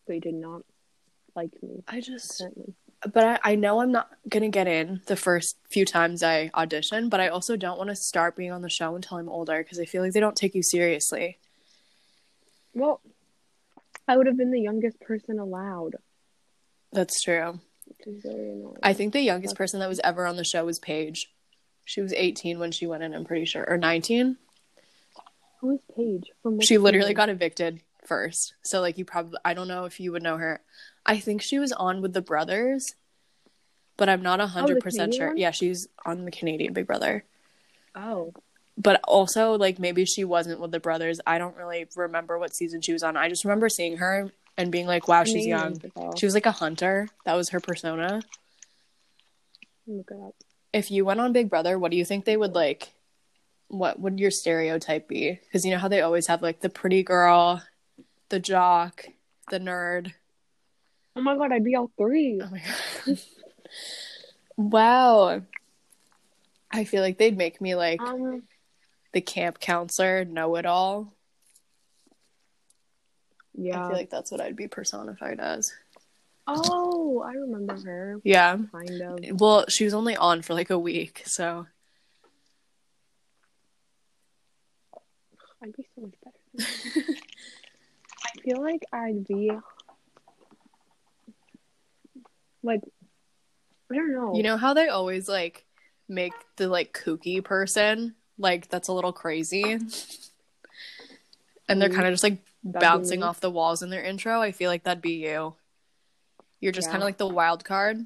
They 0.06 0.18
did 0.20 0.34
not 0.34 0.62
like 1.34 1.50
me, 1.62 1.82
I 1.88 2.00
just, 2.00 2.40
apparently. 2.40 2.74
But 3.12 3.24
I, 3.24 3.52
I 3.52 3.54
know 3.54 3.80
I'm 3.80 3.92
not 3.92 4.10
gonna 4.28 4.48
get 4.48 4.66
in 4.66 5.00
the 5.06 5.16
first 5.16 5.56
few 5.70 5.84
times 5.84 6.22
I 6.22 6.50
audition, 6.54 7.08
but 7.08 7.20
I 7.20 7.28
also 7.28 7.56
don't 7.56 7.78
want 7.78 7.90
to 7.90 7.96
start 7.96 8.36
being 8.36 8.52
on 8.52 8.62
the 8.62 8.70
show 8.70 8.94
until 8.96 9.18
I'm 9.18 9.28
older 9.28 9.58
because 9.62 9.78
I 9.78 9.84
feel 9.84 10.02
like 10.02 10.12
they 10.12 10.20
don't 10.20 10.36
take 10.36 10.54
you 10.54 10.62
seriously. 10.62 11.38
Well, 12.74 13.00
I 14.08 14.16
would 14.16 14.26
have 14.26 14.36
been 14.36 14.50
the 14.50 14.60
youngest 14.60 15.00
person 15.00 15.38
allowed, 15.38 15.96
That's 16.92 17.22
true. 17.22 17.60
which 17.86 18.06
is 18.06 18.22
very 18.22 18.50
annoying. 18.50 18.76
I 18.82 18.92
think 18.92 19.12
the 19.12 19.20
youngest 19.20 19.56
person 19.56 19.80
that 19.80 19.88
was 19.88 20.00
ever 20.02 20.26
on 20.26 20.36
the 20.36 20.44
show 20.44 20.64
was 20.64 20.78
Paige. 20.78 21.30
She 21.84 22.00
was 22.00 22.12
18 22.12 22.58
when 22.58 22.72
she 22.72 22.86
went 22.86 23.02
in, 23.02 23.14
I'm 23.14 23.24
pretty 23.24 23.44
sure, 23.44 23.64
or 23.66 23.78
19. 23.78 24.36
Who 25.60 25.70
is 25.70 25.80
Paige? 25.94 26.30
From 26.42 26.60
she 26.60 26.78
literally 26.78 27.14
got 27.14 27.28
evicted 27.28 27.80
first. 28.06 28.54
So 28.62 28.80
like 28.80 28.98
you 28.98 29.04
probably 29.04 29.38
I 29.44 29.54
don't 29.54 29.68
know 29.68 29.84
if 29.84 30.00
you 30.00 30.12
would 30.12 30.22
know 30.22 30.36
her. 30.36 30.60
I 31.06 31.18
think 31.18 31.42
she 31.42 31.58
was 31.58 31.72
on 31.72 32.00
with 32.00 32.12
the 32.12 32.22
brothers, 32.22 32.94
but 33.96 34.08
I'm 34.08 34.22
not 34.22 34.40
a 34.40 34.44
oh, 34.44 34.46
hundred 34.46 34.80
percent 34.80 35.12
Canadian 35.12 35.20
sure. 35.20 35.28
one? 35.28 35.36
Yeah, 35.36 35.50
she's 35.50 35.88
on 36.04 36.24
the 36.24 36.30
Canadian 36.30 36.72
Big 36.72 36.86
Brother. 36.86 37.24
Oh, 37.94 38.32
But 38.76 39.00
also 39.04 39.52
like 39.54 39.78
maybe 39.78 40.04
she 40.04 40.24
wasn't 40.24 40.60
with 40.60 40.70
the 40.70 40.80
brothers. 40.80 41.20
I 41.26 41.38
don't 41.38 41.56
really 41.56 41.86
remember 41.94 42.38
what 42.38 42.54
season 42.54 42.80
she 42.80 42.92
was 42.92 43.02
on. 43.02 43.16
I 43.16 43.28
just 43.28 43.44
remember 43.44 43.68
seeing 43.68 43.98
her 43.98 44.30
and 44.56 44.70
being 44.70 44.86
like, 44.86 45.08
wow, 45.08 45.24
she's 45.24 45.46
young. 45.46 45.80
She 46.16 46.26
was 46.26 46.34
like 46.34 46.46
a 46.46 46.52
hunter. 46.52 47.08
That 47.24 47.34
was 47.34 47.50
her 47.50 47.60
persona. 47.60 48.22
Look 49.86 50.10
it 50.10 50.18
up. 50.20 50.34
If 50.72 50.90
you 50.90 51.04
went 51.04 51.20
on 51.20 51.32
Big 51.32 51.50
Brother, 51.50 51.78
what 51.78 51.90
do 51.90 51.96
you 51.96 52.04
think 52.04 52.24
they 52.24 52.36
would 52.36 52.54
like? 52.54 52.92
What 53.68 53.98
would 54.00 54.18
your 54.18 54.30
stereotype 54.30 55.08
be? 55.08 55.38
Because 55.42 55.64
you 55.64 55.70
know 55.70 55.78
how 55.78 55.88
they 55.88 56.00
always 56.00 56.26
have 56.26 56.42
like 56.42 56.60
the 56.60 56.68
pretty 56.68 57.02
girl, 57.02 57.62
the 58.34 58.40
jock, 58.40 59.06
the 59.48 59.60
nerd. 59.60 60.12
Oh 61.14 61.20
my 61.20 61.36
god, 61.36 61.52
I'd 61.52 61.62
be 61.62 61.76
all 61.76 61.92
three. 61.96 62.40
Oh 62.42 62.50
my 62.50 62.60
god. 63.06 63.18
wow. 64.56 65.42
I 66.72 66.82
feel 66.82 67.00
like 67.00 67.16
they'd 67.16 67.36
make 67.36 67.60
me 67.60 67.76
like 67.76 68.00
Um, 68.00 68.42
the 69.12 69.20
camp 69.20 69.60
counselor, 69.60 70.24
know 70.24 70.56
it 70.56 70.66
all. 70.66 71.12
yeah. 73.54 73.84
I 73.84 73.88
feel 73.88 73.96
like 73.98 74.10
that's 74.10 74.32
what 74.32 74.40
I'd 74.40 74.56
be 74.56 74.66
personified 74.66 75.38
as. 75.38 75.72
Oh, 76.48 77.22
I 77.24 77.34
remember 77.34 77.80
her. 77.84 78.20
Yeah. 78.24 78.58
Kind 78.72 79.00
of. 79.00 79.40
Well, 79.40 79.66
she 79.68 79.84
was 79.84 79.94
only 79.94 80.16
on 80.16 80.42
for 80.42 80.54
like 80.54 80.70
a 80.70 80.78
week, 80.78 81.22
so 81.24 81.66
I'd 85.62 85.76
be 85.76 85.86
so 85.94 86.00
much 86.02 86.14
better. 86.24 87.06
I 88.44 88.50
feel 88.50 88.62
like 88.62 88.84
I'd 88.92 89.26
be 89.26 89.50
like 92.62 92.80
I 93.90 93.94
don't 93.94 94.12
know. 94.12 94.34
you 94.34 94.42
know 94.42 94.56
how 94.56 94.74
they 94.74 94.88
always 94.88 95.28
like 95.28 95.64
make 96.08 96.34
the 96.56 96.68
like 96.68 96.92
kooky 96.92 97.42
person 97.42 98.14
like 98.38 98.68
that's 98.68 98.88
a 98.88 98.92
little 98.92 99.12
crazy, 99.12 99.72
and 101.68 101.80
they're 101.80 101.88
Mhm. 101.88 101.94
kind 101.94 102.06
of 102.08 102.12
just 102.12 102.24
like 102.24 102.38
That'd 102.64 102.80
bouncing 102.80 103.22
off 103.22 103.40
the 103.40 103.50
walls 103.50 103.82
in 103.82 103.90
their 103.90 104.02
intro. 104.02 104.40
I 104.40 104.52
feel 104.52 104.68
like 104.70 104.82
that'd 104.84 105.00
be 105.02 105.12
you. 105.12 105.54
You're 106.60 106.72
just 106.72 106.88
Yeah. 106.88 106.92
kind 106.92 107.02
of 107.02 107.06
like 107.06 107.18
the 107.18 107.28
wild 107.28 107.64
card. 107.64 108.04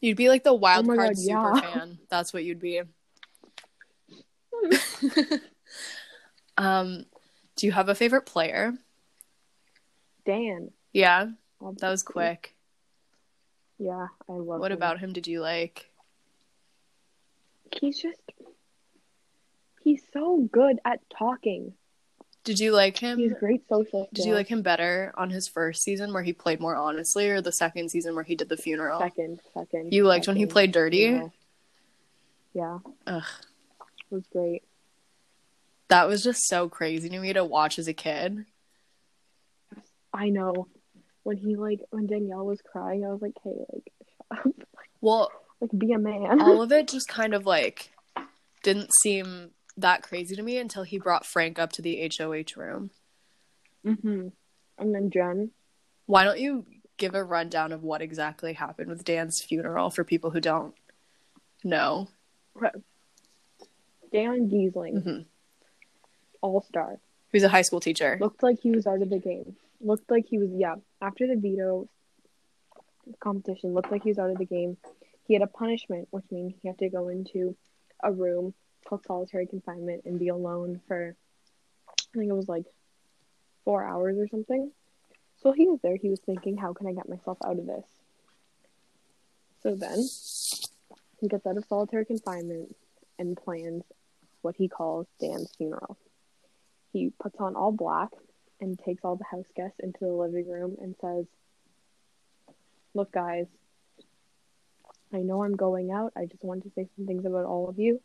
You'd 0.00 0.16
be 0.16 0.28
like 0.28 0.42
the 0.44 0.54
wild 0.54 0.88
Oh 0.88 0.96
card 0.96 1.08
God, 1.10 1.18
super 1.18 1.54
yeah. 1.54 1.60
fan. 1.60 1.98
That's 2.08 2.32
what 2.32 2.44
you'd 2.44 2.60
be. 2.60 2.82
um, 6.56 7.04
do 7.56 7.66
you 7.66 7.72
have 7.72 7.88
a 7.88 7.94
favorite 7.94 8.26
player? 8.26 8.74
Dan. 10.26 10.70
Yeah, 10.92 11.26
that 11.60 11.88
was 11.88 12.02
quick. 12.02 12.54
Yeah, 13.78 14.08
I 14.28 14.32
love 14.32 14.58
it. 14.58 14.60
What 14.60 14.72
him. 14.72 14.78
about 14.78 15.00
him 15.00 15.12
did 15.12 15.26
you 15.26 15.40
like? 15.40 15.90
He's 17.80 17.98
just 18.00 18.20
he's 19.82 20.02
so 20.12 20.48
good 20.52 20.78
at 20.84 21.00
talking. 21.10 21.74
Did 22.44 22.60
you 22.60 22.72
like 22.72 22.98
him? 22.98 23.18
He's 23.18 23.32
great 23.40 23.66
social. 23.68 24.08
Did 24.12 24.26
you 24.26 24.34
like 24.34 24.48
him 24.48 24.62
better 24.62 25.12
on 25.16 25.30
his 25.30 25.48
first 25.48 25.82
season 25.82 26.12
where 26.12 26.22
he 26.22 26.32
played 26.32 26.60
more 26.60 26.76
honestly, 26.76 27.28
or 27.30 27.40
the 27.40 27.52
second 27.52 27.90
season 27.90 28.14
where 28.14 28.24
he 28.24 28.36
did 28.36 28.48
the 28.48 28.56
funeral? 28.56 29.00
second, 29.00 29.40
second. 29.54 29.92
You 29.92 30.04
liked 30.04 30.26
when 30.26 30.36
he 30.36 30.46
played 30.46 30.72
dirty? 30.72 31.10
know. 31.10 31.32
Yeah, 32.52 32.78
Ugh, 33.06 33.22
it 33.80 34.14
was 34.14 34.24
great. 34.30 34.62
That 35.88 36.08
was 36.08 36.22
just 36.22 36.48
so 36.48 36.68
crazy 36.68 37.08
to 37.08 37.18
me 37.18 37.32
to 37.32 37.44
watch 37.44 37.78
as 37.78 37.88
a 37.88 37.94
kid. 37.94 38.46
I 40.12 40.30
know. 40.30 40.68
When 41.24 41.36
he 41.36 41.56
like 41.56 41.80
when 41.90 42.06
Danielle 42.06 42.46
was 42.46 42.60
crying, 42.60 43.04
I 43.04 43.08
was 43.08 43.22
like, 43.22 43.34
"Hey, 43.42 43.52
like, 43.72 43.92
shut 44.06 44.46
up. 44.46 44.52
Well, 45.00 45.30
like, 45.60 45.70
be 45.76 45.92
a 45.92 45.98
man." 45.98 46.40
all 46.40 46.62
of 46.62 46.72
it 46.72 46.88
just 46.88 47.08
kind 47.08 47.34
of 47.34 47.44
like 47.44 47.90
didn't 48.62 48.90
seem 49.02 49.50
that 49.76 50.02
crazy 50.02 50.34
to 50.36 50.42
me 50.42 50.56
until 50.58 50.82
he 50.82 50.98
brought 50.98 51.26
Frank 51.26 51.58
up 51.58 51.72
to 51.72 51.82
the 51.82 52.10
HOH 52.16 52.56
room. 52.56 52.90
hmm 53.84 54.28
And 54.78 54.94
then 54.94 55.10
Jen. 55.10 55.50
Why 56.06 56.24
don't 56.24 56.38
you 56.38 56.66
give 56.96 57.14
a 57.14 57.24
rundown 57.24 57.72
of 57.72 57.82
what 57.82 58.02
exactly 58.02 58.52
happened 58.52 58.88
with 58.88 59.04
Dan's 59.04 59.42
funeral 59.42 59.90
for 59.90 60.04
people 60.04 60.30
who 60.30 60.40
don't 60.40 60.74
know? 61.64 62.08
Dan 64.12 64.48
Gheesling, 64.48 65.02
hmm 65.02 65.20
all 66.44 66.60
star. 66.60 66.98
Who's 67.32 67.42
a 67.42 67.48
high 67.48 67.62
school 67.62 67.80
teacher. 67.80 68.18
Looked 68.20 68.42
like 68.42 68.60
he 68.60 68.70
was 68.70 68.86
out 68.86 69.00
of 69.00 69.08
the 69.08 69.18
game. 69.18 69.56
Looked 69.80 70.10
like 70.10 70.26
he 70.28 70.38
was 70.38 70.50
yeah. 70.52 70.76
After 71.00 71.26
the 71.26 71.36
veto 71.36 71.88
competition, 73.18 73.72
looked 73.72 73.90
like 73.90 74.02
he 74.02 74.10
was 74.10 74.18
out 74.18 74.30
of 74.30 74.38
the 74.38 74.44
game. 74.44 74.76
He 75.26 75.32
had 75.32 75.42
a 75.42 75.46
punishment, 75.46 76.08
which 76.10 76.26
means 76.30 76.52
he 76.60 76.68
had 76.68 76.78
to 76.78 76.90
go 76.90 77.08
into 77.08 77.56
a 78.02 78.12
room 78.12 78.52
called 78.86 79.04
solitary 79.06 79.46
confinement 79.46 80.02
and 80.04 80.18
be 80.18 80.28
alone 80.28 80.82
for 80.86 81.16
I 81.88 82.18
think 82.18 82.30
it 82.30 82.34
was 82.34 82.48
like 82.48 82.66
four 83.64 83.82
hours 83.82 84.18
or 84.18 84.28
something. 84.28 84.70
So 85.42 85.52
he 85.52 85.66
was 85.66 85.80
there, 85.82 85.96
he 85.96 86.10
was 86.10 86.20
thinking, 86.20 86.58
How 86.58 86.74
can 86.74 86.86
I 86.86 86.92
get 86.92 87.08
myself 87.08 87.38
out 87.44 87.58
of 87.58 87.66
this? 87.66 87.86
So 89.62 89.74
then 89.74 90.06
he 91.20 91.28
gets 91.28 91.46
out 91.46 91.56
of 91.56 91.64
solitary 91.64 92.04
confinement 92.04 92.76
and 93.18 93.34
plans 93.34 93.82
what 94.42 94.56
he 94.56 94.68
calls 94.68 95.06
Dan's 95.18 95.50
funeral. 95.56 95.96
He 96.94 97.12
puts 97.20 97.34
on 97.40 97.56
all 97.56 97.72
black 97.72 98.10
and 98.60 98.78
takes 98.78 99.04
all 99.04 99.16
the 99.16 99.24
house 99.24 99.48
guests 99.56 99.80
into 99.80 99.98
the 100.00 100.12
living 100.12 100.48
room 100.48 100.76
and 100.80 100.94
says, 101.00 101.26
Look, 102.94 103.10
guys, 103.10 103.46
I 105.12 105.18
know 105.18 105.42
I'm 105.42 105.56
going 105.56 105.90
out. 105.90 106.12
I 106.16 106.26
just 106.26 106.44
wanted 106.44 106.62
to 106.62 106.70
say 106.76 106.88
some 106.96 107.06
things 107.06 107.26
about 107.26 107.46
all 107.46 107.68
of 107.68 107.80
you. 107.80 108.00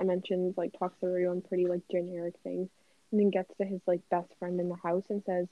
I 0.00 0.02
mentioned, 0.02 0.54
like, 0.56 0.76
talks 0.76 0.98
to 0.98 1.06
everyone 1.06 1.42
pretty, 1.42 1.66
like, 1.68 1.82
generic 1.88 2.34
things. 2.42 2.68
And 3.12 3.20
then 3.20 3.30
gets 3.30 3.56
to 3.58 3.64
his, 3.64 3.80
like, 3.86 4.00
best 4.10 4.28
friend 4.40 4.58
in 4.58 4.68
the 4.68 4.74
house 4.74 5.04
and 5.10 5.22
says, 5.24 5.46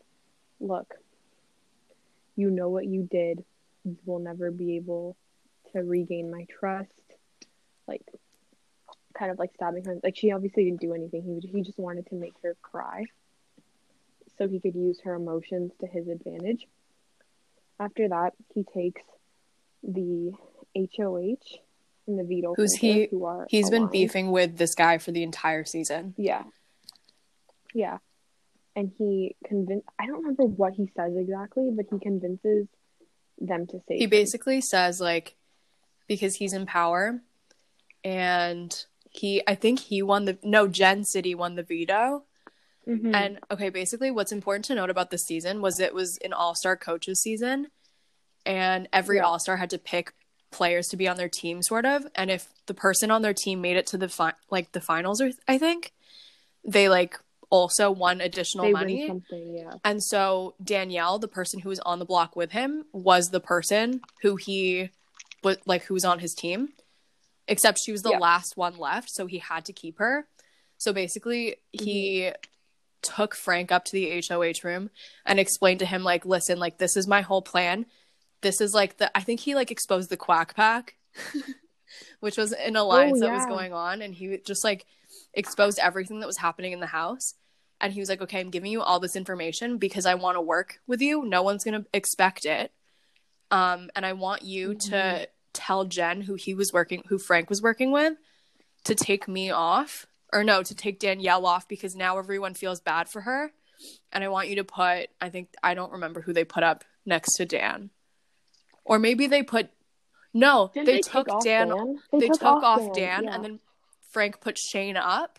Look, 0.59 0.93
you 2.35 2.51
know 2.51 2.69
what 2.69 2.87
you 2.87 3.09
did. 3.09 3.45
You 3.85 3.97
will 4.05 4.19
never 4.19 4.51
be 4.51 4.75
able 4.75 5.17
to 5.73 5.85
regain 5.85 6.33
my 6.33 6.47
trust. 6.51 6.91
Like, 7.87 8.03
kind 9.13 9.31
of 9.31 9.39
like 9.39 9.51
stabbing 9.55 9.85
her. 9.85 9.99
Like, 10.03 10.17
she 10.17 10.33
obviously 10.33 10.65
didn't 10.65 10.81
do 10.81 10.95
anything. 10.95 11.23
He, 11.43 11.49
he 11.49 11.63
just 11.63 11.79
wanted 11.79 12.07
to 12.09 12.15
make 12.15 12.35
her 12.43 12.57
cry. 12.63 13.05
so 14.39 14.49
he 14.49 14.61
could 14.61 14.75
use 14.75 15.01
her 15.05 15.15
emotions 15.15 15.73
to 15.81 15.87
his 15.87 16.09
advantage. 16.09 16.67
After 17.79 18.09
that, 18.09 18.35
he 18.55 18.65
takes 18.65 19.03
the 19.83 20.33
HOH 20.77 21.37
and 22.07 22.19
the 22.19 22.25
veto. 22.25 22.55
Who's 22.57 22.75
he? 22.75 23.09
Who 23.11 23.25
are 23.25 23.47
He's 23.51 23.71
been 23.71 23.89
beefing 23.89 24.31
with 24.31 24.57
this 24.57 24.75
guy 24.75 24.99
for 24.99 25.13
the 25.13 25.23
entire 25.23 25.65
season. 25.65 26.15
Yeah. 26.17 26.45
Yeah. 27.75 27.99
And 28.75 28.91
he 28.97 29.37
convinced, 29.47 29.87
I 29.99 30.07
don't 30.07 30.19
remember 30.19 30.45
what 30.45 30.75
he 30.75 30.89
says 30.97 31.13
exactly, 31.17 31.71
but 31.75 31.87
he 31.91 31.99
convinces 31.99 32.69
them 33.39 33.67
to 33.67 33.81
save 33.89 33.99
He 33.99 34.05
him. 34.05 34.11
basically 34.11 34.61
says 34.61 35.01
like 35.01 35.37
because 36.09 36.37
he's 36.37 36.53
in 36.53 36.67
power 36.67 37.21
and 38.05 38.85
he 39.13 39.43
I 39.47 39.55
think 39.55 39.79
he 39.81 40.03
won 40.03 40.25
the 40.25 40.39
no 40.43 40.67
Gen 40.69 41.05
City 41.05 41.35
won 41.35 41.55
the 41.55 41.63
veto. 41.63 42.25
Mhm. 42.89 43.15
And 43.15 43.39
okay, 43.51 43.69
basically 43.69 44.11
what's 44.11 44.33
important 44.33 44.65
to 44.67 44.75
note 44.75 44.91
about 44.91 45.11
this 45.11 45.25
season 45.25 45.61
was 45.63 45.79
it 45.79 45.95
was 45.95 46.19
an 46.25 46.33
all-star 46.33 46.77
coaches 46.77 47.21
season 47.23 47.69
and 48.45 48.89
every 48.93 49.19
Yeah. 49.19 49.25
all-star 49.25 49.57
had 49.59 49.71
to 49.71 49.79
pick 49.79 50.13
players 50.51 50.89
to 50.89 50.97
be 50.97 51.07
on 51.09 51.17
their 51.17 51.29
team 51.29 51.63
sort 51.63 51.87
of 51.87 52.07
and 52.15 52.31
if 52.31 52.49
the 52.67 52.75
person 52.75 53.11
on 53.11 53.23
their 53.23 53.33
team 53.35 53.61
made 53.61 53.77
it 53.77 53.87
to 53.87 53.97
the 53.99 54.09
fi- 54.09 54.35
like 54.51 54.73
the 54.73 54.81
finals 54.81 55.21
or 55.21 55.31
I 55.47 55.59
think 55.59 55.93
they 56.65 56.89
like 56.89 57.19
also 57.51 57.91
won 57.91 58.21
additional 58.21 58.65
they 58.67 58.73
money. 58.73 59.11
yeah. 59.31 59.75
And 59.85 60.03
so 60.03 60.55
Danielle, 60.63 61.19
the 61.19 61.29
person 61.29 61.61
who 61.61 61.69
was 61.69 61.81
on 61.81 61.99
the 61.99 62.05
block 62.07 62.35
with 62.35 62.53
him, 62.53 62.87
was 62.93 63.27
the 63.29 63.41
person 63.41 64.01
who 64.23 64.37
he 64.37 64.89
was 65.45 65.59
like 65.67 65.83
who 65.85 65.95
was 65.95 66.05
on 66.05 66.19
his 66.21 66.33
team. 66.35 66.71
Except 67.49 67.79
she 67.79 67.93
was 67.93 68.03
the 68.03 68.11
Yeah. 68.11 68.19
last 68.19 68.57
one 68.57 68.77
left, 68.79 69.11
so 69.11 69.27
he 69.27 69.39
had 69.39 69.65
to 69.67 69.73
keep 69.73 69.99
her. 69.99 70.29
So 70.79 70.93
basically, 70.93 71.57
he 71.73 72.33
took 73.03 73.35
Frank 73.35 73.73
up 73.73 73.85
to 73.87 73.93
the 73.93 74.11
HOH 74.11 74.63
room 74.63 74.91
and 75.27 75.41
explained 75.41 75.81
to 75.81 75.87
him 75.87 76.05
like, 76.05 76.25
"Listen, 76.25 76.59
like 76.59 76.79
this 76.79 76.97
is 76.97 77.07
my 77.09 77.21
whole 77.21 77.43
plan. 77.43 77.87
This 78.43 78.61
is 78.61 78.75
like 78.75 78.99
the 78.99 79.17
I 79.17 79.23
think 79.23 79.41
he 79.41 79.55
like 79.55 79.71
exposed 79.71 80.09
the 80.11 80.17
quack 80.17 80.55
pack, 80.55 80.97
which 82.21 82.37
was 82.37 82.53
an 82.53 82.77
alliance 82.77 83.21
that 83.21 83.33
was 83.33 83.47
going 83.47 83.73
on 83.73 84.03
and 84.03 84.15
he 84.15 84.39
just 84.39 84.65
like 84.65 84.87
exposed 85.35 85.79
everything 85.79 86.21
that 86.21 86.27
was 86.27 86.39
happening 86.39 86.73
in 86.73 86.81
the 86.81 86.87
house 86.87 87.35
and 87.81 87.93
he 87.93 88.01
was 88.01 88.09
like 88.09 88.21
okay 88.23 88.41
i'm 88.41 88.51
giving 88.51 88.71
you 88.71 88.81
all 88.83 89.01
this 89.01 89.17
information 89.17 89.79
because 89.79 90.07
i 90.07 90.15
want 90.15 90.37
to 90.37 90.41
work 90.41 90.79
with 90.87 91.01
you 91.01 91.25
no 91.25 91.43
one's 91.43 91.65
going 91.65 91.83
to 91.83 91.87
expect 91.93 92.45
it 92.45 92.73
um, 93.51 93.91
and 93.97 94.05
i 94.07 94.13
want 94.13 94.43
you 94.43 94.75
to 94.75 94.95
Mhm. 94.95 95.27
Tell 95.53 95.85
jen 95.85 96.23
who 96.23 96.35
he 96.35 96.55
was 96.55 96.73
working 96.73 97.03
who 97.09 97.19
frank 97.19 97.49
was 97.49 97.63
working 97.63 97.93
with 97.93 98.15
to 98.85 98.95
take 98.95 99.29
me 99.29 99.51
off 99.51 100.07
or 100.33 100.43
no 100.45 100.63
to 100.63 100.75
take 100.75 100.99
danielle 100.99 101.47
off 101.47 101.69
because 101.69 101.95
now 101.95 102.19
everyone 102.19 102.55
feels 102.55 102.81
bad 102.81 103.09
for 103.09 103.23
her 103.23 103.53
and 104.13 104.25
i 104.25 104.29
want 104.29 104.49
you 104.49 104.57
to 104.57 104.65
put 104.65 105.09
i 105.21 105.29
think 105.29 105.49
i 105.63 105.75
don't 105.75 105.93
remember 105.93 106.21
who 106.21 106.33
they 106.33 106.45
put 106.45 106.63
up 106.63 106.85
next 107.05 107.37
to 107.37 107.45
dan 107.45 107.91
or 108.85 108.99
maybe 108.99 109.27
they 109.27 109.43
put 109.43 109.71
no 110.35 110.71
they, 110.75 110.85
they 110.85 111.01
took 111.01 111.27
dan, 111.43 111.69
Dan? 111.69 111.99
they, 112.13 112.29
took, 112.29 112.43
off 112.43 112.95
dan, 112.95 113.25
yeah. 113.25 113.35
and 113.35 113.45
then 113.45 113.61
frank 114.11 114.41
put 114.41 114.57
shane 114.59 114.97
up 114.97 115.39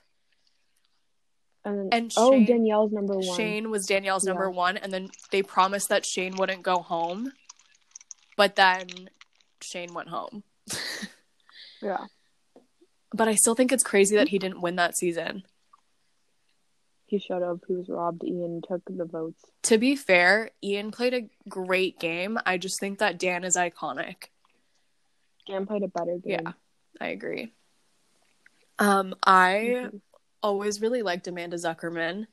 and, 1.66 1.80
then, 1.80 1.90
and 1.92 2.12
oh 2.18 2.32
Shane- 2.32 2.46
Danielle's 2.46 2.92
number 2.92 3.16
one. 3.16 3.38
Shane 3.38 3.70
was 3.70 3.86
Danielle's 3.86 4.26
number 4.26 4.50
one, 4.50 4.78
and 4.78 4.92
then 4.92 5.10
they 5.32 5.42
promised 5.42 5.90
that 5.90 6.06
Shane 6.06 6.36
wouldn't 6.36 6.62
go 6.62 6.80
home, 6.80 7.32
but 8.36 8.56
then 8.56 8.88
Shane 9.64 9.94
went 9.94 10.10
home. 10.10 10.44
Yeah. 11.82 12.06
But 13.14 13.28
I 13.28 13.36
still 13.36 13.56
think 13.56 13.74
it's 13.74 13.84
crazy 13.84 14.16
that 14.16 14.30
he 14.30 14.40
didn't 14.40 14.62
win 14.62 14.78
that 14.78 14.96
season. 14.96 15.44
He 17.08 17.20
should 17.20 17.42
have. 17.42 17.60
He 17.68 17.74
was 17.76 17.90
robbed. 17.90 18.24
Ian 18.24 18.62
took 18.66 18.82
the 18.90 19.04
votes. 19.04 19.44
To 19.64 19.78
be 19.78 19.98
fair, 19.98 20.52
Ian 20.64 20.92
played 20.92 21.14
a 21.14 21.30
great 21.50 22.00
game. 22.00 22.38
I 22.46 22.58
just 22.58 22.80
think 22.80 23.00
that 23.00 23.20
Dan 23.20 23.44
is 23.44 23.58
iconic. 23.58 24.28
Dan 25.46 25.66
played 25.66 25.84
a 25.84 25.90
better 25.90 26.18
game. 26.20 26.40
Yeah, 26.46 26.52
I 27.02 27.08
agree. 27.08 27.52
Um, 28.80 29.14
I 29.22 29.90
Mhm. 29.92 30.02
always 30.42 30.80
really 30.82 31.02
liked 31.02 31.28
Amanda 31.28 31.58
Zuckerman. 31.58 32.28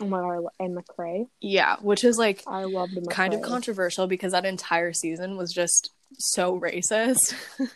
Oh 0.00 0.06
my 0.06 0.20
god, 0.20 0.44
and 0.58 0.76
McCrae. 0.76 1.28
Yeah, 1.40 1.76
which 1.82 2.04
is 2.04 2.16
like 2.16 2.42
I 2.46 2.64
loved 2.64 2.94
McCrae. 2.94 3.10
kind 3.10 3.34
of 3.34 3.42
controversial 3.42 4.06
because 4.06 4.32
that 4.32 4.44
entire 4.46 4.92
season 4.92 5.36
was 5.36 5.52
just 5.52 5.90
so 6.18 6.58
racist. 6.58 7.34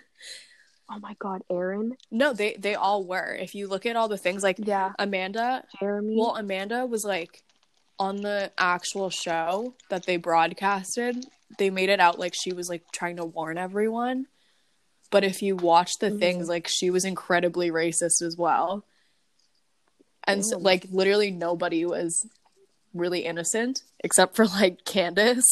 Oh 0.90 0.98
my 0.98 1.16
god, 1.18 1.40
Aaryn. 1.50 1.92
no, 2.10 2.34
they 2.34 2.56
they 2.58 2.74
all 2.74 3.04
were. 3.06 3.34
If 3.34 3.54
you 3.54 3.68
look 3.68 3.86
at 3.86 3.96
all 3.96 4.06
the 4.06 4.18
things 4.18 4.42
like 4.42 4.58
Yeah, 4.58 4.92
Amanda, 4.98 5.64
Jeremy. 5.80 6.14
well, 6.18 6.36
Amanda 6.36 6.84
was 6.84 7.04
like 7.04 7.42
on 7.98 8.16
the 8.20 8.52
actual 8.58 9.08
show 9.08 9.74
that 9.88 10.04
they 10.04 10.18
broadcasted. 10.18 11.24
They 11.58 11.70
made 11.70 11.88
it 11.88 12.00
out 12.00 12.18
like 12.18 12.34
she 12.34 12.52
was 12.52 12.68
like 12.68 12.82
trying 12.92 13.16
to 13.16 13.24
warn 13.24 13.56
everyone. 13.56 14.26
But 15.10 15.24
if 15.24 15.40
you 15.40 15.56
watch 15.56 15.92
the 16.00 16.10
Mhm. 16.10 16.18
things, 16.18 16.48
like 16.50 16.68
she 16.68 16.90
was 16.90 17.06
incredibly 17.06 17.70
racist 17.70 18.20
as 18.20 18.36
well. 18.36 18.84
And 20.26 20.44
so, 20.44 20.58
like 20.58 20.86
literally 20.90 21.30
nobody 21.30 21.84
was 21.84 22.26
really 22.92 23.20
innocent 23.20 23.82
except 24.02 24.36
for 24.36 24.46
like 24.46 24.84
Candace 24.84 25.44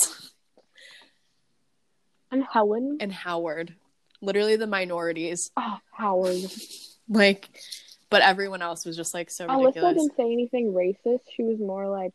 and 2.30 2.44
Helen. 2.44 2.98
and 3.00 3.12
Howard. 3.12 3.74
Literally 4.20 4.56
the 4.56 4.66
minorities. 4.66 5.50
oh, 5.56 5.78
Howard. 5.92 6.50
Like 7.08 7.48
but 8.12 8.20
everyone 8.20 8.60
else 8.60 8.84
was 8.84 8.94
just 8.94 9.14
like 9.14 9.30
so 9.30 9.46
ridiculous. 9.46 9.76
Elissa 9.76 9.94
didn't 9.94 10.16
say 10.18 10.30
anything 10.30 10.74
racist. 10.74 11.20
She 11.34 11.42
was 11.42 11.58
more 11.58 11.88
like 11.88 12.12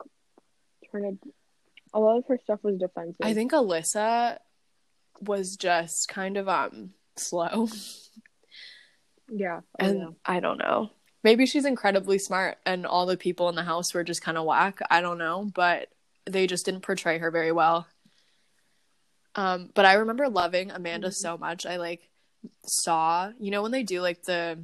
trying 0.91 1.17
to. 1.17 1.33
A 1.91 1.99
lot 1.99 2.19
of 2.19 2.27
her 2.27 2.39
stuff 2.43 2.59
was 2.61 2.77
defensive. 2.77 3.15
I 3.23 3.33
think 3.33 3.51
Elissa 3.51 4.39
was 5.19 5.55
just 5.55 6.07
kind 6.07 6.37
of 6.37 6.47
um 6.47 6.91
slow. 7.15 7.67
Yeah. 9.29 9.61
Oh, 9.79 9.85
and 9.85 9.99
yeah. 9.99 10.07
I 10.23 10.39
don't 10.39 10.59
know. 10.59 10.91
Maybe 11.23 11.45
she's 11.45 11.65
incredibly 11.65 12.19
smart 12.19 12.57
and 12.65 12.85
all 12.85 13.05
the 13.05 13.17
people 13.17 13.49
in 13.49 13.55
the 13.55 13.63
house 13.63 13.93
were 13.93 14.03
just 14.03 14.21
kind 14.21 14.37
of 14.37 14.45
whack. 14.45 14.79
I 14.89 15.01
don't 15.01 15.17
know, 15.17 15.49
but 15.53 15.89
they 16.25 16.47
just 16.47 16.65
didn't 16.65 16.81
portray 16.81 17.17
her 17.17 17.31
very 17.31 17.51
well. 17.51 17.87
Um, 19.35 19.69
but 19.73 19.85
I 19.85 19.93
remember 19.93 20.29
loving 20.29 20.71
Amanda 20.71 21.09
Mhm. 21.09 21.13
so 21.13 21.37
much. 21.37 21.65
I 21.65 21.77
like 21.77 22.09
saw, 22.65 23.31
you 23.39 23.51
know, 23.51 23.61
when 23.61 23.71
they 23.71 23.83
do 23.83 24.01
like 24.01 24.23
the 24.23 24.59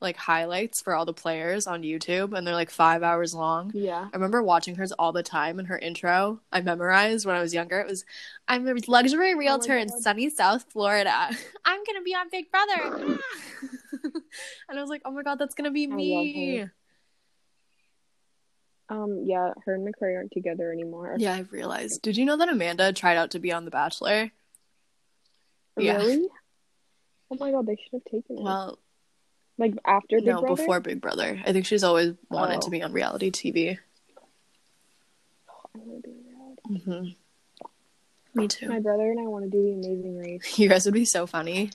like 0.00 0.16
highlights 0.16 0.80
for 0.80 0.94
all 0.94 1.04
the 1.04 1.12
players 1.12 1.66
on 1.66 1.82
YouTube 1.82 2.32
and 2.36 2.46
they're 2.46 2.54
like 2.54 2.70
five 2.70 3.02
hours 3.02 3.34
long. 3.34 3.72
Yeah. 3.74 4.04
I 4.12 4.16
remember 4.16 4.40
watching 4.42 4.76
hers 4.76 4.92
all 4.92 5.10
the 5.10 5.24
time 5.24 5.58
and 5.58 5.66
her 5.66 5.76
intro 5.78 6.40
I 6.52 6.60
memorized 6.60 7.26
when 7.26 7.34
I 7.34 7.40
was 7.40 7.52
younger. 7.52 7.80
It 7.80 7.88
was 7.88 8.04
I'm 8.46 8.66
a 8.68 8.74
luxury 8.86 9.34
realtor 9.34 9.76
in 9.76 9.88
sunny 9.88 10.30
South 10.30 10.66
Florida. 10.70 11.30
I'm 11.64 11.82
gonna 11.84 12.02
be 12.02 12.14
on 12.14 12.28
Big 12.30 12.46
Brother. 12.50 13.18
and 14.68 14.78
I 14.78 14.80
was 14.80 14.90
like, 14.90 15.02
oh 15.04 15.10
my 15.10 15.22
god, 15.22 15.38
that's 15.38 15.54
gonna 15.54 15.70
be 15.70 15.86
me. 15.86 16.66
Um. 18.90 19.22
Yeah. 19.26 19.52
Her 19.66 19.74
and 19.74 19.86
McCrae 19.86 20.16
aren't 20.16 20.32
together 20.32 20.72
anymore. 20.72 21.14
Yeah, 21.18 21.34
I 21.34 21.40
realized. 21.50 22.00
Did 22.02 22.16
you 22.16 22.24
know 22.24 22.36
that 22.38 22.48
Amanda 22.48 22.92
tried 22.92 23.16
out 23.18 23.32
to 23.32 23.38
be 23.38 23.52
on 23.52 23.64
The 23.66 23.70
Bachelor? 23.70 24.30
yeah. 25.76 25.98
Really? 25.98 26.26
Oh 27.30 27.36
my 27.38 27.50
god, 27.50 27.66
they 27.66 27.76
should 27.76 27.92
have 27.92 28.04
taken 28.04 28.38
it. 28.38 28.42
Well, 28.42 28.78
like 29.58 29.74
after 29.84 30.16
Big 30.16 30.24
no, 30.26 30.40
Brother. 30.40 30.56
before 30.56 30.80
Big 30.80 31.00
Brother. 31.02 31.40
I 31.44 31.52
think 31.52 31.66
she's 31.66 31.84
always 31.84 32.14
wanted 32.30 32.56
Oh. 32.56 32.60
to 32.60 32.70
be 32.70 32.82
on 32.82 32.92
reality 32.92 33.30
TV. 33.30 33.78
I 35.74 35.78
wanna 35.78 36.00
be 36.00 36.10
in 36.10 36.24
reality. 36.26 37.14
hmm 38.34 38.40
Me 38.40 38.48
too. 38.48 38.68
My 38.68 38.80
brother 38.80 39.10
and 39.10 39.20
I 39.20 39.24
want 39.24 39.44
to 39.44 39.50
do 39.50 39.62
the 39.62 39.72
Amazing 39.72 40.16
Race. 40.18 40.58
You 40.58 40.68
guys 40.70 40.86
would 40.86 40.94
be 40.94 41.04
so 41.04 41.26
funny. 41.26 41.70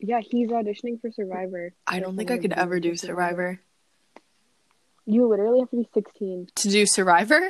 Yeah, 0.00 0.20
he's 0.20 0.48
auditioning 0.48 1.00
for 1.00 1.10
Survivor. 1.10 1.72
I 1.86 2.00
don't 2.00 2.16
think 2.16 2.30
I 2.30 2.38
could 2.38 2.52
ever 2.52 2.80
do 2.80 2.96
Survivor. 2.96 3.60
You 5.04 5.26
literally 5.28 5.60
have 5.60 5.70
to 5.70 5.76
be 5.76 5.88
16. 5.92 6.48
To 6.54 6.68
do 6.68 6.86
Survivor? 6.86 7.48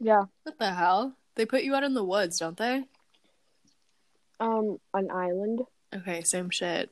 Yeah. 0.00 0.24
What 0.42 0.58
the 0.58 0.72
hell? 0.72 1.14
They 1.36 1.46
put 1.46 1.62
you 1.62 1.74
out 1.74 1.84
in 1.84 1.94
the 1.94 2.02
woods, 2.02 2.40
don't 2.40 2.56
they? 2.56 2.82
Um, 4.40 4.78
an 4.94 5.10
island. 5.12 5.62
Okay, 5.94 6.22
same 6.24 6.50
shit. 6.50 6.90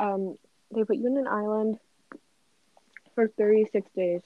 Um, 0.00 0.38
they 0.74 0.84
put 0.84 0.96
you 0.96 1.06
in 1.06 1.18
an 1.18 1.26
island 1.26 1.78
for 3.14 3.28
36 3.28 3.86
days, 3.94 4.22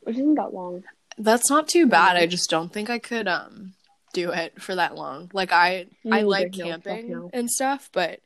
which 0.00 0.16
isn't 0.16 0.34
that 0.34 0.52
long. 0.52 0.82
That's 1.16 1.48
not 1.48 1.68
too 1.68 1.86
bad. 1.86 2.16
I 2.16 2.26
just 2.26 2.50
don't 2.50 2.72
think 2.72 2.90
I 2.90 2.98
could 2.98 3.28
um 3.28 3.73
do 4.14 4.30
it 4.30 4.60
for 4.62 4.74
that 4.74 4.94
long. 4.94 5.30
Like 5.34 5.52
I 5.52 5.86
Me 6.04 6.12
I 6.18 6.22
like 6.22 6.54
No, 6.56 6.64
camping 6.64 7.10
no. 7.10 7.30
and 7.34 7.50
stuff, 7.50 7.90
but 7.92 8.20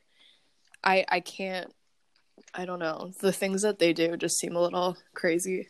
I 0.83 1.03
I 1.09 1.19
can't 1.19 1.73
I 2.53 2.65
don't 2.65 2.79
know. 2.79 3.11
The 3.19 3.33
things 3.33 3.63
that 3.63 3.79
they 3.79 3.91
do 3.91 4.15
just 4.15 4.37
seem 4.39 4.55
a 4.55 4.61
little 4.61 4.95
crazy. 5.13 5.67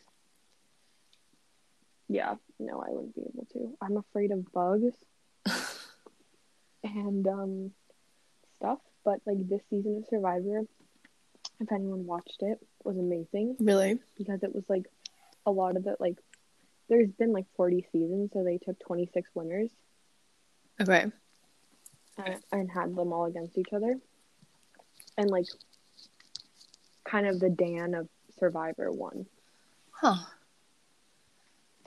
Yeah, 2.08 2.34
no, 2.58 2.80
I 2.80 2.90
wouldn't 2.90 3.14
be 3.14 3.22
able 3.22 3.46
to. 3.52 3.76
I'm 3.80 3.96
afraid 3.96 4.30
of 4.32 4.50
bugs 4.52 4.94
and 6.84 7.26
um 7.26 7.70
stuff. 8.56 8.78
But 9.04 9.20
like 9.26 9.48
this 9.48 9.62
season 9.70 9.96
of 9.98 10.04
Survivor, 10.10 10.62
if 11.60 11.72
anyone 11.72 12.06
watched 12.06 12.38
it, 12.40 12.58
was 12.84 12.96
amazing 12.98 13.56
Really? 13.58 13.98
because 14.16 14.42
it 14.42 14.54
was 14.54 14.64
like 14.68 14.84
a 15.46 15.50
lot 15.50 15.76
of 15.76 15.86
it 15.86 15.96
like 16.00 16.18
there's 16.88 17.10
been 17.12 17.32
like 17.32 17.46
40 17.56 17.86
seasons, 17.92 18.30
so 18.32 18.42
they 18.44 18.58
took 18.58 18.78
26 18.80 19.30
winners 19.34 19.70
Okay. 20.80 21.06
and, 22.18 22.36
and 22.52 22.70
had 22.70 22.94
them 22.96 23.12
all 23.12 23.26
against 23.26 23.56
each 23.58 23.72
other. 23.72 23.96
And 25.18 25.30
like 25.30 25.46
kind 27.04 27.26
of 27.26 27.38
the 27.40 27.50
Dan 27.50 27.94
of 27.94 28.08
Survivor 28.38 28.90
won, 28.90 29.26
Huh. 29.90 30.16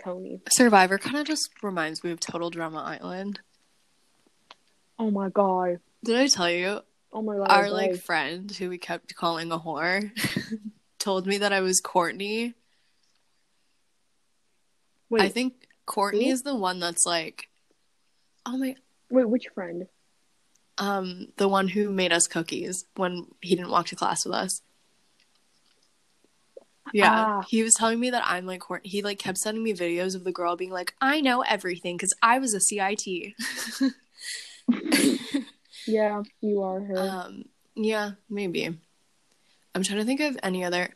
Tony. 0.03 0.41
Survivor 0.49 0.97
kind 0.97 1.17
of 1.17 1.25
just 1.25 1.49
reminds 1.63 2.03
me 2.03 2.11
of 2.11 2.19
Total 2.19 2.49
Drama 2.49 2.79
Island. 2.79 3.39
Oh 4.99 5.09
my 5.09 5.29
god. 5.29 5.79
Did 6.03 6.17
I 6.17 6.27
tell 6.27 6.49
you 6.49 6.81
Oh 7.11 7.21
my 7.21 7.37
god. 7.37 7.47
our 7.49 7.69
like 7.71 7.95
friend 7.95 8.51
who 8.51 8.69
we 8.69 8.77
kept 8.77 9.15
calling 9.15 9.51
a 9.51 9.57
whore 9.57 10.11
told 10.99 11.25
me 11.25 11.37
that 11.39 11.53
I 11.53 11.61
was 11.61 11.79
Courtney. 11.79 12.53
wait, 15.09 15.21
I 15.23 15.29
think 15.29 15.53
Courtney 15.85 16.29
is 16.29 16.41
the 16.41 16.55
one 16.55 16.79
that's 16.79 17.05
like, 17.05 17.49
oh 18.45 18.57
my, 18.57 18.75
wait, 19.13 19.29
which 19.29 19.47
friend? 19.53 19.87
um, 20.79 21.27
the 21.37 21.47
one 21.47 21.67
who 21.67 21.91
made 21.91 22.11
us 22.11 22.25
cookies 22.27 22.85
when 22.95 23.27
he 23.41 23.55
didn't 23.55 23.69
walk 23.69 23.85
to 23.87 23.95
class 23.95 24.25
with 24.25 24.33
us. 24.33 24.61
Yeah, 26.91 27.13
Ah. 27.27 27.45
he 27.47 27.61
was 27.63 27.73
telling 27.75 27.99
me 27.99 28.09
that 28.09 28.23
I'm 28.25 28.45
like. 28.45 28.63
He 28.83 29.01
like 29.03 29.19
kept 29.19 29.37
sending 29.37 29.63
me 29.63 29.73
videos 29.73 30.15
of 30.15 30.23
the 30.23 30.31
girl 30.31 30.55
being 30.55 30.71
like, 30.71 30.93
I 30.99 31.21
know 31.21 31.41
everything 31.41 31.95
because 31.97 32.13
I 32.21 32.39
was 32.39 32.53
a 32.53 32.59
CIT. 32.59 33.35
Yeah, 35.85 36.23
you 36.39 36.61
are 36.61 36.79
her. 36.79 36.97
Um, 36.97 37.43
yeah, 37.75 38.11
maybe. 38.29 38.69
I'm 39.75 39.83
trying 39.83 39.99
to 39.99 40.05
think 40.05 40.21
of 40.21 40.37
any 40.41 40.63
other 40.63 40.93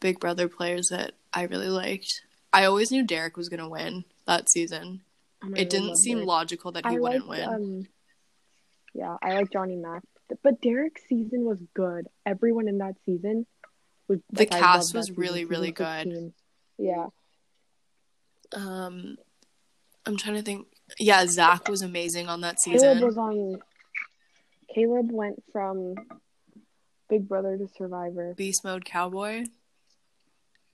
Big 0.00 0.18
Brother 0.18 0.48
players 0.48 0.88
that 0.88 1.12
I 1.34 1.42
really 1.42 1.68
liked. 1.68 2.22
I 2.52 2.64
always 2.64 2.90
knew 2.90 3.02
Derek 3.02 3.36
was 3.36 3.50
gonna 3.50 3.68
win 3.68 4.04
that 4.26 4.48
season. 4.48 5.02
It 5.56 5.70
didn't 5.70 5.96
seem 5.96 6.18
Derek. 6.18 6.28
logical 6.28 6.72
that 6.72 6.86
he 6.86 6.96
I 6.96 6.98
wouldn't 6.98 7.26
liked, 7.28 7.48
win. 7.50 7.54
Um, 7.54 7.86
yeah, 8.94 9.16
I 9.22 9.34
like 9.34 9.50
Johnny 9.52 9.76
Mack, 9.76 10.02
but 10.42 10.60
Derek's 10.60 11.02
season 11.08 11.44
was 11.44 11.58
good. 11.74 12.06
Everyone 12.26 12.68
in 12.68 12.78
that 12.78 12.96
season 13.06 13.46
was 14.08 14.18
The 14.30 14.40
like, 14.42 14.50
cast 14.50 14.94
was 14.94 15.06
season, 15.06 15.20
really, 15.20 15.44
really 15.44 15.70
good. 15.72 16.04
16. 16.04 16.34
Yeah, 16.78 17.06
Um, 18.54 19.16
I'm 20.06 20.16
trying 20.16 20.36
to 20.36 20.42
think. 20.42 20.66
Yeah, 20.98 21.24
Zach 21.26 21.68
was 21.68 21.82
amazing 21.82 22.28
on 22.28 22.40
that 22.40 22.60
season. 22.60 22.80
Caleb 22.98 23.04
was 23.04 23.16
on. 23.18 23.60
Caleb 24.74 25.10
went 25.12 25.42
from 25.52 25.94
Big 27.08 27.28
Brother 27.28 27.56
to 27.56 27.68
Survivor. 27.76 28.34
Beast 28.34 28.64
Mode 28.64 28.84
Cowboy. 28.84 29.44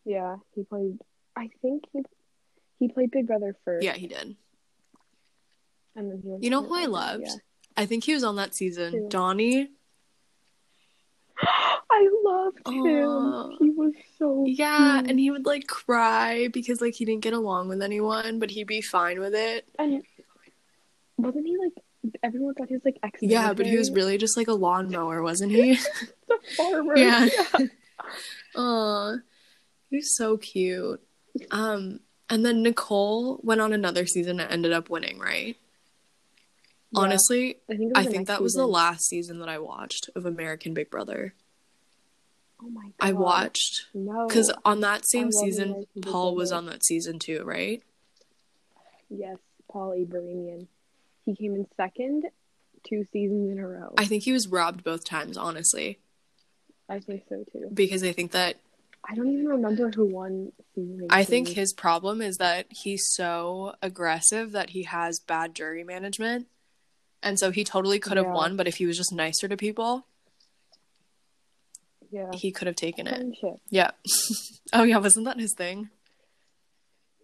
Yeah, 0.04 0.36
he 0.54 0.62
played. 0.64 0.98
I 1.36 1.50
think 1.60 1.84
he 1.92 2.02
he 2.78 2.88
played 2.88 3.10
Big 3.10 3.26
Brother 3.26 3.54
first. 3.64 3.84
Yeah, 3.84 3.94
he 3.94 4.06
did. 4.06 4.36
And 5.96 6.10
then 6.10 6.20
he 6.22 6.28
went 6.28 6.44
You 6.44 6.50
know 6.50 6.62
who 6.62 6.74
I 6.74 6.84
loved? 6.86 7.24
Yeah. 7.26 7.34
I 7.76 7.86
think 7.86 8.04
he 8.04 8.14
was 8.14 8.24
on 8.24 8.36
that 8.36 8.54
season. 8.54 8.92
Who? 8.92 9.08
Donnie. 9.08 9.70
I 11.90 12.08
loved 12.24 12.66
him. 12.68 13.56
He 13.60 13.70
was 13.70 13.92
so 14.18 14.44
Yeah, 14.46 14.96
cute. 14.98 15.10
and 15.10 15.20
he 15.20 15.30
would 15.30 15.46
like 15.46 15.66
cry 15.66 16.48
because 16.52 16.80
like 16.80 16.94
he 16.94 17.04
didn't 17.04 17.22
get 17.22 17.32
along 17.32 17.68
with 17.68 17.82
anyone, 17.82 18.38
but 18.38 18.50
he'd 18.50 18.66
be 18.66 18.80
fine 18.80 19.20
with 19.20 19.34
it. 19.34 19.68
And 19.78 20.02
wasn't 21.18 21.46
he 21.46 21.56
like 21.56 21.72
everyone 22.22 22.54
thought 22.54 22.68
he 22.68 22.74
was 22.74 22.84
like 22.84 22.98
ex 23.02 23.18
Yeah, 23.22 23.52
but 23.52 23.66
he 23.66 23.76
was 23.76 23.90
really 23.90 24.18
just 24.18 24.36
like 24.36 24.48
a 24.48 24.52
lawnmower, 24.52 25.22
wasn't 25.22 25.52
he? 25.52 25.74
the 26.28 26.38
farmer. 26.56 26.94
Yeah. 26.98 27.28
Aw, 28.56 29.16
he 29.90 29.96
was 29.96 30.16
so 30.16 30.36
cute. 30.36 31.00
Um, 31.50 32.00
and 32.30 32.44
then 32.44 32.62
Nicole 32.62 33.40
went 33.42 33.60
on 33.60 33.72
another 33.72 34.06
season 34.06 34.40
and 34.40 34.50
ended 34.50 34.72
up 34.72 34.88
winning, 34.88 35.18
right? 35.18 35.56
Yeah. 36.96 37.02
Honestly, 37.02 37.56
I 37.70 37.76
think, 37.76 37.92
I 37.94 38.04
think 38.06 38.26
that 38.28 38.42
was 38.42 38.54
the 38.54 38.66
last 38.66 39.06
season 39.06 39.38
that 39.40 39.48
I 39.48 39.58
watched 39.58 40.08
of 40.16 40.24
American 40.26 40.72
Big 40.74 40.90
Brother. 40.90 41.34
Oh 42.62 42.70
my 42.70 42.84
god. 42.84 42.92
I 43.00 43.12
watched 43.12 43.86
No. 43.92 44.26
because 44.26 44.50
on 44.64 44.80
that 44.80 45.06
same 45.06 45.30
season, 45.30 45.70
American 45.70 46.02
Paul 46.02 46.34
was 46.34 46.52
on 46.52 46.66
that 46.66 46.84
season 46.84 47.18
too, 47.18 47.42
right? 47.44 47.82
Yes, 49.10 49.36
Paul 49.70 49.92
Abrahamian. 49.92 50.68
He 51.24 51.36
came 51.36 51.54
in 51.54 51.66
second 51.76 52.24
two 52.88 53.04
seasons 53.12 53.50
in 53.50 53.58
a 53.58 53.66
row. 53.68 53.94
I 53.98 54.06
think 54.06 54.22
he 54.22 54.32
was 54.32 54.48
robbed 54.48 54.82
both 54.84 55.04
times, 55.04 55.36
honestly, 55.36 55.98
I 56.88 57.00
think 57.00 57.24
so 57.28 57.44
too. 57.52 57.68
because 57.74 58.02
I 58.02 58.12
think 58.12 58.30
that 58.32 58.56
I 59.08 59.14
don't 59.14 59.30
even 59.30 59.46
remember 59.46 59.90
who 59.90 60.06
won 60.06 60.52
season. 60.74 61.06
I 61.10 61.24
think 61.24 61.48
his 61.48 61.72
problem 61.72 62.22
is 62.22 62.38
that 62.38 62.66
he's 62.70 63.04
so 63.12 63.74
aggressive 63.82 64.52
that 64.52 64.70
he 64.70 64.84
has 64.84 65.20
bad 65.20 65.54
jury 65.54 65.84
management. 65.84 66.46
And 67.26 67.38
so 67.38 67.50
he 67.50 67.64
totally 67.64 67.98
could 67.98 68.16
have 68.16 68.26
Yeah. 68.26 68.32
won, 68.34 68.56
but 68.56 68.68
if 68.68 68.76
he 68.76 68.86
was 68.86 68.96
just 68.96 69.12
nicer 69.12 69.48
to 69.48 69.56
people, 69.56 70.06
yeah. 72.10 72.30
he 72.32 72.52
could 72.52 72.66
have 72.66 72.76
taken 72.76 73.06
it. 73.08 73.36
Yeah. 73.68 73.90
oh 74.72 74.84
yeah, 74.84 74.98
wasn't 74.98 75.26
that 75.26 75.38
his 75.40 75.52
thing? 75.54 75.90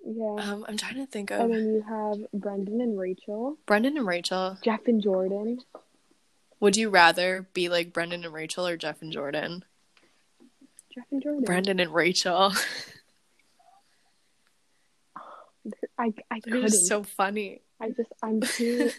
Yeah. 0.05 0.35
Um, 0.41 0.65
I'm 0.69 0.77
trying 0.77 0.97
to 0.97 1.07
think 1.07 1.31
of. 1.31 1.43
and 1.43 1.55
then 1.55 1.67
you 1.75 1.83
have 1.89 2.19
Brendon 2.35 2.81
and 2.81 2.99
Rachel, 2.99 3.59
Brendon 3.67 3.97
and 3.97 4.07
Rachel. 4.07 4.59
Jeff 4.65 4.81
and 4.89 5.01
Jordan. 5.01 5.61
Would 6.59 6.77
you 6.77 6.91
rather 6.91 7.47
be 7.55 7.69
like 7.69 7.93
Brendon 7.93 8.25
and 8.25 8.35
Rachel 8.35 8.67
or 8.67 8.77
Jeff 8.77 9.01
and 9.03 9.13
Jordan? 9.13 9.65
Jeff 10.93 11.05
and 11.13 11.23
Jordan. 11.23 11.45
Brendon 11.45 11.79
and 11.81 11.95
Rachel. 11.95 12.53
I 15.99 16.13
I 16.31 16.37
it 16.39 16.43
couldn't. 16.43 16.71
so 16.71 17.05
funny. 17.05 17.63
I 17.81 17.91
just 17.91 18.13
I'm 18.23 18.41
too. 18.41 18.91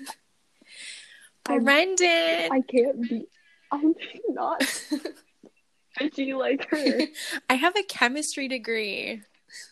Brendon. 1.46 2.50
I 2.52 2.62
can't 2.68 3.02
be. 3.02 3.26
I'm 3.72 3.96
not 4.30 4.60
bitchy 6.00 6.38
like 6.38 6.70
her. 6.70 7.02
I 7.50 7.56
have 7.56 7.76
a 7.76 7.84
chemistry 7.84 8.48
degree. 8.48 9.22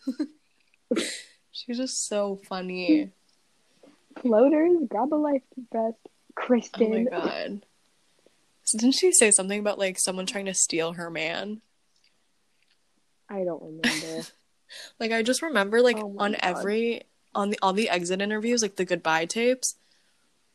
She's 1.52 1.78
just 1.78 2.08
so 2.08 2.40
funny. 2.48 3.12
Floaters, 4.22 4.78
grab 4.90 5.14
a 5.14 5.16
life 5.16 5.44
vest. 5.72 5.98
Kristen. 6.36 6.84
Oh 6.84 6.90
my 6.90 7.04
god. 7.04 7.66
So 8.64 8.78
didn't 8.78 8.96
she 8.96 9.12
say 9.12 9.32
something 9.32 9.60
about 9.60 9.78
like 9.80 10.00
someone 10.00 10.26
trying 10.26 10.46
to 10.46 10.54
steal 10.54 10.94
her 10.94 11.10
man? 11.10 11.62
I 13.30 13.44
don't 13.44 13.62
remember. 13.62 14.28
Like 15.00 15.12
I 15.12 15.24
just 15.24 15.42
remember 15.42 15.82
like 15.82 15.98
Oh 15.98 16.16
on 16.18 16.32
God. 16.32 16.40
every 16.42 17.04
on 17.36 17.50
the 17.50 17.60
all 17.62 17.74
the 17.74 17.90
exit 17.90 18.22
interviews, 18.22 18.62
like 18.62 18.76
the 18.78 18.86
goodbye 18.86 19.26
tapes, 19.26 19.76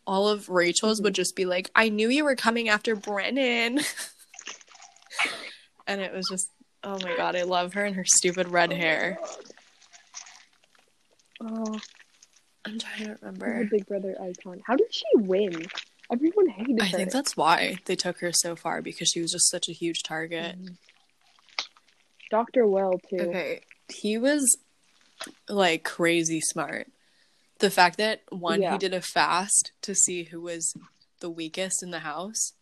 all 0.07 0.29
of 0.29 0.49
Rachel's 0.49 0.99
Mm-hmm. 0.99 1.05
would 1.05 1.15
just 1.15 1.37
be 1.37 1.45
like, 1.45 1.71
I 1.75 1.89
knew 1.89 2.09
you 2.09 2.25
were 2.25 2.37
coming 2.37 2.69
after 2.69 2.95
Brennan. 2.95 3.81
and 5.87 6.01
it 6.01 6.13
was 6.13 6.29
just 6.31 6.49
oh 6.85 6.99
my 7.03 7.17
god, 7.17 7.37
I 7.37 7.43
love 7.43 7.75
her 7.75 7.85
and 7.85 7.97
her 7.97 8.05
stupid 8.07 8.49
red 8.49 8.73
hair. 8.73 9.19
oh, 11.41 11.79
I'm 12.65 12.79
trying 12.79 12.99
to 12.99 13.01
she's 13.05 13.07
a 13.09 13.19
remember. 13.23 13.69
Big 13.71 13.87
Brother 13.87 14.15
icon. 14.21 14.63
How 14.67 14.77
did 14.77 14.93
she 14.95 15.05
win? 15.15 15.67
Everyone 16.13 16.49
hated 16.49 16.81
I 16.81 16.85
her. 16.87 16.89
I 16.89 16.99
think 16.99 17.11
that's 17.11 17.37
why 17.37 17.79
they 17.87 17.97
took 17.97 18.21
her 18.21 18.31
so 18.33 18.55
far 18.55 18.81
because 18.81 19.09
she 19.09 19.21
was 19.21 19.33
just 19.33 19.51
such 19.51 19.69
a 19.69 19.73
huge 19.73 20.03
target. 20.05 20.57
Dr. 22.31 22.67
Will 22.67 23.01
too. 23.11 23.19
Okay, 23.21 23.61
he 23.89 24.19
was 24.19 24.57
like 25.49 25.85
crazy 25.85 26.41
smart. 26.41 26.89
The 27.59 27.71
fact 27.71 27.97
that 27.99 28.23
one, 28.31 28.61
Yeah. 28.63 28.73
he 28.73 28.79
did 28.79 28.93
a 28.95 29.01
fast 29.01 29.73
to 29.83 29.95
see 29.95 30.25
who 30.25 30.41
was 30.43 30.75
the 31.21 31.31
weakest 31.31 31.83
in 31.83 31.91
the 31.91 32.01
house, 32.01 32.53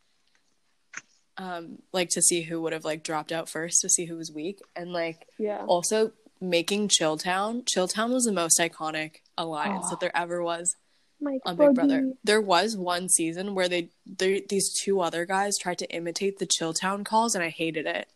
um, 1.36 1.82
like 1.92 2.10
to 2.10 2.22
see 2.22 2.42
who 2.42 2.60
would 2.62 2.72
have 2.72 2.84
like 2.84 3.02
dropped 3.02 3.32
out 3.32 3.48
first 3.48 3.80
to 3.80 3.88
see 3.88 4.04
who 4.06 4.16
was 4.16 4.30
weak, 4.32 4.60
and 4.76 4.92
like 4.92 5.26
Yeah. 5.38 5.64
also 5.66 6.12
making 6.40 6.88
Chilltown. 6.88 7.64
Chilltown 7.64 8.12
was 8.12 8.24
the 8.24 8.32
most 8.32 8.58
iconic 8.60 9.16
alliance 9.36 9.86
Oh. 9.86 9.90
that 9.90 10.00
there 10.00 10.16
ever 10.16 10.42
was 10.42 10.76
Mike 11.20 11.40
on 11.44 11.56
Big 11.56 11.74
Brother. 11.74 12.12
There 12.22 12.40
was 12.40 12.76
one 12.76 13.08
season 13.08 13.54
where 13.54 13.68
they, 13.68 13.88
they 14.06 14.40
these 14.48 14.72
two 14.84 15.00
other 15.00 15.24
guys 15.26 15.54
tried 15.58 15.78
to 15.78 15.90
imitate 15.90 16.38
the 16.38 16.46
Chilltown 16.46 17.04
calls, 17.04 17.34
and 17.34 17.42
I 17.42 17.48
hated 17.48 17.86
it. 17.86 18.08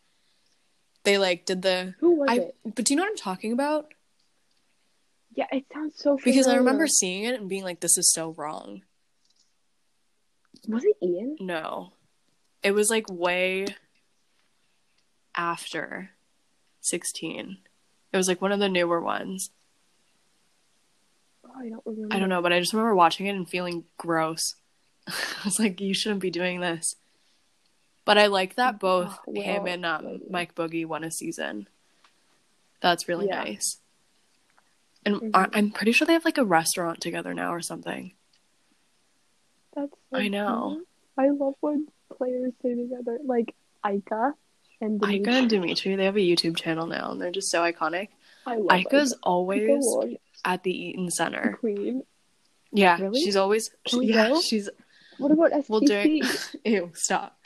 They 1.04 1.18
like 1.18 1.44
did 1.44 1.62
the 1.62 1.94
Who 2.00 2.16
was 2.20 2.28
I 2.30 2.34
it? 2.36 2.56
but 2.64 2.84
do 2.84 2.92
you 2.92 2.96
know 2.96 3.02
what 3.04 3.10
I'm 3.10 3.16
talking 3.16 3.52
about? 3.52 3.92
Yeah, 5.38 5.46
it 5.52 5.66
sounds 5.72 5.94
so 5.96 6.18
familiar. 6.18 6.24
Because 6.24 6.48
I 6.48 6.56
remember 6.56 6.88
seeing 6.88 7.22
it 7.22 7.38
and 7.38 7.48
being 7.48 7.62
like, 7.62 7.78
this 7.78 7.96
is 7.96 8.12
so 8.12 8.30
wrong. 8.36 8.82
Was 10.66 10.82
it 10.82 10.96
Ian? 11.00 11.36
No. 11.38 11.92
It 12.64 12.72
was 12.72 12.90
like 12.90 13.08
way 13.08 13.66
after 15.36 16.10
16. 16.80 17.58
It 18.12 18.16
was 18.16 18.26
like 18.26 18.42
one 18.42 18.50
of 18.50 18.58
the 18.58 18.68
newer 18.68 19.00
ones. 19.00 19.52
Oh, 21.46 21.50
I 21.56 21.68
don't 21.68 21.86
remember. 21.86 22.16
I 22.16 22.18
don't 22.18 22.30
know, 22.30 22.42
but 22.42 22.52
I 22.52 22.58
just 22.58 22.72
remember 22.72 22.96
watching 22.96 23.26
it 23.26 23.36
and 23.36 23.48
feeling 23.48 23.84
gross. 23.96 24.56
I 25.06 25.12
was 25.44 25.60
like, 25.60 25.80
you 25.80 25.94
shouldn't 25.94 26.20
be 26.20 26.32
doing 26.32 26.58
this. 26.58 26.96
But 28.04 28.18
I 28.18 28.26
like 28.26 28.56
that 28.56 28.80
both 28.80 29.16
Oh, 29.28 29.40
him 29.40 29.68
and 29.68 29.86
um, 29.86 30.20
Mike 30.28 30.56
Boogie 30.56 30.84
won 30.84 31.04
a 31.04 31.12
season. 31.12 31.68
That's 32.80 33.06
really 33.06 33.28
Yeah. 33.28 33.44
nice. 33.44 33.78
And 35.04 35.16
Mhm. 35.16 35.30
I- 35.34 35.48
I'm 35.52 35.70
pretty 35.70 35.92
sure 35.92 36.06
they 36.06 36.12
have 36.12 36.24
like 36.24 36.38
a 36.38 36.44
restaurant 36.44 37.00
together 37.00 37.32
now 37.34 37.52
or 37.54 37.60
something. 37.62 38.12
That's 39.74 39.92
so 40.10 40.18
I 40.18 40.28
know. 40.28 40.82
I 41.16 41.30
love 41.30 41.54
when 41.60 41.88
players 42.16 42.52
stay 42.60 42.74
together, 42.74 43.18
like 43.24 43.54
Ika 43.86 44.34
and 44.80 45.00
Dimitri. 45.00 45.34
and 45.34 45.50
Dimitri, 45.50 45.96
they 45.96 46.04
have 46.04 46.16
a 46.16 46.20
YouTube 46.20 46.56
channel 46.56 46.86
now 46.86 47.12
and 47.12 47.20
they're 47.20 47.30
just 47.30 47.50
so 47.50 47.60
iconic. 47.62 48.08
I 48.46 48.56
love 48.56 48.70
Ika's 48.80 49.12
Ika. 49.12 49.20
always 49.22 49.68
was 49.68 50.16
at 50.44 50.62
the 50.62 50.72
Eaton 50.72 51.10
Center. 51.10 51.56
queen. 51.60 52.02
Yeah, 52.72 53.00
Really? 53.00 53.20
she's 53.22 53.36
always 53.36 53.70
we 53.96 54.06
yeah, 54.06 54.38
she's 54.40 54.68
What 55.18 55.30
about 55.32 55.52
STC? 55.52 55.68
well 55.70 55.80
during 55.80 56.22
ew 56.64 56.90
stop. 56.94 57.38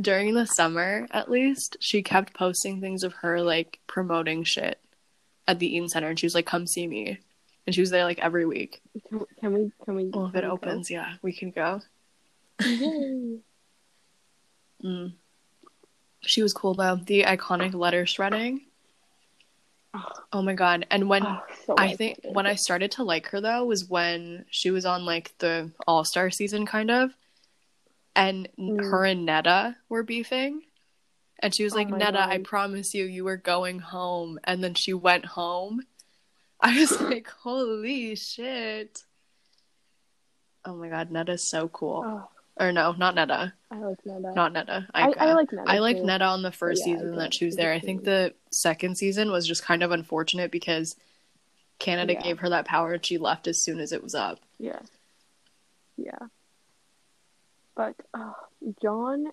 During 0.00 0.34
the 0.34 0.46
summer, 0.46 1.08
at 1.10 1.30
least, 1.30 1.76
she 1.80 2.02
kept 2.02 2.32
posting 2.34 2.80
things 2.80 3.02
of 3.02 3.12
her 3.14 3.42
like 3.42 3.80
promoting 3.86 4.44
shit 4.44 4.78
at 5.46 5.58
the 5.58 5.74
Eaton 5.74 5.88
Center, 5.88 6.08
and 6.08 6.18
she 6.18 6.26
was 6.26 6.34
like, 6.34 6.46
"Come 6.46 6.66
see 6.66 6.86
me," 6.86 7.18
and 7.66 7.74
she 7.74 7.80
was 7.80 7.90
there 7.90 8.04
like 8.04 8.18
every 8.18 8.46
week. 8.46 8.80
Can, 9.08 9.20
can 9.40 9.52
we? 9.52 9.72
Can 9.84 9.94
we? 9.96 10.04
Well, 10.06 10.26
if 10.26 10.34
it 10.34 10.42
we 10.42 10.42
go? 10.42 10.50
opens, 10.52 10.90
yeah, 10.90 11.14
we 11.22 11.32
can 11.32 11.50
go. 11.50 11.80
Yay. 12.64 13.38
Mm. 14.82 15.12
She 16.22 16.42
was 16.42 16.52
cool 16.52 16.74
though. 16.74 16.96
The 16.96 17.22
iconic 17.24 17.74
letter 17.74 18.06
shredding. 18.06 18.62
Oh, 20.32 20.42
my 20.42 20.54
god! 20.54 20.86
And 20.90 21.08
when 21.08 21.24
oh, 21.24 21.38
so 21.66 21.74
I 21.78 21.94
think 21.94 22.18
when 22.24 22.46
I 22.46 22.56
started 22.56 22.90
to 22.92 23.04
like 23.04 23.28
her 23.28 23.40
though 23.40 23.64
was 23.64 23.84
when 23.88 24.44
she 24.50 24.72
was 24.72 24.84
on 24.84 25.04
like 25.04 25.32
the 25.38 25.70
All 25.86 26.04
Star 26.04 26.30
season 26.30 26.66
kind 26.66 26.90
of, 26.90 27.10
and 28.16 28.48
Mm. 28.58 28.82
her 28.82 29.04
and 29.04 29.28
Neda 29.28 29.76
were 29.88 30.02
beefing, 30.02 30.62
and 31.40 31.54
she 31.54 31.64
was 31.64 31.72
Oh 31.72 31.76
like, 31.76 31.88
my 31.88 31.98
"Neda, 31.98 32.16
I 32.26 32.38
promise 32.38 32.94
you, 32.94 33.04
you 33.04 33.24
were 33.24 33.36
going 33.36 33.78
home," 33.80 34.38
and 34.44 34.62
then 34.62 34.74
she 34.74 34.92
went 34.94 35.24
home. 35.26 35.82
I 36.60 36.78
was 36.78 37.00
like, 37.00 37.28
"Holy 37.28 38.14
shit!" 38.16 39.04
Oh 40.64 40.74
my 40.74 40.88
god, 40.88 41.10
Neda's 41.10 41.42
so 41.42 41.68
cool. 41.68 42.02
Oh, 42.06 42.28
Or 42.58 42.72
no, 42.72 42.92
not 42.92 43.14
Neda, 43.16 43.52
I 43.70 43.76
like 43.78 44.02
Neda. 44.04 44.34
not 44.34 44.52
Neda. 44.54 44.86
I. 44.94 45.12
I 45.18 45.32
like 45.34 45.50
Neda. 45.50 45.64
I 45.66 45.78
like. 45.78 45.96
Neda 45.98 46.28
on 46.28 46.42
the 46.42 46.52
first 46.52 46.86
yeah, 46.86 46.94
season 46.94 47.16
that 47.16 47.34
she 47.34 47.44
was 47.44 47.52
was 47.52 47.56
there. 47.56 47.72
I 47.72 47.80
think 47.80 48.04
the 48.04 48.32
second 48.50 48.96
season 48.96 49.30
was 49.30 49.46
just 49.46 49.62
kind 49.64 49.82
of 49.82 49.90
unfortunate 49.90 50.50
because 50.50 50.96
Canada 51.78 52.14
Yeah. 52.14 52.22
gave 52.22 52.38
her 52.38 52.48
that 52.50 52.64
power 52.66 52.94
and 52.94 53.04
she 53.04 53.18
left 53.18 53.46
as 53.48 53.60
soon 53.62 53.78
as 53.80 53.92
it 53.92 54.02
was 54.02 54.14
up. 54.14 54.38
Yeah. 54.58 54.78
Yeah. 55.96 56.18
But 57.76 57.96
uh, 58.14 58.32
John, 58.80 59.26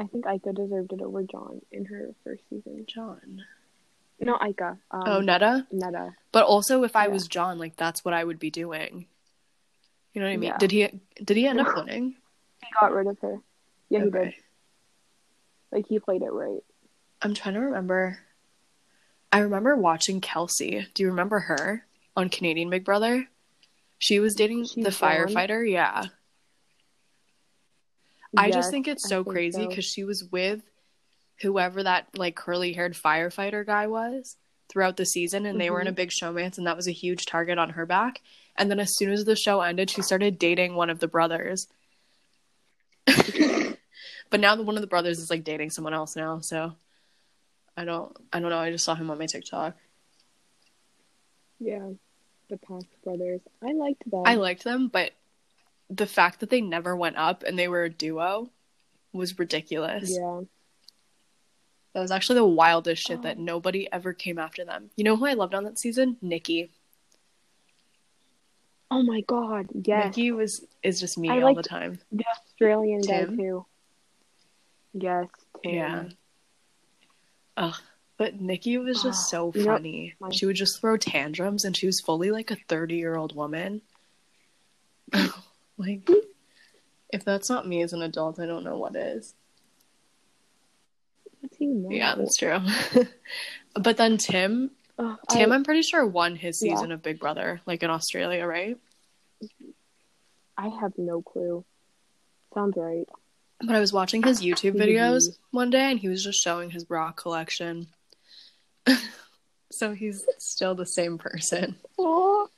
I 0.00 0.06
think 0.06 0.24
Ika 0.26 0.54
deserved 0.54 0.92
it 0.94 1.02
over 1.02 1.22
John 1.24 1.60
in 1.70 1.84
her 1.84 2.14
first 2.24 2.42
season. 2.48 2.86
John. 2.88 3.42
No, 4.18 4.38
Ika. 4.42 4.78
Um, 4.90 5.02
oh, 5.06 5.20
Neda? 5.20 5.66
Neda. 5.72 6.14
But 6.32 6.44
also 6.46 6.84
if 6.84 6.96
I 6.96 7.04
Yeah. 7.04 7.12
was 7.12 7.28
John, 7.28 7.58
like 7.58 7.76
that's 7.76 8.02
what 8.04 8.14
I 8.14 8.24
would 8.24 8.38
be 8.38 8.50
doing. 8.50 9.06
You 10.14 10.20
know 10.22 10.26
what 10.26 10.32
I 10.32 10.36
mean? 10.38 10.48
Yeah. 10.48 10.58
Did 10.58 10.70
he 10.72 10.88
did 11.22 11.36
he 11.36 11.46
end 11.46 11.60
up 11.60 11.76
winning? 11.76 12.16
He 12.62 12.66
got 12.80 12.92
rid 12.92 13.06
of 13.08 13.18
her. 13.20 13.40
Yeah, 13.90 14.04
he 14.04 14.10
did. 14.10 14.34
Like 15.70 15.86
he 15.86 15.98
played 15.98 16.22
it 16.22 16.32
right. 16.32 16.62
I'm 17.22 17.34
trying 17.34 17.54
to 17.54 17.60
remember. 17.60 18.18
I 19.30 19.40
remember 19.40 19.76
watching 19.76 20.20
Kelsey. 20.22 20.86
Do 20.94 21.02
you 21.02 21.10
remember 21.10 21.38
her 21.40 21.86
on 22.16 22.30
Canadian 22.30 22.70
Big 22.70 22.84
Brother? 22.84 23.28
She 23.98 24.18
was 24.18 24.34
dating 24.34 24.64
She's 24.64 24.82
the 24.84 24.90
Dawn? 24.90 24.92
firefighter. 25.28 25.70
Yeah. 25.70 26.06
I 28.36 28.50
just 28.50 28.70
think 28.70 28.86
it's 28.88 29.08
so 29.08 29.24
think 29.24 29.34
crazy 29.34 29.62
so. 29.62 29.68
because 29.68 29.84
she 29.84 30.04
was 30.04 30.24
with 30.24 30.62
whoever 31.40 31.82
that 31.82 32.06
like 32.16 32.36
curly 32.36 32.72
haired 32.72 32.94
firefighter 32.94 33.64
guy 33.66 33.86
was 33.86 34.36
throughout 34.68 34.96
the 34.96 35.04
season, 35.06 35.46
and 35.46 35.60
they 35.60 35.70
were 35.70 35.80
in 35.80 35.86
Mm-hmm. 35.86 35.92
a 35.92 35.96
big 35.96 36.10
showmance, 36.10 36.58
and 36.58 36.66
that 36.66 36.76
was 36.76 36.86
a 36.86 36.92
huge 36.92 37.26
target 37.26 37.58
on 37.58 37.70
her 37.70 37.86
back. 37.86 38.20
And 38.56 38.70
then 38.70 38.78
as 38.78 38.96
soon 38.96 39.10
as 39.10 39.24
the 39.24 39.36
show 39.36 39.60
ended, 39.60 39.90
she 39.90 40.02
started 40.02 40.38
dating 40.38 40.74
one 40.74 40.90
of 40.90 41.00
the 41.00 41.08
brothers. 41.08 41.66
but 43.06 44.38
now 44.40 44.54
the 44.54 44.62
one 44.62 44.76
of 44.76 44.80
the 44.80 44.86
brothers 44.86 45.18
is 45.18 45.30
like 45.30 45.44
dating 45.44 45.70
someone 45.70 45.94
else 45.94 46.14
now, 46.14 46.40
so 46.40 46.74
I 47.76 47.84
don't 47.84 48.16
I 48.32 48.40
don't 48.40 48.50
know. 48.50 48.58
I 48.58 48.70
just 48.70 48.84
saw 48.84 48.94
him 48.94 49.10
on 49.10 49.18
my 49.18 49.26
TikTok. 49.26 49.76
Yeah. 51.58 51.90
The 52.48 52.56
Pax 52.58 52.84
brothers. 53.04 53.40
I 53.62 53.72
liked 53.72 54.10
them. 54.10 54.22
I 54.26 54.34
liked 54.34 54.64
them, 54.64 54.88
but 54.88 55.12
the 55.90 56.06
fact 56.06 56.40
that 56.40 56.50
they 56.50 56.60
never 56.60 56.94
went 56.94 57.16
up 57.16 57.42
and 57.42 57.58
they 57.58 57.66
were 57.68 57.84
a 57.84 57.90
duo 57.90 58.48
was 59.12 59.38
ridiculous. 59.38 60.10
Yeah. 60.16 60.42
That 61.94 62.00
was 62.00 62.12
actually 62.12 62.36
the 62.36 62.46
wildest 62.46 63.04
shit 63.04 63.22
that 63.22 63.36
Oh. 63.36 63.42
nobody 63.42 63.90
ever 63.92 64.12
came 64.12 64.38
after 64.38 64.64
them. 64.64 64.90
You 64.96 65.02
know 65.02 65.16
who 65.16 65.26
I 65.26 65.32
loved 65.34 65.54
on 65.54 65.64
that 65.64 65.78
season? 65.78 66.16
Nikki. 66.22 66.70
Oh 68.92 69.02
my 69.02 69.20
god. 69.22 69.66
Yes. 69.84 70.06
Nikki 70.06 70.30
was 70.32 70.64
is 70.82 71.00
just 71.00 71.18
me 71.18 71.28
all 71.28 71.54
the 71.54 71.62
time. 71.62 71.98
The 72.12 72.24
Australian 72.38 73.00
guy 73.02 73.24
too. 73.24 73.66
Yes. 74.92 75.26
Tim. 75.64 75.74
Yeah. 75.74 76.04
Ugh. 77.56 77.74
But 78.16 78.40
Nikki 78.40 78.78
was 78.78 79.02
just 79.02 79.32
Oh, 79.34 79.50
so 79.52 79.64
funny. 79.64 80.14
She 80.30 80.46
would 80.46 80.56
just 80.56 80.80
throw 80.80 80.96
tantrums 80.96 81.64
and 81.64 81.76
she 81.76 81.86
was 81.86 82.00
fully 82.00 82.30
like 82.30 82.50
a 82.52 82.56
30 82.68 82.94
year 82.96 83.16
old 83.16 83.34
woman. 83.34 83.82
like, 85.80 86.08
if 87.12 87.24
that's 87.24 87.48
not 87.48 87.66
me 87.66 87.82
as 87.82 87.92
an 87.92 88.02
adult, 88.02 88.38
I 88.38 88.46
don't 88.46 88.64
know 88.64 88.76
what 88.78 88.94
is. 88.96 89.34
What 91.40 91.52
do 91.58 91.64
you 91.64 91.74
know? 91.74 91.88
Yeah, 91.90 92.14
that's 92.16 92.36
true. 92.36 92.58
but 93.74 93.96
then 93.96 94.18
Tim, 94.18 94.70
Ugh, 94.98 95.18
Tim, 95.30 95.52
I, 95.52 95.54
I'm 95.54 95.64
pretty 95.64 95.82
sure 95.82 96.06
won 96.06 96.36
his 96.36 96.60
Yeah. 96.62 96.74
season 96.74 96.92
of 96.92 97.02
Big 97.02 97.18
Brother, 97.18 97.60
like 97.66 97.82
in 97.82 97.90
Australia, 97.90 98.46
right? 98.46 98.76
I 100.56 100.68
have 100.68 100.92
no 100.98 101.22
clue. 101.22 101.64
Sounds 102.52 102.76
right. 102.76 103.08
But 103.62 103.76
I 103.76 103.80
was 103.80 103.92
watching 103.92 104.22
his 104.22 104.42
YouTube 104.42 104.76
videos 104.76 105.36
one 105.50 105.70
day 105.70 105.90
and 105.90 105.98
he 105.98 106.08
was 106.08 106.22
just 106.24 106.42
showing 106.42 106.70
his 106.70 106.84
bra 106.84 107.12
collection. 107.12 107.86
so 109.70 109.92
he's 109.94 110.24
still 110.38 110.74
the 110.74 110.86
same 110.86 111.18
person. 111.18 111.76
Oh, 111.98 112.48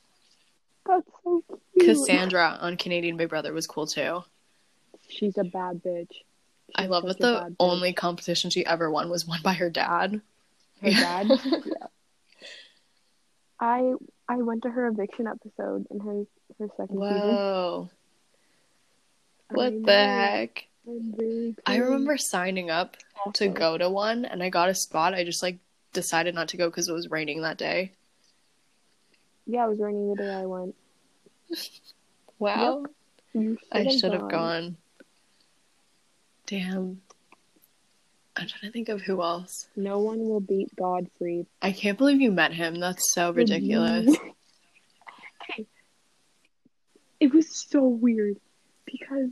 that's 0.85 1.09
so 1.23 1.43
cute. 1.73 1.87
Cassandra 1.87 2.57
on 2.61 2.77
Canadian 2.77 3.17
Big 3.17 3.29
Brother 3.29 3.53
was 3.53 3.67
cool 3.67 3.87
too. 3.87 4.23
She's 5.07 5.37
a 5.37 5.43
bad 5.43 5.81
bitch. 5.83 6.11
I 6.75 6.87
love 6.87 7.05
that 7.05 7.19
the 7.19 7.33
bad 7.33 7.51
bitch. 7.51 7.55
only 7.59 7.93
competition 7.93 8.49
she 8.49 8.65
ever 8.65 8.89
won 8.89 9.09
was 9.09 9.27
won 9.27 9.39
by 9.43 9.53
her 9.53 9.69
dad. 9.69 10.21
her 10.81 10.89
dad. 10.89 11.27
yeah. 11.29 11.73
I 13.59 13.93
I 14.27 14.37
went 14.37 14.63
to 14.63 14.69
her 14.69 14.87
eviction 14.87 15.27
episode 15.27 15.85
in 15.91 15.99
her 15.99 16.23
her 16.59 16.67
second 16.77 16.97
season. 16.97 16.99
Whoa. 16.99 17.89
What 19.51 19.67
I 19.67 19.69
the 19.69 19.77
know. 19.77 19.85
heck? 19.87 20.67
I'm 20.85 21.55
I 21.65 21.77
remember 21.77 22.17
signing 22.17 22.69
up 22.69 22.97
to 23.35 23.47
go 23.47 23.77
to 23.77 23.89
one 23.89 24.25
and 24.25 24.43
I 24.43 24.49
got 24.49 24.69
a 24.69 24.75
spot. 24.75 25.13
I 25.13 25.23
just 25.23 25.41
like 25.41 25.59
decided 25.93 26.35
not 26.35 26.49
to 26.49 26.57
go 26.57 26.69
because 26.69 26.89
it 26.89 26.93
was 26.93 27.09
raining 27.09 27.41
that 27.43 27.57
day. 27.57 27.93
Yeah, 29.45 29.65
it 29.65 29.69
was 29.69 29.79
raining 29.79 30.09
the 30.09 30.15
day 30.15 30.33
I 30.33 30.45
went. 30.45 30.75
Wow. 32.39 32.85
You 33.33 33.57
I 33.71 33.87
should 33.87 34.13
have 34.13 34.29
gone. 34.29 34.77
Damn. 36.45 37.01
I'm 38.35 38.47
trying 38.47 38.61
to 38.63 38.71
think 38.71 38.89
of 38.89 39.01
who 39.01 39.21
else. 39.21 39.67
No 39.75 39.99
one 39.99 40.19
will 40.19 40.39
beat 40.39 40.75
Godfrey. 40.75 41.45
I 41.61 41.71
can't 41.71 41.97
believe 41.97 42.19
you 42.19 42.31
met 42.31 42.53
him. 42.53 42.75
That's 42.75 43.13
so 43.13 43.31
ridiculous. 43.31 44.15
It 47.23 47.33
was 47.33 47.47
so 47.69 47.81
weird 47.87 48.35
because 48.83 49.29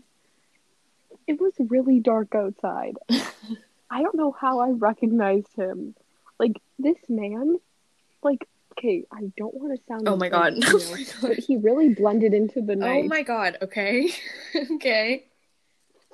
it 1.27 1.41
was 1.41 1.51
really 1.59 1.99
dark 1.99 2.33
outside. 2.33 2.95
I 3.89 4.01
don't 4.01 4.15
know 4.15 4.31
how 4.31 4.59
I 4.59 4.69
recognized 4.69 5.53
him. 5.57 5.93
Like 6.39 6.53
this 6.79 6.95
man, 7.09 7.57
like 8.23 8.47
okay, 8.73 9.03
I 9.11 9.31
don't 9.37 9.53
want 9.53 9.77
to 9.77 9.85
sound 9.85 10.07
Oh 10.07 10.15
my 10.15 10.29
god. 10.29 10.55
you 10.55 10.63
Oh 11.23 11.27
but 11.27 11.37
he 11.37 11.57
really 11.57 11.89
blended 11.89 12.33
into 12.33 12.61
the 12.61 12.73
oh 12.73 12.75
night. 12.75 13.03
Oh 13.05 13.07
my 13.07 13.23
god. 13.23 13.57
Okay. 13.61 14.09
okay. 14.75 15.25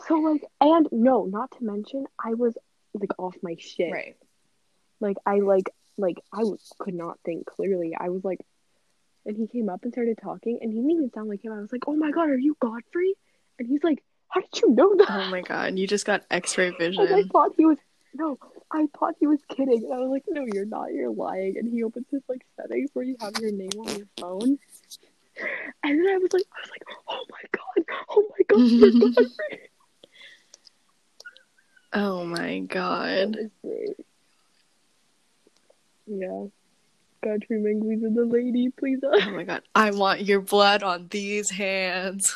So 0.07 0.15
like, 0.15 0.43
and 0.61 0.87
no, 0.91 1.25
not 1.25 1.51
to 1.57 1.63
mention, 1.63 2.05
I 2.23 2.33
was 2.33 2.57
like 2.93 3.11
off 3.17 3.35
my 3.41 3.55
shit. 3.59 3.91
Right. 3.91 4.15
Like 4.99 5.17
I 5.25 5.39
like 5.39 5.69
like 5.97 6.17
I 6.33 6.43
could 6.79 6.93
not 6.93 7.19
think 7.25 7.45
clearly. 7.45 7.95
I 7.99 8.09
was 8.09 8.23
like, 8.23 8.39
and 9.25 9.35
he 9.35 9.47
came 9.47 9.69
up 9.69 9.83
and 9.83 9.93
started 9.93 10.17
talking, 10.21 10.59
and 10.61 10.71
he 10.71 10.77
didn't 10.77 10.91
even 10.91 11.11
sound 11.11 11.29
like 11.29 11.43
him. 11.43 11.51
I 11.51 11.59
was 11.59 11.71
like, 11.71 11.87
oh 11.87 11.95
my 11.95 12.11
god, 12.11 12.29
are 12.29 12.37
you 12.37 12.55
Godfrey? 12.59 13.13
And 13.59 13.67
he's 13.67 13.83
like, 13.83 14.03
how 14.29 14.41
did 14.41 14.61
you 14.61 14.69
know 14.69 14.95
that? 14.97 15.09
Oh 15.09 15.29
my 15.29 15.41
god. 15.41 15.77
You 15.77 15.87
just 15.87 16.05
got 16.05 16.23
X-ray 16.29 16.67
And 16.79 16.99
I 16.99 17.23
thought 17.23 17.53
he 17.57 17.65
was 17.65 17.77
no, 18.13 18.37
I 18.71 18.87
thought 18.97 19.15
he 19.19 19.27
was 19.27 19.39
kidding. 19.49 19.83
And 19.85 19.93
I 19.93 19.99
was 19.99 20.09
like, 20.09 20.23
no, 20.27 20.45
you're 20.51 20.65
not. 20.65 20.93
You're 20.93 21.11
lying. 21.11 21.57
And 21.57 21.71
he 21.71 21.83
opens 21.83 22.05
his 22.11 22.21
like 22.27 22.45
settings 22.59 22.89
where 22.93 23.05
you 23.05 23.15
have 23.21 23.33
your 23.39 23.51
name 23.51 23.69
on 23.79 23.95
your 23.95 24.07
phone. 24.19 24.59
And 25.83 25.99
then 25.99 26.07
I 26.07 26.17
was 26.17 26.33
like, 26.33 26.43
I 26.51 26.61
was 26.61 26.71
like, 26.71 26.83
oh 27.07 27.23
my 27.29 27.41
god, 27.51 27.97
oh 28.09 28.23
my 28.29 28.43
god, 28.47 28.59
you're 28.71 28.91
Godfrey. 28.91 29.69
Oh 31.93 32.25
my 32.25 32.59
god. 32.59 33.37
Yeah. 36.05 36.45
Country 37.23 37.57
Minglies 37.57 38.03
and 38.03 38.15
the 38.15 38.25
lady, 38.25 38.69
please. 38.69 38.99
Oh 39.03 39.31
my 39.31 39.43
god. 39.43 39.63
I 39.73 39.91
want 39.91 40.21
your 40.21 40.41
blood 40.41 40.83
on 40.83 41.07
these 41.09 41.49
hands. 41.49 42.35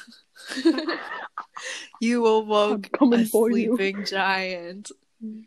you 2.01 2.25
awoke 2.25 2.89
a 3.01 3.25
sleeping 3.25 4.05
giant. 4.05 4.91
Mm. 5.23 5.45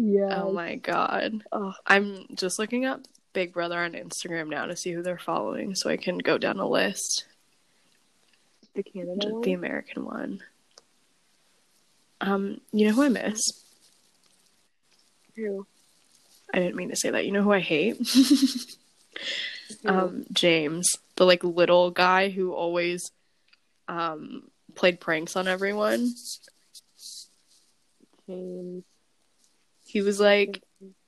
Yeah. 0.00 0.42
Oh 0.42 0.52
my 0.52 0.76
god. 0.76 1.44
Ugh. 1.52 1.74
I'm 1.86 2.26
just 2.34 2.58
looking 2.58 2.86
up 2.86 3.02
Big 3.32 3.52
Brother 3.52 3.78
on 3.78 3.92
Instagram 3.92 4.48
now 4.48 4.66
to 4.66 4.74
see 4.76 4.92
who 4.92 5.02
they're 5.02 5.18
following 5.18 5.74
so 5.74 5.90
I 5.90 5.96
can 5.96 6.18
go 6.18 6.38
down 6.38 6.58
a 6.58 6.66
list. 6.68 7.26
the 8.74 8.82
Canada 8.82 9.28
one. 9.28 9.42
The 9.42 9.52
American 9.52 10.04
one. 10.04 10.40
Um, 12.22 12.60
you 12.72 12.86
know 12.86 12.94
who 12.94 13.02
I 13.02 13.08
miss? 13.08 13.40
Who? 15.36 15.66
I 16.52 16.58
didn't 16.58 16.76
mean 16.76 16.90
to 16.90 16.96
say 16.96 17.10
that. 17.10 17.24
You 17.26 17.32
know 17.32 17.42
who 17.42 17.52
I 17.52 17.60
hate? 17.60 18.00
Um, 19.84 20.24
James, 20.32 20.90
the 21.16 21.24
like 21.24 21.44
little 21.44 21.90
guy 21.90 22.28
who 22.28 22.52
always 22.52 23.10
um 23.88 24.50
played 24.74 25.00
pranks 25.00 25.36
on 25.36 25.48
everyone. 25.48 26.12
James. 28.26 28.84
He 29.90 30.02
was 30.02 30.20
like 30.20 30.62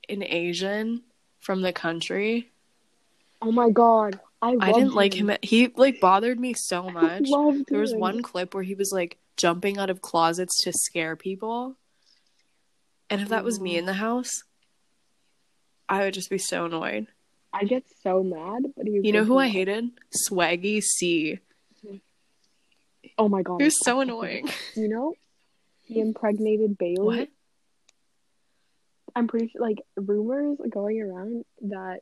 an 0.09 0.23
Asian 0.23 1.03
from 1.39 1.61
the 1.61 1.71
country. 1.71 2.51
Oh 3.41 3.51
my 3.51 3.69
god. 3.69 4.19
I, 4.41 4.57
I 4.59 4.73
didn't 4.73 4.87
loved 4.87 4.95
like 4.95 5.13
him. 5.13 5.31
He 5.41 5.69
like 5.77 6.01
bothered 6.01 6.37
me 6.37 6.53
so 6.53 6.89
much. 6.89 7.29
There 7.69 7.79
was 7.79 7.93
him. 7.93 7.99
one 7.99 8.21
clip 8.21 8.53
where 8.53 8.63
he 8.63 8.75
was 8.75 8.91
like 8.91 9.17
jumping 9.37 9.77
out 9.77 9.89
of 9.89 10.01
closets 10.01 10.63
to 10.63 10.73
scare 10.73 11.15
people. 11.15 11.77
And 13.09 13.21
if 13.21 13.29
that 13.29 13.45
was 13.45 13.61
me 13.61 13.77
in 13.77 13.85
the 13.85 13.93
house, 13.93 14.43
I 15.87 16.03
would 16.03 16.13
just 16.13 16.29
be 16.29 16.37
so 16.37 16.65
annoyed. 16.65 17.07
I 17.53 17.63
get 17.63 17.85
so 18.01 18.21
mad, 18.21 18.63
but 18.75 18.85
he 18.85 18.97
was 18.97 19.05
You 19.05 19.13
know 19.13 19.23
who 19.23 19.37
I 19.37 19.47
hated? 19.47 19.91
Swaggy 20.29 20.81
C. 20.81 21.39
Oh 23.17 23.29
my 23.29 23.43
god. 23.43 23.61
He 23.61 23.65
was 23.65 23.79
so 23.79 24.01
annoying. 24.01 24.49
You 24.75 24.89
know, 24.89 25.13
he 25.83 26.01
impregnated 26.01 26.77
Bayleigh. 26.77 27.05
What? 27.05 27.29
I'm 29.15 29.27
pretty 29.27 29.49
sure, 29.49 29.61
like, 29.61 29.77
rumors 29.95 30.57
going 30.69 31.01
around 31.01 31.45
that, 31.63 31.99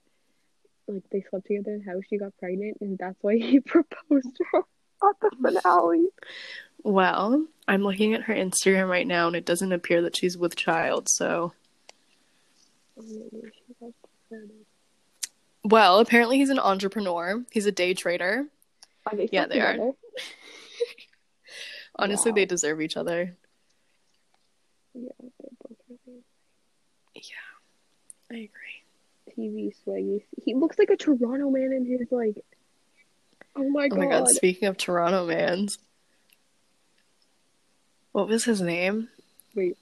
like, 0.88 1.04
they 1.12 1.24
slept 1.30 1.48
together 1.48 1.72
in 1.74 1.80
the 1.84 1.92
house, 1.92 2.04
she 2.10 2.18
got 2.18 2.38
pregnant, 2.38 2.78
and 2.82 2.98
that's 2.98 3.18
why 3.22 3.36
he 3.38 3.60
proposed 3.66 4.36
to 4.36 4.44
her 4.54 4.60
at 4.60 5.16
the 5.22 5.32
finale. 5.42 6.08
Well, 6.84 7.46
I'm 7.68 7.84
looking 7.84 8.14
at 8.14 8.24
her 8.24 8.34
Instagram 8.34 8.90
right 8.90 9.06
now 9.06 9.28
and 9.28 9.36
it 9.36 9.46
doesn't 9.46 9.72
appear 9.72 10.02
that 10.04 10.16
she's 10.16 10.38
with 10.38 10.56
child, 10.56 11.08
so 11.10 11.54
Oh, 12.98 13.04
maybe 13.04 13.52
she 13.56 13.74
got 13.80 13.92
pregnant. 14.30 14.52
well, 15.64 16.00
apparently 16.00 16.38
he's 16.38 16.50
an 16.50 16.60
entrepreneur. 16.60 17.44
He's 17.52 17.66
a 17.66 17.72
day 17.72 17.94
trader. 17.94 18.46
They 19.14 19.30
Yeah, 19.32 19.46
they 19.48 19.60
are. 19.62 19.76
Honestly, 21.98 22.32
Wow. 22.32 22.36
they 22.36 22.46
deserve 22.46 22.82
each 22.82 22.98
other. 22.98 23.36
Yeah, 24.94 25.10
they're 25.20 25.30
both 25.30 25.32
really 25.40 25.41
I 28.32 28.36
agree. 28.36 28.82
TV 29.38 29.74
swaggy. 29.86 30.24
He 30.44 30.54
looks 30.54 30.80
like 30.80 30.90
a 30.90 30.98
Toronto 30.98 31.50
man 31.50 31.74
in 31.74 31.86
his, 31.86 32.12
like, 32.12 32.44
oh 33.56 33.70
my 33.70 33.88
god! 33.88 33.98
Oh 33.98 34.02
my 34.02 34.10
god, 34.10 34.28
speaking 34.30 34.68
of 34.68 34.78
Toronto 34.78 35.26
mans. 35.26 35.78
What 38.12 38.28
was 38.28 38.44
his 38.44 38.62
name? 38.62 39.10
Wait. 39.56 39.78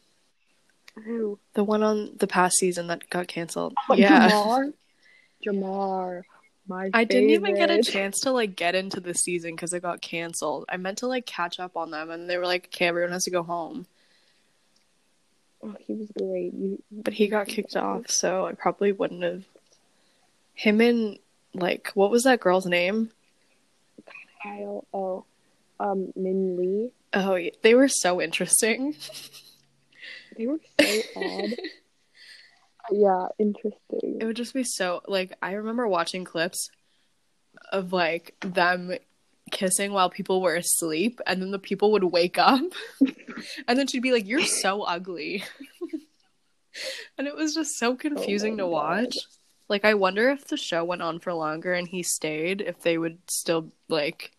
Who? 1.05 1.39
The 1.53 1.63
one 1.63 1.83
on 1.83 2.11
the 2.17 2.27
past 2.27 2.57
season 2.57 2.87
that 2.87 3.09
got 3.09 3.27
canceled. 3.27 3.73
Oh, 3.89 3.95
yeah. 3.95 4.29
Jamar. 4.29 4.73
Jamar. 5.45 6.23
My 6.67 6.91
I 6.93 7.03
didn't 7.03 7.31
even 7.31 7.55
get 7.55 7.71
a 7.71 7.81
chance 7.81 8.19
to 8.21 8.31
like 8.31 8.55
get 8.55 8.75
into 8.75 8.99
the 8.99 9.15
season 9.15 9.55
because 9.55 9.73
it 9.73 9.81
got 9.81 10.01
canceled. 10.01 10.65
I 10.69 10.77
meant 10.77 10.99
to 10.99 11.07
like 11.07 11.25
catch 11.25 11.59
up 11.59 11.75
on 11.75 11.89
them 11.89 12.11
and 12.11 12.29
they 12.29 12.37
were 12.37 12.45
like, 12.45 12.65
okay, 12.65 12.87
everyone 12.87 13.13
has 13.13 13.23
to 13.23 13.31
go 13.31 13.41
home. 13.41 13.87
Oh, 15.61 15.75
he 15.79 15.93
was 15.93 16.09
great. 16.17 16.53
You, 16.53 16.81
But 16.91 17.13
he 17.13 17.27
got 17.27 17.47
kicked 17.47 17.75
off, 17.75 18.09
so 18.09 18.45
I 18.45 18.53
probably 18.53 18.91
wouldn't 18.91 19.23
have. 19.23 19.43
Him 20.53 20.81
and 20.81 21.19
like 21.53 21.91
what 21.93 22.11
was 22.11 22.23
that 22.23 22.39
girl's 22.39 22.65
name? 22.65 23.11
Kyle. 24.43 24.85
Oh, 24.93 25.25
um, 25.79 26.11
Minh-Ly. 26.17 26.91
Oh, 27.13 27.35
yeah, 27.35 27.51
they 27.61 27.73
were 27.75 27.87
so 27.87 28.21
interesting. 28.21 28.95
They 30.37 30.47
were 30.47 30.59
so 30.79 31.01
odd. 31.17 31.55
Yeah, 32.91 33.27
interesting. 33.37 34.19
It 34.21 34.25
would 34.25 34.37
just 34.37 34.53
be 34.53 34.63
so 34.63 35.01
like 35.07 35.33
I 35.41 35.51
remember 35.53 35.87
watching 35.87 36.23
clips 36.23 36.69
of 37.71 37.91
like 37.91 38.35
them 38.39 38.93
kissing 39.49 39.91
while 39.91 40.09
people 40.09 40.41
were 40.41 40.55
asleep 40.55 41.19
and 41.27 41.41
then 41.41 41.51
the 41.51 41.59
people 41.59 41.91
would 41.91 42.03
wake 42.03 42.37
up 42.37 42.61
and 43.67 43.77
then 43.79 43.87
she'd 43.87 44.01
be 44.03 44.11
like 44.11 44.27
you're 44.27 44.43
so 44.45 44.83
ugly. 44.83 45.43
and 47.17 47.27
it 47.27 47.35
was 47.35 47.53
just 47.53 47.77
so 47.77 47.91
oh 47.91 47.95
confusing 47.95 48.57
to 48.57 48.63
Oh 48.63 48.69
God. 48.71 49.03
watch. 49.05 49.17
Like 49.67 49.85
I 49.85 49.93
wonder 49.95 50.29
if 50.29 50.47
the 50.47 50.57
show 50.57 50.83
went 50.83 51.01
on 51.01 51.19
for 51.19 51.33
longer 51.33 51.73
and 51.73 51.87
he 51.87 52.03
stayed 52.03 52.61
if 52.61 52.81
they 52.81 52.97
would 52.97 53.19
still 53.29 53.71
like 53.87 54.31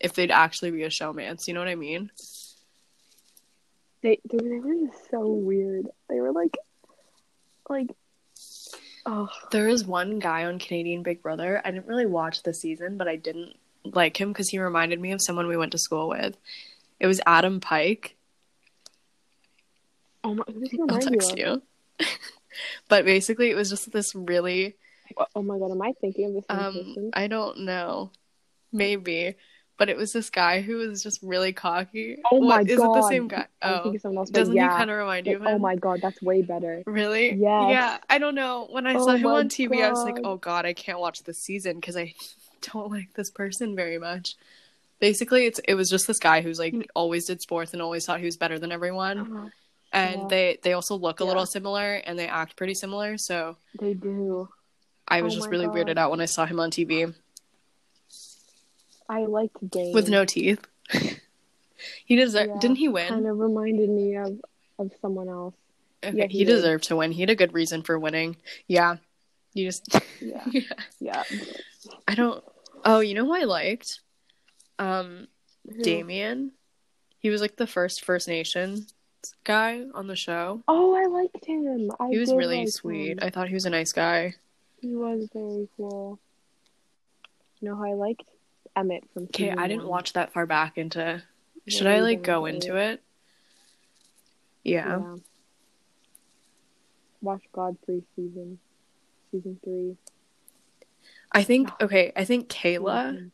if 0.00 0.14
they'd 0.14 0.30
actually 0.30 0.70
be 0.70 0.82
a 0.84 0.88
showmance, 0.88 1.46
you 1.46 1.54
know 1.54 1.60
what 1.60 1.68
I 1.68 1.74
mean? 1.74 2.10
They, 4.02 4.18
they 4.30 4.38
they 4.38 4.58
were 4.60 4.74
just 4.86 5.10
so 5.10 5.26
weird. 5.28 5.88
They 6.08 6.20
were 6.20 6.32
like, 6.32 6.56
like, 7.68 7.90
oh, 9.04 9.28
There 9.50 9.68
is 9.68 9.84
one 9.84 10.18
guy 10.18 10.46
on 10.46 10.58
Canadian 10.58 11.02
Big 11.02 11.22
Brother. 11.22 11.60
I 11.64 11.70
didn't 11.70 11.86
really 11.86 12.06
watch 12.06 12.42
the 12.42 12.54
season, 12.54 12.96
but 12.96 13.08
I 13.08 13.16
didn't 13.16 13.56
like 13.84 14.20
him 14.20 14.32
because 14.32 14.48
he 14.48 14.58
reminded 14.58 15.00
me 15.00 15.12
of 15.12 15.22
someone 15.22 15.46
we 15.46 15.56
went 15.56 15.72
to 15.72 15.78
school 15.78 16.08
with. 16.08 16.36
It 16.98 17.06
was 17.06 17.20
Adam 17.26 17.60
Pike. 17.60 18.16
oh 20.24 20.34
my, 20.34 20.44
who 20.46 20.60
does 20.60 20.70
he 20.70 20.78
I'll 20.78 20.86
remind 20.86 21.04
you 21.04 21.10
text 21.10 21.38
you. 21.38 21.62
but 22.88 23.04
basically, 23.04 23.50
it 23.50 23.54
was 23.54 23.70
just 23.70 23.90
this 23.92 24.14
really. 24.14 24.76
Oh 25.34 25.42
my 25.42 25.58
god, 25.58 25.72
am 25.72 25.82
I 25.82 25.92
thinking 26.00 26.26
of 26.26 26.34
the 26.34 26.42
same 26.48 26.58
Um, 26.58 26.74
person? 26.74 27.10
I 27.14 27.26
don't 27.26 27.60
know, 27.60 28.12
maybe, 28.72 29.34
but 29.76 29.88
it 29.88 29.96
was 29.96 30.12
this 30.12 30.30
guy 30.30 30.60
who 30.60 30.76
was 30.76 31.02
just 31.02 31.20
really 31.22 31.52
cocky. 31.52 32.18
Oh 32.30 32.40
my 32.42 32.58
god, 32.58 32.70
is 32.70 32.78
it 32.78 32.82
the 32.82 33.08
same 33.08 33.28
guy? 33.28 33.46
Oh, 33.62 33.92
else. 34.04 34.30
doesn't 34.30 34.54
yeah. 34.54 34.70
he 34.70 34.76
kind 34.76 34.90
of 34.90 34.98
remind 34.98 35.26
you 35.26 35.36
of 35.36 35.42
him? 35.42 35.48
oh 35.48 35.58
my 35.58 35.74
god, 35.74 36.00
that's 36.02 36.20
way 36.22 36.42
better. 36.42 36.82
Really? 36.86 37.32
Yeah. 37.34 37.70
Yeah, 37.70 37.98
I 38.08 38.18
don't 38.18 38.34
know. 38.34 38.68
When 38.70 38.86
I 38.86 38.94
Oh 38.94 39.06
saw 39.06 39.12
him 39.14 39.26
on 39.26 39.48
TV, 39.48 39.82
I 39.82 39.90
was 39.90 40.04
like, 40.04 40.18
oh 40.22 40.36
god, 40.36 40.66
I 40.66 40.74
can't 40.74 41.00
watch 41.00 41.22
this 41.24 41.38
season 41.38 41.76
because 41.76 41.96
I 41.96 42.14
don't 42.72 42.90
like 42.96 43.12
this 43.14 43.30
person 43.30 43.74
very 43.76 43.98
much. 43.98 44.36
Basically, 45.00 45.46
it's 45.46 45.60
it 45.66 45.74
was 45.74 45.88
just 45.88 46.06
this 46.06 46.18
guy 46.18 46.42
who's 46.42 46.58
like 46.58 46.90
always 46.94 47.26
did 47.26 47.40
sports 47.40 47.72
and 47.72 47.80
always 47.80 48.04
thought 48.04 48.20
he 48.20 48.26
was 48.26 48.36
better 48.36 48.58
than 48.58 48.70
everyone. 48.72 49.18
Uh, 49.36 49.50
And 49.92 50.20
Yeah. 50.22 50.26
they 50.28 50.58
they 50.62 50.72
also 50.74 50.94
look 50.96 51.20
a 51.20 51.24
Yeah. 51.24 51.28
little 51.28 51.46
similar 51.46 51.94
and 51.94 52.18
they 52.18 52.28
act 52.28 52.56
pretty 52.56 52.74
similar. 52.74 53.16
So 53.18 53.56
they 53.80 53.94
do. 53.94 54.48
I 55.08 55.22
was 55.22 55.32
Oh 55.34 55.36
just 55.38 55.50
really 55.50 55.66
God. 55.66 55.74
weirded 55.74 55.96
out 55.98 56.10
when 56.10 56.20
I 56.20 56.26
saw 56.26 56.46
him 56.46 56.60
on 56.60 56.70
TV 56.70 57.12
I 59.08 59.24
liked 59.24 59.68
Dane. 59.68 59.92
with 59.92 60.08
no 60.08 60.24
teeth. 60.24 60.64
he 62.04 62.16
deserved. 62.16 62.50
Yeah, 62.54 62.60
Didn't 62.60 62.76
he 62.76 62.88
win? 62.88 63.08
Kind 63.08 63.26
of 63.26 63.38
reminded 63.38 63.88
me 63.88 64.16
of 64.16 64.40
of 64.78 64.92
someone 65.02 65.28
else. 65.28 65.54
Okay, 66.04 66.16
yeah, 66.16 66.26
he, 66.26 66.38
he 66.38 66.44
deserved 66.44 66.84
to 66.84 66.96
win. 66.96 67.12
He 67.12 67.20
had 67.20 67.30
a 67.30 67.34
good 67.34 67.52
reason 67.52 67.82
for 67.82 67.98
winning. 67.98 68.36
Yeah, 68.68 68.96
you 69.52 69.66
just. 69.66 69.82
Yeah, 70.20 70.44
yeah. 70.50 70.62
yeah. 71.00 71.22
I 72.06 72.14
don't. 72.14 72.42
Oh, 72.84 73.00
you 73.00 73.14
know 73.14 73.24
who 73.24 73.34
I 73.34 73.44
liked? 73.44 74.00
Um, 74.78 75.28
Who? 75.66 75.82
Damien. 75.82 76.52
He 77.18 77.28
was 77.30 77.40
like 77.40 77.56
the 77.56 77.66
first 77.66 78.04
First 78.04 78.28
Nation 78.28 78.86
guy 79.44 79.84
on 79.94 80.06
the 80.06 80.16
show. 80.16 80.62
Oh, 80.66 80.94
I 80.94 81.06
liked 81.06 81.44
him. 81.44 81.90
I 82.00 82.08
He 82.08 82.18
was 82.18 82.30
did 82.30 82.36
really 82.36 82.60
like 82.60 82.68
sweet. 82.70 83.10
him. 83.12 83.18
I 83.22 83.30
thought 83.30 83.48
he 83.48 83.54
was 83.54 83.66
a 83.66 83.70
nice 83.70 83.92
guy. 83.92 84.34
He 84.80 84.94
was 84.94 85.28
very 85.34 85.68
cool. 85.76 86.18
You 87.60 87.68
know 87.68 87.76
how 87.76 87.84
I 87.84 87.94
liked? 87.94 88.24
Emmett 88.76 89.04
from. 89.12 89.24
Okay, 89.24 89.50
I 89.50 89.68
didn't 89.68 89.86
watch 89.86 90.14
that 90.14 90.32
far 90.32 90.46
back 90.46 90.78
into. 90.78 91.22
Should 91.68 91.86
I 91.86 92.00
like 92.00 92.22
go 92.22 92.46
into 92.46 92.76
it? 92.76 93.02
Yeah. 94.64 94.98
Yeah. 94.98 95.16
Watch 97.20 97.42
Godfrey 97.52 98.02
season, 98.16 98.58
season 99.30 99.58
three. 99.62 99.96
I 101.32 101.44
think 101.44 101.70
okay, 101.80 102.12
I 102.16 102.24
think 102.24 102.48
Kayla 102.48 103.14
Mhm. 103.14 103.30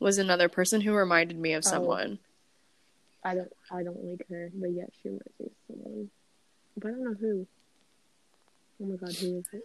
was 0.00 0.18
another 0.18 0.48
person 0.48 0.80
who 0.80 0.94
reminded 0.94 1.38
me 1.38 1.52
of 1.52 1.64
Oh. 1.66 1.70
someone. 1.70 2.18
I 3.24 3.34
don't, 3.36 3.52
I 3.70 3.82
don't 3.84 4.02
like 4.04 4.26
her, 4.30 4.50
but 4.54 4.70
yet 4.72 4.90
she 5.00 5.08
reminds 5.08 5.38
me 5.38 5.46
of 5.46 5.52
someone. 5.68 6.10
But 6.76 6.88
I 6.88 6.90
don't 6.90 7.04
know 7.04 7.14
who. 7.14 7.46
Oh 8.82 8.86
my 8.86 8.96
god, 8.96 9.14
who 9.16 9.38
is 9.38 9.44
it? 9.52 9.62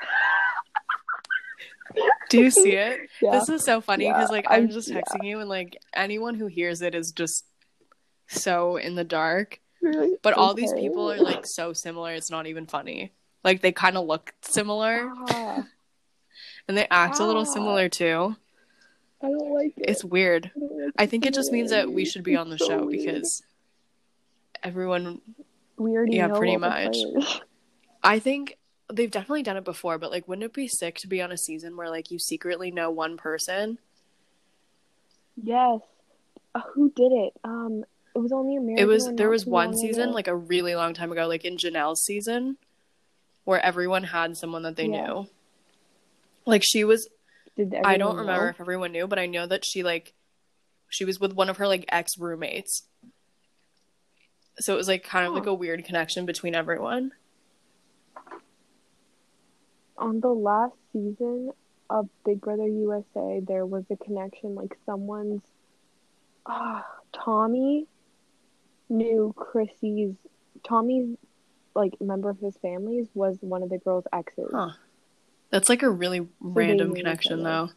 Do 2.30 2.38
you 2.38 2.50
see 2.50 2.72
it? 2.72 3.08
Yeah. 3.20 3.38
This 3.38 3.48
is 3.48 3.64
so 3.64 3.80
funny 3.80 4.04
Yeah, 4.04 4.12
because 4.14 4.30
like 4.30 4.46
I'm 4.50 4.68
just 4.70 4.88
yeah. 4.88 5.00
texting 5.00 5.24
you 5.26 5.40
and 5.40 5.48
like 5.48 5.78
anyone 5.94 6.34
who 6.34 6.46
hears 6.46 6.82
it 6.82 6.94
is 6.94 7.10
just 7.12 7.44
so 8.28 8.76
in 8.76 8.94
the 8.96 9.04
dark. 9.04 9.60
Really? 9.80 10.16
But 10.22 10.34
all 10.34 10.52
these 10.54 10.72
people 10.74 11.10
are 11.10 11.20
like 11.20 11.46
so 11.46 11.72
similar, 11.72 12.12
it's 12.12 12.30
not 12.30 12.46
even 12.46 12.66
funny. 12.66 13.12
Like 13.42 13.60
they 13.62 13.72
kind 13.72 13.96
of 13.96 14.06
look 14.06 14.34
similar 14.42 15.10
Ah, 15.30 15.64
and 16.68 16.76
they 16.76 16.86
act 16.90 17.18
a 17.20 17.26
little 17.26 17.42
Ah. 17.42 17.52
similar 17.52 17.88
too. 17.88 18.36
I 19.22 19.28
don't 19.28 19.52
like 19.54 19.72
it. 19.78 19.84
It's 19.88 20.04
weird. 20.04 20.50
I, 20.56 20.60
like 20.84 20.92
I 20.98 21.06
think 21.06 21.24
it 21.26 21.34
just 21.34 21.50
means 21.52 21.70
that 21.70 21.90
we 21.90 22.04
should 22.04 22.22
be 22.24 22.36
on 22.36 22.50
the 22.50 22.58
so 22.58 22.66
show 22.68 22.86
weird. 22.86 22.90
because 23.04 23.42
everyone 24.62 25.20
we 25.76 25.92
already 25.92 26.16
yeah, 26.16 26.26
know 26.28 26.38
pretty 26.38 26.56
much. 26.56 26.96
I 28.02 28.18
think 28.18 28.58
they've 28.92 29.10
definitely 29.10 29.42
done 29.42 29.56
it 29.56 29.64
before, 29.64 29.98
but 29.98 30.10
like 30.10 30.28
wouldn't 30.28 30.44
it 30.44 30.52
be 30.52 30.68
sick 30.68 30.96
to 30.98 31.08
be 31.08 31.22
on 31.22 31.32
a 31.32 31.38
season 31.38 31.76
where 31.76 31.88
like 31.90 32.10
you 32.10 32.18
secretly 32.18 32.70
know 32.70 32.90
one 32.90 33.16
person? 33.16 33.78
Yes. 35.42 35.80
Uh, 36.54 36.60
who 36.74 36.90
did 36.94 37.12
it? 37.12 37.32
Um, 37.42 37.84
it 38.14 38.18
was 38.18 38.30
only 38.30 38.56
American. 38.56 38.82
It 38.84 38.86
was 38.86 39.10
there 39.14 39.30
was 39.30 39.44
one 39.44 39.76
season 39.76 40.04
ago. 40.10 40.12
like 40.12 40.28
a 40.28 40.36
really 40.36 40.74
long 40.76 40.94
time 40.94 41.10
ago, 41.10 41.26
like 41.26 41.44
in 41.44 41.56
Janelle's 41.56 42.04
season, 42.04 42.58
where 43.44 43.60
everyone 43.64 44.04
had 44.04 44.36
someone 44.36 44.62
that 44.62 44.76
they 44.76 44.86
Yeah. 44.86 45.06
knew. 45.06 45.26
Like 46.46 46.62
she 46.64 46.84
was 46.84 47.08
Did 47.56 47.74
I 47.84 47.96
don't 47.96 48.10
everyone 48.10 48.16
remember 48.16 48.44
know? 48.44 48.50
if 48.50 48.60
everyone 48.60 48.92
knew, 48.92 49.06
but 49.06 49.18
I 49.18 49.26
know 49.26 49.46
that 49.46 49.64
she 49.64 49.82
like 49.82 50.14
she 50.88 51.04
was 51.04 51.18
with 51.18 51.32
one 51.32 51.48
of 51.48 51.56
her 51.58 51.66
like 51.68 51.84
ex 51.88 52.18
roommates. 52.18 52.82
So 54.58 54.74
it 54.74 54.76
was 54.76 54.88
like 54.88 55.02
kind 55.04 55.26
of 55.26 55.34
like 55.34 55.46
a 55.46 55.54
weird 55.54 55.84
connection 55.84 56.26
between 56.26 56.54
everyone. 56.54 57.12
on 59.96 60.20
the 60.20 60.28
last 60.28 60.74
season 60.92 61.50
of 61.90 62.08
Big 62.24 62.40
Brother 62.40 62.66
USA, 62.66 63.40
there 63.46 63.66
was 63.66 63.84
a 63.90 63.96
connection. 63.96 64.54
Like 64.54 64.76
someone's, 64.86 65.42
ah, 66.46 66.84
Tommy 67.12 67.86
knew 68.88 69.32
Chrissy's. 69.36 70.14
Tommy's 70.66 71.16
like 71.74 72.00
member 72.00 72.30
of 72.30 72.38
his 72.38 72.56
family's 72.58 73.08
was 73.14 73.36
one 73.40 73.62
of 73.62 73.68
the 73.68 73.78
girl's 73.78 74.04
exes. 74.12 74.50
Huh. 74.52 74.70
That's 75.54 75.68
like 75.68 75.84
a 75.84 75.88
really 75.88 76.26
random 76.40 76.96
connection 76.96 77.44
though. 77.44 77.70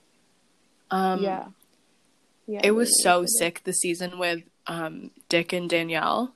Um 0.89 1.21
yeah. 1.21 1.45
Yeah. 2.47 2.61
it 2.63 2.71
was 2.71 3.03
so 3.03 3.25
sick 3.27 3.61
the 3.65 3.71
season 3.71 4.17
with 4.17 4.41
um 4.65 5.11
Dick 5.29 5.53
and 5.53 5.69
Daniele. 5.69 6.33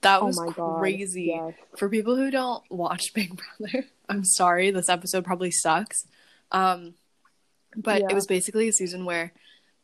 That 0.00 0.22
Oh 0.22 0.26
was 0.26 0.38
god. 0.56 0.78
crazy. 0.80 1.24
Yes. 1.36 1.52
For 1.76 1.90
people 1.90 2.16
who 2.16 2.30
don't 2.30 2.62
watch 2.70 3.02
Big 3.14 3.38
Brother, 3.58 3.84
I'm 4.08 4.24
sorry, 4.24 4.70
this 4.70 4.88
episode 4.88 5.22
probably 5.22 5.50
sucks. 5.50 6.06
Um, 6.50 6.94
but 7.76 8.00
Yeah. 8.00 8.06
it 8.08 8.14
was 8.14 8.26
basically 8.26 8.68
a 8.68 8.72
season 8.72 9.04
where, 9.04 9.32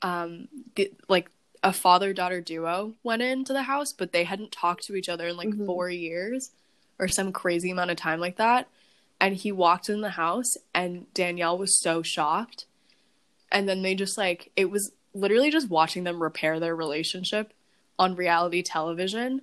um, 0.01 0.49
the, 0.77 0.91
like 1.11 1.29
a 1.63 1.75
father 1.75 2.15
daughter 2.15 2.41
duo 2.41 2.95
went 3.03 3.21
into 3.21 3.53
the 3.53 3.65
house, 3.65 3.93
but 3.93 4.13
they 4.13 4.25
hadn't 4.25 4.51
talked 4.51 4.85
to 4.85 4.95
each 4.97 5.11
other 5.11 5.29
in 5.29 5.37
like 5.37 5.49
Mhm. 5.51 5.67
four 5.67 5.91
years 5.91 6.53
or 6.99 7.07
some 7.07 7.33
crazy 7.33 7.71
amount 7.71 7.91
of 7.91 7.99
time 7.99 8.19
like 8.19 8.37
that. 8.37 8.67
And 9.21 9.37
he 9.37 9.53
walked 9.53 9.89
in 9.89 10.01
the 10.01 10.11
house, 10.11 10.57
and 10.75 11.13
Daniele 11.13 11.59
was 11.59 11.79
so 11.79 12.03
shocked. 12.03 12.65
And 13.53 13.69
then 13.69 13.83
they 13.83 13.95
just 13.95 14.17
like 14.17 14.51
it 14.57 14.71
was 14.71 14.93
literally 15.13 15.51
just 15.51 15.69
watching 15.69 16.05
them 16.05 16.23
repair 16.23 16.59
their 16.59 16.75
relationship 16.75 17.53
on 17.99 18.17
reality 18.17 18.63
television. 18.63 19.43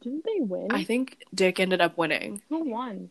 Didn't 0.00 0.24
they 0.24 0.40
win? 0.40 0.68
I 0.70 0.84
think 0.84 1.24
Dick 1.34 1.58
ended 1.58 1.80
up 1.80 1.98
winning. 1.98 2.42
Who 2.48 2.64
won? 2.70 3.10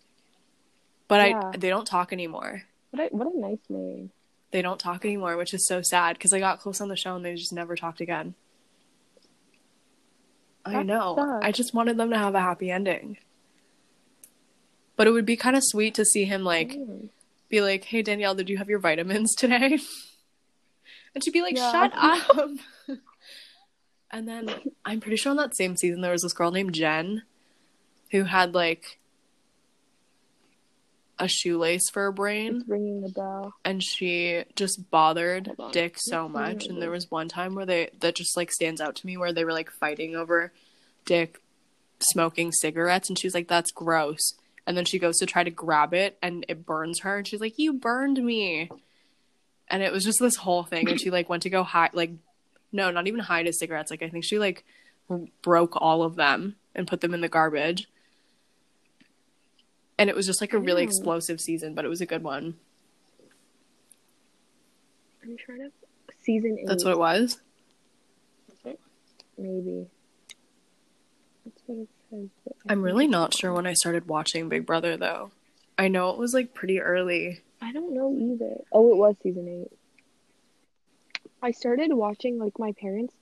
But 1.07 1.29
Yeah. 1.29 1.51
I 1.53 1.57
they 1.57 1.69
don't 1.69 1.87
talk 1.87 2.13
anymore. 2.13 2.63
What 2.91 3.11
a, 3.11 3.15
what 3.15 3.33
a 3.33 3.37
nice 3.37 3.57
name. 3.69 4.11
They 4.51 4.61
don't 4.61 4.79
talk 4.79 5.03
anymore, 5.03 5.35
which 5.35 5.53
is 5.53 5.67
so 5.67 5.81
sad 5.81 6.17
because 6.17 6.31
I 6.31 6.39
got 6.39 6.59
close 6.59 6.79
on 6.79 6.87
the 6.87 6.95
show 6.95 7.15
and 7.15 7.25
they 7.25 7.35
just 7.35 7.51
never 7.51 7.75
talked 7.75 7.99
again. 7.99 8.35
I 10.65 10.83
know. 10.83 11.15
sucks. 11.17 11.45
I 11.45 11.51
just 11.51 11.73
wanted 11.73 11.97
them 11.97 12.09
to 12.11 12.17
have 12.17 12.35
a 12.35 12.41
happy 12.41 12.71
ending. 12.71 13.17
But 14.97 15.07
it 15.07 15.11
would 15.11 15.25
be 15.25 15.37
kind 15.37 15.55
of 15.55 15.63
sweet 15.63 15.93
to 15.95 16.03
see 16.03 16.25
him 16.25 16.43
like 16.43 16.71
Mm. 16.71 17.09
be 17.49 17.61
like, 17.61 17.85
"Hey 17.85 18.01
Daniele, 18.01 18.35
did 18.35 18.49
you 18.49 18.57
have 18.57 18.67
your 18.69 18.79
vitamins 18.79 19.33
today?" 19.37 19.79
and 21.15 21.23
she'd 21.23 21.31
be 21.31 21.41
like, 21.41 21.55
Yeah. 21.55 21.71
"Shut 21.71 21.93
up." 21.95 22.49
and 24.11 24.27
then 24.27 24.49
I'm 24.85 24.99
pretty 24.99 25.15
sure 25.17 25.29
on 25.29 25.37
that 25.37 25.55
same 25.55 25.77
season 25.77 26.01
there 26.01 26.11
was 26.11 26.23
this 26.23 26.33
girl 26.33 26.51
named 26.51 26.73
Jen 26.73 27.23
who 28.11 28.23
had 28.23 28.53
like 28.53 28.99
a 31.19 31.27
shoelace 31.27 31.89
for 31.91 32.05
a 32.05 32.13
brain 32.13 32.57
It's 32.61 32.69
ringing 32.69 33.01
the 33.01 33.09
bell. 33.09 33.53
and 33.65 33.83
she 33.83 34.43
just 34.55 34.91
bothered 34.91 35.51
Dick 35.71 35.95
so 35.97 36.29
much. 36.29 36.67
And 36.67 36.79
there 36.81 36.91
was 36.91 37.09
one 37.09 37.27
time 37.27 37.55
where 37.55 37.65
they 37.65 37.89
that 38.01 38.13
just 38.15 38.37
like 38.37 38.51
stands 38.51 38.79
out 38.79 38.95
to 38.97 39.05
me 39.07 39.17
where 39.17 39.33
they 39.33 39.43
were 39.43 39.51
like 39.53 39.71
fighting 39.71 40.15
over 40.15 40.53
Dick 41.05 41.39
smoking 41.99 42.51
cigarettes, 42.51 43.09
and 43.09 43.17
she 43.17 43.25
was 43.25 43.33
like, 43.33 43.47
"That's 43.47 43.71
gross." 43.71 44.33
And 44.67 44.77
then 44.77 44.85
she 44.85 44.99
goes 44.99 45.17
to 45.17 45.25
try 45.25 45.43
to 45.43 45.49
grab 45.49 45.95
it, 45.95 46.17
and 46.21 46.45
it 46.47 46.65
burns 46.65 46.99
her, 46.99 47.17
and 47.17 47.25
she's 47.25 47.41
like, 47.41 47.57
"You 47.57 47.73
burned 47.73 48.23
me." 48.23 48.69
And 49.69 49.81
it 49.81 49.91
was 49.91 50.03
just 50.03 50.19
this 50.19 50.35
whole 50.35 50.63
thing, 50.63 50.89
and 50.89 50.99
she 50.99 51.09
like 51.09 51.29
went 51.29 51.43
to 51.43 51.49
go 51.49 51.63
hide, 51.63 51.93
like, 51.93 52.11
no, 52.71 52.91
not 52.91 53.07
even 53.07 53.21
hide 53.21 53.45
his 53.47 53.57
cigarettes. 53.57 53.89
Like 53.89 54.03
I 54.03 54.09
think 54.09 54.23
she 54.23 54.37
like 54.37 54.63
broke 55.41 55.81
all 55.81 56.03
of 56.03 56.15
them 56.15 56.57
and 56.75 56.87
put 56.87 57.01
them 57.01 57.13
in 57.13 57.21
the 57.21 57.29
garbage. 57.29 57.87
And 59.97 60.09
it 60.09 60.15
was 60.15 60.27
just 60.27 60.41
like 60.41 60.53
a 60.53 60.59
really 60.59 60.83
explosive 60.83 61.41
season, 61.41 61.73
but 61.73 61.85
it 61.85 61.87
was 61.87 62.01
a 62.01 62.05
good 62.05 62.23
one. 62.23 62.55
I'm 65.23 65.37
trying 65.37 65.59
to. 65.59 65.71
Season 66.21 66.57
eight. 66.59 66.67
That's 66.67 66.83
what 66.83 66.91
it 66.91 66.99
was. 66.99 67.39
Maybe. 69.37 69.87
That's 71.45 71.61
what 71.65 71.77
it 71.79 71.87
says. 71.87 71.87
but 71.87 71.95
I 71.95 71.96
I'm 72.69 72.81
really 72.81 73.07
not 73.07 73.33
sure 73.33 73.53
when 73.53 73.67
I 73.67 73.73
started 73.73 74.07
watching 74.07 74.49
Big 74.49 74.65
Brother 74.65 74.97
though. 74.97 75.31
I 75.77 75.87
know 75.87 76.09
it 76.09 76.17
was 76.17 76.33
like 76.33 76.53
pretty 76.53 76.79
early. 76.79 77.41
I 77.61 77.71
don't 77.71 77.93
know 77.93 78.15
either. 78.17 78.63
Oh, 78.71 78.91
it 78.91 78.97
was 78.97 79.15
season 79.21 79.47
eight. 79.47 79.77
I 81.41 81.51
started 81.51 81.93
watching 81.93 82.39
like 82.39 82.57
my 82.57 82.71
parents 82.73 83.13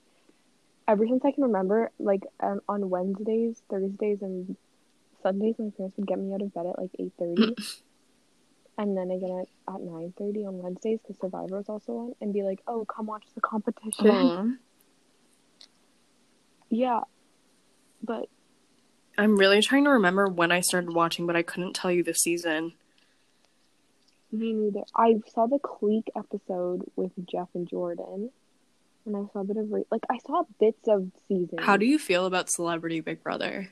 ever 0.88 1.06
since 1.06 1.24
I 1.24 1.32
can 1.32 1.44
remember. 1.44 1.90
Like 1.98 2.22
um, 2.40 2.60
on 2.68 2.88
Wednesdays, 2.88 3.62
Thursdays, 3.68 4.22
and 4.22 4.56
Sundays, 5.22 5.56
my 5.58 5.70
parents 5.76 5.96
would 5.96 6.06
get 6.06 6.18
me 6.18 6.32
out 6.34 6.42
of 6.42 6.54
bed 6.54 6.66
at 6.66 6.78
like 6.78 6.90
eight 6.98 7.12
thirty, 7.18 7.54
and 8.78 8.96
then 8.96 9.10
again 9.10 9.42
at, 9.42 9.74
at 9.74 9.80
nine 9.80 10.14
thirty 10.16 10.46
on 10.46 10.58
Wednesdays 10.58 11.00
because 11.02 11.20
Survivor 11.20 11.56
was 11.56 11.68
also 11.68 11.92
on, 11.92 12.14
and 12.20 12.32
be 12.32 12.42
like, 12.42 12.60
"Oh, 12.66 12.84
come 12.84 13.06
watch 13.06 13.24
the 13.34 13.40
competition." 13.40 14.58
yeah, 16.70 17.00
but 18.02 18.28
I'm 19.18 19.36
really 19.36 19.62
trying 19.62 19.84
to 19.84 19.90
remember 19.90 20.26
when 20.28 20.52
I 20.52 20.60
started 20.60 20.92
watching, 20.92 21.26
but 21.26 21.36
I 21.36 21.42
couldn't 21.42 21.74
tell 21.74 21.90
you 21.90 22.02
the 22.02 22.14
season. 22.14 22.74
me 24.32 24.52
neither. 24.52 24.82
I 24.94 25.14
saw 25.34 25.46
the 25.46 25.58
Clique 25.58 26.10
episode 26.16 26.82
with 26.96 27.12
Jeff 27.30 27.48
and 27.54 27.68
Jordan. 27.68 28.30
And 29.06 29.16
I 29.16 29.20
saw 29.32 29.40
a 29.40 29.44
bit 29.44 29.56
of 29.56 29.70
re- 29.70 29.86
like 29.90 30.02
I 30.10 30.18
saw 30.26 30.42
bits 30.58 30.88
of 30.88 31.10
season. 31.28 31.58
How 31.58 31.76
do 31.76 31.86
you 31.86 31.98
feel 31.98 32.26
about 32.26 32.50
Celebrity 32.50 33.00
Big 33.00 33.22
Brother? 33.22 33.70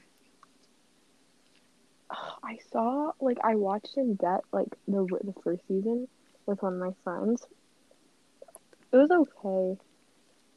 I 2.10 2.58
saw 2.70 3.10
like 3.20 3.38
I 3.42 3.56
watched 3.56 3.96
in 3.96 4.14
debt 4.14 4.42
like 4.52 4.68
the 4.86 5.06
the 5.24 5.34
first 5.42 5.62
season 5.66 6.06
with 6.46 6.62
one 6.62 6.74
of 6.74 6.78
my 6.78 6.92
friends. 7.02 7.44
It 8.92 8.96
was 8.96 9.10
okay. 9.10 9.80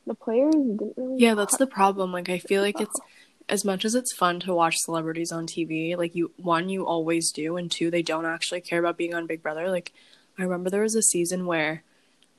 The 0.06 0.14
players 0.14 0.54
didn't 0.54 0.94
really. 0.96 1.16
Yeah, 1.18 1.34
that's 1.34 1.58
the 1.58 1.66
problem. 1.66 2.12
Like 2.12 2.30
I 2.30 2.38
feel 2.38 2.62
like 2.62 2.80
it's 2.80 3.00
as 3.50 3.64
much 3.64 3.86
as 3.86 3.96
it's 3.96 4.14
fun 4.14 4.40
to 4.42 4.54
watch 4.54 4.76
celebrities 4.78 5.32
on 5.32 5.48
TV, 5.48 5.96
like 5.98 6.16
you 6.16 6.32
one 6.38 6.70
you 6.70 6.86
always 6.86 7.32
do 7.32 7.58
and 7.58 7.72
two 7.72 7.90
they 7.90 8.02
don't 8.02 8.26
actually 8.26 8.62
care 8.62 8.80
about 8.80 8.98
being 8.98 9.14
on 9.14 9.26
Big 9.28 9.42
Brother. 9.42 9.70
Like 9.70 9.94
I 10.38 10.44
remember 10.44 10.70
there 10.70 10.82
was 10.84 10.96
a 10.96 11.02
season 11.02 11.46
where 11.46 11.84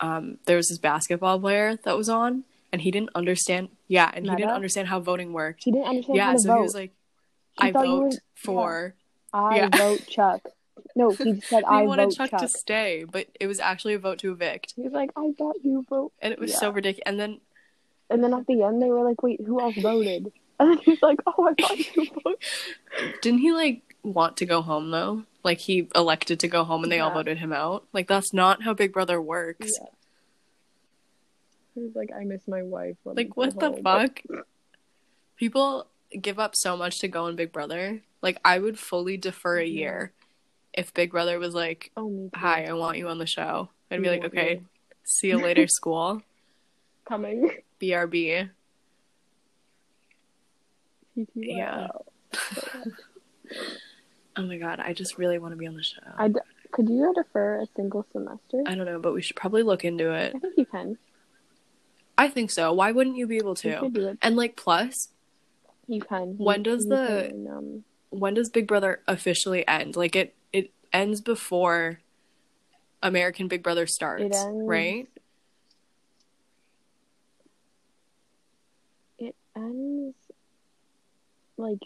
um 0.01 0.39
there 0.45 0.57
was 0.57 0.69
this 0.69 0.79
basketball 0.79 1.41
player 1.41 1.77
that 1.85 1.97
was 1.97 2.09
on 2.09 2.45
and 2.73 2.83
he 2.83 2.91
didn't 2.91 3.11
understand 3.15 3.69
yeah, 3.89 4.11
and 4.13 4.29
he 4.29 4.37
didn't 4.37 4.51
understand 4.53 4.89
how 4.89 5.01
voting 5.01 5.33
worked. 5.33 5.65
He 5.65 5.73
didn't 5.73 5.89
understand 5.89 6.17
Yeah, 6.17 6.37
so 6.37 6.49
vote. 6.49 6.57
he 6.57 6.63
was 6.63 6.75
like 6.75 6.93
He 7.61 7.69
I 7.69 7.73
vote 7.73 8.03
were- 8.03 8.11
for 8.35 8.95
I 9.33 9.57
yeah. 9.57 9.69
vote 9.77 10.07
Chuck. 10.07 10.43
No, 10.95 11.11
he 11.13 11.41
said 11.41 11.65
I 11.69 11.83
wanted 11.83 12.05
vote 12.07 12.15
Chuck, 12.17 12.31
Chuck. 12.31 12.41
to 12.41 12.49
stay, 12.49 13.05
but 13.11 13.27
it 13.41 13.47
was 13.47 13.61
actually 13.61 13.95
a 13.95 13.99
vote 13.99 14.19
to 14.21 14.33
evict. 14.33 14.73
He 14.77 14.83
was 14.83 14.93
like, 14.93 15.11
I 15.17 15.33
thought 15.37 15.57
you 15.63 15.85
vote. 15.89 16.13
And 16.21 16.33
it 16.33 16.39
was 16.39 16.51
Yeah. 16.53 16.59
so 16.59 16.71
ridiculous. 16.71 17.03
And 17.07 17.19
then 17.21 17.41
And 18.11 18.23
then 18.25 18.33
at 18.35 18.47
the 18.47 18.63
end, 18.63 18.81
they 18.83 18.89
were 18.91 19.05
like, 19.05 19.23
wait, 19.23 19.41
who 19.45 19.61
else 19.61 19.77
voted? 19.77 20.33
And 20.61 20.71
then 20.71 20.79
he's 20.79 21.01
like, 21.03 21.21
oh, 21.27 21.49
I 21.49 21.55
thought 21.63 21.79
you 21.97 22.07
voted. 22.25 22.39
didn't 23.23 23.39
he 23.41 23.53
like 23.53 23.83
want 24.03 24.37
to 24.39 24.47
go 24.47 24.61
home 24.61 24.91
though? 24.91 25.23
Like 25.45 25.59
he 25.59 25.89
elected 25.95 26.41
to 26.41 26.49
go 26.49 26.65
home 26.65 26.83
and 26.83 26.91
they 26.91 26.99
all 26.99 27.13
voted 27.13 27.39
him 27.39 27.53
out? 27.53 27.85
Like 27.93 28.09
that's 28.09 28.33
not 28.33 28.63
how 28.63 28.75
Big 28.75 28.93
Brother 28.93 29.23
works. 29.23 29.79
Yeah. 29.81 29.87
He 31.75 31.81
was 31.83 31.95
like, 31.95 32.11
I 32.13 32.25
miss 32.25 32.49
my 32.49 32.63
wife. 32.65 32.97
Like 33.05 33.37
what 33.37 33.59
the 33.59 33.71
home." 33.71 33.83
fuck? 33.85 34.21
People 35.37 35.87
give 36.21 36.39
up 36.41 36.57
so 36.57 36.77
much 36.77 36.99
to 37.01 37.09
go 37.09 37.27
on 37.27 37.37
Big 37.37 37.53
Brother. 37.53 38.01
Like 38.21 38.39
I 38.45 38.59
would 38.59 38.79
fully 38.79 39.17
defer 39.17 39.59
a 39.59 39.65
Yeah. 39.65 39.79
year 39.81 40.13
if 40.73 40.93
Big 40.93 41.13
Brother 41.13 41.39
was 41.39 41.55
like, 41.55 41.93
Oh, 41.97 42.31
"Hi, 42.35 42.65
I 42.65 42.73
want 42.73 42.99
you 42.99 43.09
on 43.09 43.19
the 43.19 43.27
show." 43.27 43.69
I'd 43.93 44.03
be 44.03 44.09
like, 44.11 44.25
"Okay, 44.25 44.55
you. 44.55 44.67
see 45.05 45.29
you 45.29 45.39
later, 45.43 45.69
school." 45.69 46.23
Coming. 47.05 47.51
BRB. 47.81 48.51
Yeah. 51.35 51.89
Oh 54.37 54.43
my 54.43 54.57
god, 54.57 54.79
I 54.79 54.93
just 54.93 55.19
really 55.19 55.39
want 55.41 55.51
to 55.53 55.57
be 55.57 55.67
on 55.67 55.75
the 55.75 55.83
show. 55.83 55.99
I 56.17 56.29
d- 56.29 56.39
could 56.71 56.89
you 56.89 57.13
defer 57.17 57.61
a 57.61 57.67
single 57.75 58.07
semester? 58.13 58.63
I 58.67 58.77
don't 58.77 58.87
know, 58.87 59.01
but 59.01 59.13
we 59.13 59.21
should 59.21 59.35
probably 59.35 59.65
look 59.65 59.85
into 59.85 60.13
it. 60.13 60.33
I 60.37 60.39
think 60.39 60.55
you 60.57 60.65
can. 60.65 60.97
I 62.17 62.29
think 62.29 62.53
so. 62.53 62.73
Why 62.73 62.93
wouldn't 62.93 63.17
you 63.17 63.27
be 63.27 63.39
able 63.39 63.57
to? 63.57 63.81
could 63.81 63.95
do 63.95 64.07
it. 64.07 64.19
And 64.23 64.37
like 64.37 64.55
plus, 64.55 65.09
You 65.89 66.03
can. 66.03 66.37
When 66.39 66.63
does 66.63 66.85
you 66.85 66.91
the- 66.91 67.27
can, 67.33 67.49
um, 67.49 67.85
when 68.11 68.35
does 68.35 68.49
Big 68.49 68.69
Brother 68.69 69.01
officially 69.09 69.67
end? 69.67 69.97
Like 69.97 70.15
it 70.15 70.37
it 70.53 70.71
ends 70.93 71.21
before 71.21 71.99
American 73.03 73.49
Big 73.49 73.65
Brother 73.65 73.89
starts, 73.89 74.23
It 74.23 74.35
ends- 74.35 74.63
right? 74.69 75.09
it 79.19 79.35
ends 79.57 80.15
like 81.59 81.79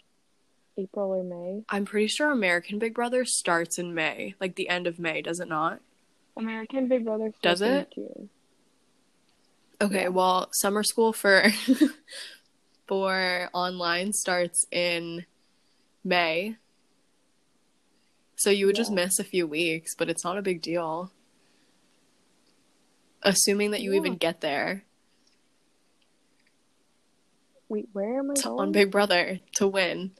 April 0.77 1.11
or 1.11 1.23
May. 1.23 1.63
I'm 1.69 1.85
pretty 1.85 2.07
sure 2.07 2.31
American 2.31 2.79
Big 2.79 2.93
Brother 2.93 3.25
starts 3.25 3.77
in 3.77 3.93
May, 3.93 4.35
like 4.39 4.55
the 4.55 4.69
end 4.69 4.87
of 4.87 4.99
May, 4.99 5.21
does 5.21 5.39
it 5.39 5.47
not? 5.47 5.79
American 6.37 6.87
Big 6.87 7.05
Brother 7.05 7.31
Does 7.41 7.59
starts 7.59 7.61
in 7.61 7.71
it? 7.73 8.29
Okay, 9.81 10.01
Yeah. 10.03 10.07
well, 10.09 10.47
summer 10.53 10.83
school 10.83 11.13
for 11.13 11.43
for 12.87 13.49
online 13.53 14.13
starts 14.13 14.65
in 14.71 15.25
May. 16.03 16.55
So 18.35 18.49
you 18.49 18.65
would 18.65 18.75
just 18.75 18.91
miss 18.91 19.19
a 19.19 19.23
few 19.23 19.45
weeks, 19.47 19.95
but 19.95 20.09
it's 20.09 20.23
not 20.23 20.37
a 20.37 20.41
big 20.41 20.61
deal. 20.61 21.11
Assuming 23.21 23.71
that 23.71 23.81
you 23.81 23.91
Yeah. 23.91 23.97
even 23.99 24.15
get 24.15 24.41
there 24.41 24.83
Wait, 27.73 27.89
where 27.91 28.19
am 28.19 28.29
I 28.29 28.35
to, 28.35 28.43
going? 28.43 28.59
on 28.59 28.71
Big 28.71 28.91
Brother 28.91 29.39
to 29.55 29.67
win. 29.67 30.11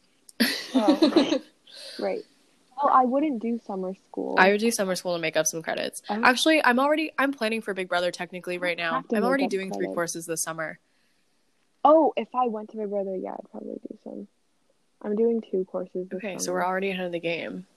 Oh. 0.73 1.39
right. 1.99 2.23
Well, 2.75 2.91
I 2.91 3.05
wouldn't 3.05 3.43
do 3.43 3.59
summer 3.63 3.93
school. 4.07 4.33
I 4.39 4.49
would 4.49 4.59
do 4.59 4.71
summer 4.71 4.95
school 4.95 5.13
to 5.13 5.21
make 5.21 5.37
up 5.37 5.45
some 5.45 5.61
credits. 5.61 6.01
Would- 6.09 6.23
Actually, 6.23 6.65
I'm 6.65 6.79
already 6.79 7.11
I'm 7.15 7.31
planning 7.31 7.61
for 7.61 7.75
Big 7.75 7.89
Brother 7.89 8.09
technically 8.09 8.57
right 8.57 8.75
now. 8.75 9.03
I'm 9.13 9.23
already 9.23 9.45
doing 9.45 9.71
three 9.71 9.85
courses 9.85 10.25
this 10.25 10.41
summer. 10.41 10.79
Oh, 11.85 12.11
if 12.17 12.33
I 12.33 12.47
went 12.47 12.71
to 12.71 12.77
Big 12.77 12.89
Brother, 12.89 13.15
yeah, 13.15 13.33
I'd 13.33 13.51
probably 13.51 13.79
do 13.87 13.99
some. 14.03 14.27
I'm 15.03 15.15
doing 15.15 15.43
two 15.51 15.63
courses. 15.65 16.07
Okay, 16.11 16.39
so 16.39 16.53
we're 16.53 16.65
already 16.65 16.89
ahead 16.89 17.05
of 17.05 17.11
the 17.11 17.19
game. 17.19 17.67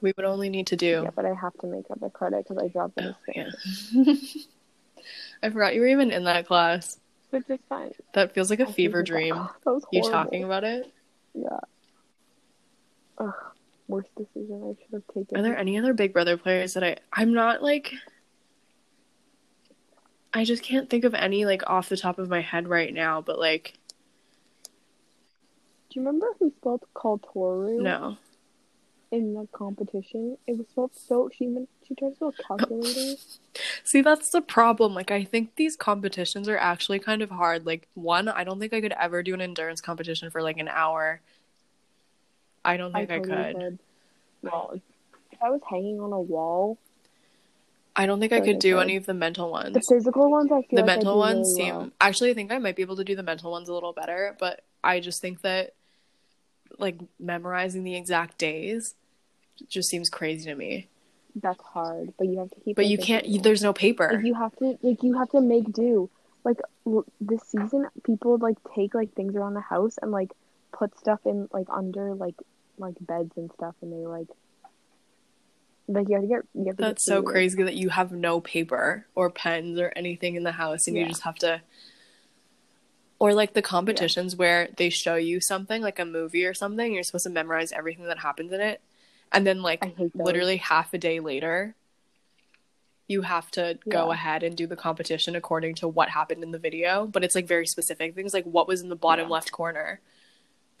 We 0.00 0.12
would 0.16 0.26
only 0.26 0.48
need 0.48 0.68
to 0.68 0.76
do 0.76 1.00
Yeah, 1.02 1.10
but 1.10 1.24
I 1.24 1.34
have 1.34 1.54
to 1.58 1.66
make 1.66 1.90
up 1.90 2.00
a 2.02 2.10
credit 2.10 2.46
because 2.46 2.62
I 2.62 2.68
dropped 2.68 3.00
it. 3.00 3.16
Oh, 3.16 3.32
yeah. 3.34 4.14
I 5.42 5.50
forgot 5.50 5.74
you 5.74 5.80
were 5.80 5.88
even 5.88 6.12
in 6.12 6.22
that 6.22 6.46
class. 6.46 7.00
Which 7.30 7.44
is 7.48 7.58
fine. 7.68 7.92
That 8.14 8.32
feels 8.32 8.50
like 8.50 8.60
a 8.60 8.68
I 8.68 8.72
fever 8.72 9.02
dream. 9.02 9.34
That 9.64 9.82
You 9.92 10.02
talking 10.02 10.44
about 10.44 10.64
it? 10.64 10.92
Yeah. 11.34 11.58
Ugh, 13.18 13.34
worst 13.88 14.08
decision 14.16 14.62
I 14.64 14.82
should 14.82 14.92
have 14.94 15.14
taken. 15.14 15.38
Are 15.38 15.42
there 15.42 15.56
any 15.56 15.78
other 15.78 15.92
Big 15.92 16.12
Brother 16.12 16.36
players 16.36 16.74
that 16.74 16.84
I 16.84 16.96
I'm 17.12 17.34
not 17.34 17.62
like 17.62 17.92
I 20.32 20.44
just 20.44 20.62
can't 20.62 20.88
think 20.88 21.04
of 21.04 21.14
any 21.14 21.44
like 21.44 21.68
off 21.68 21.88
the 21.88 21.96
top 21.96 22.18
of 22.18 22.28
my 22.28 22.40
head 22.40 22.68
right 22.68 22.92
now, 22.92 23.20
but 23.20 23.38
like 23.38 23.74
Do 25.90 26.00
you 26.00 26.02
remember 26.02 26.28
who 26.38 26.52
spelled 26.56 26.84
called 26.94 27.26
Toru 27.32 27.82
no. 27.82 28.16
In 29.10 29.34
the 29.34 29.46
competition? 29.52 30.36
It 30.46 30.58
was 30.58 30.66
spelled 30.68 30.92
so 30.94 31.30
she 31.32 31.46
meant 31.46 31.68
she 31.86 31.94
tried 31.94 32.10
to 32.10 32.14
spell 32.16 32.34
calculator. 32.46 33.14
See, 33.84 34.00
that's 34.02 34.30
the 34.30 34.40
problem. 34.40 34.94
Like 34.94 35.10
I 35.10 35.24
think 35.24 35.56
these 35.56 35.76
competitions 35.76 36.48
are 36.48 36.58
actually 36.58 36.98
kind 36.98 37.22
of 37.22 37.30
hard. 37.30 37.66
Like 37.66 37.88
one, 37.94 38.28
I 38.28 38.44
don't 38.44 38.58
think 38.58 38.72
I 38.72 38.80
could 38.80 38.94
ever 39.00 39.22
do 39.22 39.34
an 39.34 39.40
endurance 39.40 39.80
competition 39.80 40.30
for 40.30 40.42
like 40.42 40.58
an 40.58 40.68
hour. 40.68 41.20
I 42.64 42.76
don't 42.76 42.92
think 42.92 43.10
I, 43.10 43.18
totally 43.18 43.36
could. 43.36 43.56
could. 43.56 43.78
Well, 44.42 44.80
if 45.32 45.42
I 45.42 45.50
was 45.50 45.60
hanging 45.68 46.00
on 46.00 46.12
a 46.12 46.20
wall, 46.20 46.78
I 47.96 48.06
don't 48.06 48.20
think 48.20 48.32
I 48.32 48.40
could 48.40 48.60
do 48.60 48.78
any 48.78 48.94
of 48.94 49.06
the 49.06 49.14
mental 49.14 49.50
ones. 49.50 49.74
the 49.74 49.80
physical 49.80 50.30
ones 50.30 50.52
I 50.52 50.62
feel 50.62 50.76
the 50.76 50.76
like 50.82 50.86
mental 50.86 51.14
I 51.14 51.32
ones 51.32 51.48
really 51.48 51.66
seem 51.66 51.74
well. 51.74 51.90
actually 52.00 52.30
i 52.30 52.34
think 52.34 52.52
i 52.52 52.58
might 52.58 52.76
be 52.76 52.82
able 52.82 52.94
to 52.94 53.02
do 53.02 53.16
the 53.16 53.24
mental 53.24 53.50
ones 53.50 53.68
a 53.68 53.74
little 53.74 53.92
better 53.92 54.36
but 54.38 54.62
i 54.84 55.00
just 55.00 55.20
think 55.20 55.40
that 55.42 55.74
like 56.78 56.96
memorizing 57.18 57.82
the 57.82 57.96
exact 57.96 58.38
days 58.38 58.94
just 59.68 59.88
seems 59.88 60.08
crazy 60.08 60.50
to 60.50 60.54
me. 60.54 60.88
That's 61.34 61.62
hard, 61.62 62.14
but 62.18 62.26
you 62.26 62.38
have 62.38 62.50
to 62.50 62.60
keep. 62.60 62.76
but 62.76 62.86
you 62.86 62.98
can't 62.98 63.26
you, 63.26 63.40
there's 63.40 63.62
no 63.62 63.72
paper. 63.72 64.10
Like 64.14 64.24
you 64.24 64.34
have 64.34 64.56
to 64.56 64.78
like 64.82 65.02
you 65.02 65.18
have 65.18 65.30
to 65.30 65.40
make 65.40 65.72
do. 65.72 66.10
Like 66.44 66.58
l- 66.86 67.04
this 67.20 67.42
season, 67.42 67.86
people 68.04 68.38
like 68.38 68.56
take 68.74 68.94
like 68.94 69.12
things 69.14 69.36
around 69.36 69.54
the 69.54 69.60
house 69.60 69.98
and 70.00 70.10
like 70.10 70.32
put 70.72 70.96
stuff 70.98 71.20
in 71.24 71.48
like 71.52 71.66
under 71.70 72.14
like 72.14 72.36
like 72.78 72.94
beds 73.00 73.32
and 73.36 73.50
stuff, 73.52 73.74
and 73.82 73.92
they 73.92 74.06
like 74.06 74.28
like 75.88 76.08
you 76.08 76.14
have 76.14 76.22
to 76.22 76.28
get 76.28 76.42
you 76.54 76.66
have 76.66 76.76
to 76.76 76.82
that's 76.82 77.04
so 77.04 77.22
crazy 77.22 77.62
that 77.62 77.74
you 77.74 77.88
have 77.88 78.12
no 78.12 78.40
paper 78.40 79.06
or 79.14 79.30
pens 79.30 79.78
or 79.78 79.92
anything 79.96 80.34
in 80.36 80.42
the 80.42 80.52
house 80.52 80.86
and 80.86 80.96
you 80.96 81.06
just 81.06 81.22
have 81.22 81.36
to 81.36 81.60
or 83.18 83.32
like 83.32 83.54
the 83.54 83.62
competitions 83.62 84.36
where 84.36 84.68
they 84.76 84.90
show 84.90 85.16
you 85.16 85.40
something 85.40 85.82
like 85.82 85.98
a 85.98 86.04
movie 86.04 86.44
or 86.44 86.52
something 86.52 86.92
you're 86.92 87.02
supposed 87.02 87.24
to 87.24 87.30
memorize 87.30 87.72
everything 87.72 88.04
that 88.04 88.18
happens 88.18 88.52
in 88.52 88.60
it 88.60 88.82
and 89.32 89.46
then 89.46 89.62
like 89.62 89.84
I 89.84 89.88
hate 89.88 90.12
those. 90.14 90.26
literally 90.26 90.56
half 90.58 90.92
a 90.94 90.98
day 90.98 91.20
later 91.20 91.74
you 93.06 93.22
have 93.22 93.50
to 93.52 93.78
go 93.88 94.08
Yeah. 94.08 94.12
ahead 94.14 94.42
and 94.42 94.54
do 94.56 94.66
the 94.66 94.76
competition 94.76 95.34
according 95.34 95.74
to 95.76 95.88
what 95.88 96.10
happened 96.10 96.42
in 96.42 96.50
the 96.50 96.58
video 96.58 97.06
but 97.06 97.24
it's 97.24 97.34
like 97.34 97.46
very 97.46 97.66
specific 97.66 98.14
things 98.14 98.34
like 98.34 98.44
what 98.44 98.68
was 98.68 98.80
in 98.82 98.88
the 98.88 98.96
bottom 98.96 99.28
Yeah. 99.28 99.32
left 99.34 99.52
corner 99.52 100.00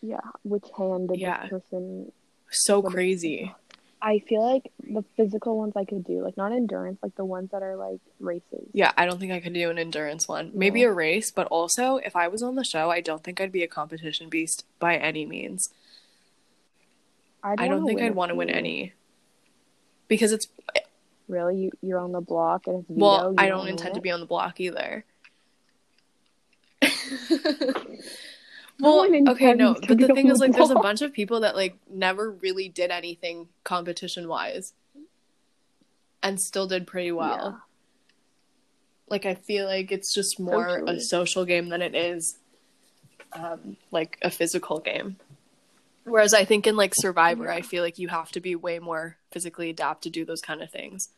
Yeah, 0.00 0.20
which 0.44 0.64
hand 0.76 1.08
did 1.08 1.18
Yeah. 1.18 1.42
this 1.42 1.50
person? 1.50 2.12
so 2.50 2.82
crazy 2.82 3.54
I 4.00 4.20
feel 4.20 4.42
like 4.48 4.70
the 4.78 5.02
physical 5.16 5.58
ones 5.58 5.72
I 5.76 5.84
could 5.84 6.04
do, 6.04 6.22
like 6.22 6.36
not 6.36 6.52
endurance, 6.52 7.00
like 7.02 7.16
the 7.16 7.24
ones 7.24 7.50
that 7.50 7.64
are 7.64 7.74
like 7.76 7.98
races. 8.20 8.68
yeah 8.72 8.92
i 8.96 9.04
don't 9.06 9.18
think 9.18 9.32
i 9.32 9.40
could 9.40 9.52
do 9.54 9.70
an 9.70 9.78
endurance 9.78 10.26
one 10.28 10.50
maybe 10.54 10.82
a 10.84 10.92
race 10.92 11.30
but 11.32 11.46
also 11.48 11.96
if 11.96 12.14
i 12.16 12.26
was 12.28 12.42
on 12.42 12.54
the 12.54 12.64
show 12.64 12.90
i 12.90 13.00
don't 13.00 13.22
think 13.24 13.40
i'd 13.40 13.50
be 13.52 13.62
a 13.64 13.68
competition 13.68 14.28
beast 14.28 14.64
by 14.78 14.96
any 14.96 15.26
means 15.26 15.70
I'd 17.42 17.60
i 17.60 17.68
don't 17.68 17.86
think 17.86 18.00
i'd 18.00 18.14
want 18.14 18.30
to 18.30 18.34
win 18.34 18.50
any. 18.50 18.92
Because 20.08 20.32
it's 20.32 20.48
Really, 21.28 21.56
you 21.64 21.70
you're 21.82 21.98
on 21.98 22.12
the 22.12 22.22
block 22.22 22.66
and 22.66 22.78
it's 22.80 22.88
veto. 22.88 23.00
well 23.00 23.34
i 23.36 23.48
don't 23.48 23.68
intend 23.68 23.94
to 23.96 24.00
be 24.00 24.10
on 24.10 24.20
the 24.20 24.26
block 24.26 24.60
either. 24.60 25.04
Well 28.80 28.98
one 28.98 29.28
okay 29.28 29.54
no 29.54 29.74
but 29.74 29.98
the 29.98 30.06
thing 30.06 30.28
is 30.28 30.38
the 30.38 30.46
like 30.46 30.52
there's 30.56 30.70
a 30.70 30.76
bunch 30.76 31.02
of 31.02 31.12
people 31.12 31.40
that 31.40 31.56
like 31.56 31.76
never 31.90 32.30
really 32.30 32.68
did 32.68 32.92
anything 32.92 33.48
competition 33.64 34.28
wise 34.28 34.72
and 36.22 36.40
still 36.40 36.66
did 36.68 36.86
pretty 36.86 37.10
well. 37.10 37.36
Yeah. 37.36 37.52
like 39.08 39.26
i 39.26 39.34
feel 39.34 39.66
like 39.66 39.90
it's 39.90 40.14
just 40.14 40.38
more 40.38 40.84
a 40.86 41.00
social 41.00 41.44
game 41.44 41.70
than 41.70 41.82
it 41.82 41.96
is 41.96 42.38
um 43.32 43.76
like 43.90 44.16
a 44.22 44.30
physical 44.30 44.78
game 44.78 45.16
whereas 46.08 46.34
i 46.34 46.44
think 46.44 46.66
in 46.66 46.76
like 46.76 46.92
survivor 46.96 47.44
Yeah. 47.44 47.54
i 47.54 47.60
feel 47.62 47.82
like 47.82 47.98
you 47.98 48.08
have 48.08 48.30
to 48.32 48.40
be 48.40 48.54
way 48.56 48.78
more 48.78 49.16
physically 49.30 49.70
adapt 49.70 50.02
to 50.02 50.10
do 50.10 50.24
those 50.24 50.40
kind 50.40 50.62
of 50.62 50.70
things 50.70 51.08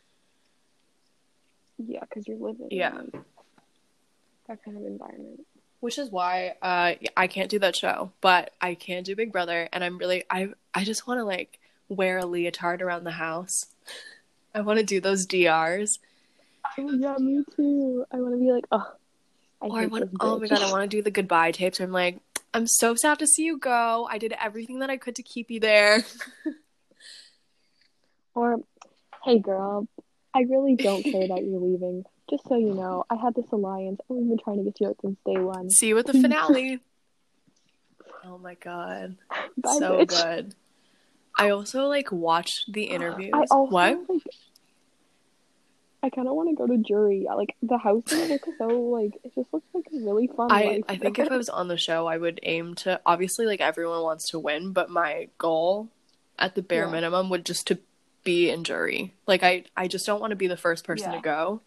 Yeah, 1.79 2.01
because 2.01 2.27
you're 2.29 2.37
living. 2.39 2.69
Yeah. 2.71 2.99
in 2.99 3.25
That 4.49 4.63
kind 4.65 4.77
of 4.77 4.85
environment. 4.85 5.47
which 5.81 5.99
is 5.99 6.11
why 6.11 6.55
uh 6.61 6.95
I 7.17 7.27
can't 7.27 7.49
do 7.51 7.59
that 7.61 7.75
show, 7.77 8.13
but 8.21 8.53
I 8.61 8.75
can 8.75 9.03
do 9.03 9.17
Big 9.17 9.33
Brother 9.33 9.69
and 9.73 9.83
I'm 9.83 9.97
really 9.99 10.25
I 10.29 10.51
I 10.75 10.85
just 10.85 11.07
want 11.07 11.19
to 11.21 11.25
like 11.25 11.59
wear 11.89 12.19
a 12.19 12.27
leotard 12.27 12.83
around 12.83 13.05
the 13.05 13.13
house. 13.13 13.67
I 14.55 14.61
want 14.61 14.79
to 14.79 14.85
do 14.85 15.01
those 15.01 15.25
DRs. 15.27 15.99
Oh 16.79 16.93
yeah, 16.93 17.17
me 17.19 17.45
too. 17.57 18.05
I 18.13 18.17
want 18.17 18.35
to 18.35 18.39
be 18.41 18.53
like, 18.53 18.67
oh, 18.73 18.93
I 19.63 19.67
or 19.67 19.79
I 19.81 19.87
want 19.87 20.11
oh 20.21 20.39
my 20.39 20.49
god, 20.49 20.63
I 20.63 20.71
want 20.71 20.83
to 20.91 20.97
do 20.97 21.03
the 21.03 21.11
goodbye 21.11 21.53
tapes 21.53 21.81
I'm 21.81 21.93
like 21.93 22.19
I'm 22.53 22.67
so 22.67 22.95
sad 22.95 23.19
to 23.21 23.27
see 23.27 23.45
you 23.45 23.59
go. 23.59 24.09
I 24.11 24.19
did 24.19 24.35
everything 24.41 24.81
that 24.81 24.91
I 24.91 24.97
could 24.97 25.15
to 25.17 25.23
keep 25.23 25.51
you 25.51 25.61
there. 25.61 26.05
Or, 28.35 28.59
hey 29.25 29.39
girl, 29.39 29.89
I 30.35 30.41
really 30.49 30.77
don't 30.77 31.03
care 31.03 31.29
that 31.29 31.45
you're 31.45 31.61
leaving. 31.61 32.05
Just 32.31 32.49
so 32.49 32.57
you 32.57 32.75
know, 32.75 33.05
I 33.11 33.17
had 33.17 33.35
this 33.35 33.51
alliance 33.51 34.01
we've 34.09 34.29
been 34.29 34.39
trying 34.43 34.59
to 34.59 34.65
get 34.65 34.81
you 34.81 34.89
out 34.89 34.97
since 35.03 35.19
day 35.27 35.39
one. 35.39 35.69
See 35.69 35.89
you 35.89 35.99
at 35.99 36.07
the 36.07 36.13
finale. 36.13 36.81
oh 38.25 38.39
my 38.39 38.55
god. 38.55 39.17
Bye, 39.57 39.77
so 39.79 39.99
bitch. 39.99 40.09
good. 40.09 40.55
I 41.37 41.51
also 41.51 41.87
like 41.87 42.13
watched 42.13 42.73
the 42.73 42.85
interviews. 42.85 43.33
I 43.35 43.39
also 43.51 43.71
what? 43.71 43.99
like. 44.09 44.23
I 46.03 46.09
kind 46.11 46.27
of 46.29 46.35
want 46.35 46.49
to 46.49 46.55
go 46.55 46.67
to 46.67 46.79
jury. 46.79 47.27
Like 47.35 47.55
the 47.63 47.77
houses 47.77 48.31
look 48.31 48.47
so 48.59 48.67
like 48.69 49.19
it 49.23 49.35
just 49.35 49.53
looks 49.53 49.67
like 49.75 49.87
a 49.93 49.99
really 50.05 50.29
fun. 50.29 50.51
I, 50.51 50.63
life 50.65 50.85
I 50.89 50.97
think 50.97 51.19
if 51.19 51.31
I 51.31 51.37
was 51.37 51.49
on 51.51 51.69
the 51.69 51.77
show, 51.77 52.07
I 52.07 52.17
would 52.17 52.41
aim 52.43 52.75
to 52.77 53.01
obviously 53.05 53.45
like 53.47 53.61
everyone 53.61 54.03
wants 54.03 54.31
to 54.31 54.39
win, 54.39 54.73
but 54.73 54.89
my 54.91 55.29
goal 55.39 55.89
at 56.39 56.55
the 56.55 56.63
bare 56.63 56.87
Yeah. 56.87 56.93
minimum 56.93 57.29
would 57.31 57.45
just 57.45 57.67
to 57.67 57.79
be 58.25 58.49
in 58.51 58.65
jury. 58.65 59.15
Like 59.27 59.43
I 59.43 59.65
I 59.77 59.89
just 59.89 60.07
don't 60.07 60.21
want 60.21 60.31
to 60.31 60.37
be 60.37 60.47
the 60.47 60.57
first 60.57 60.85
person 60.85 61.11
Yeah. 61.11 61.17
to 61.17 61.23
go. 61.23 61.61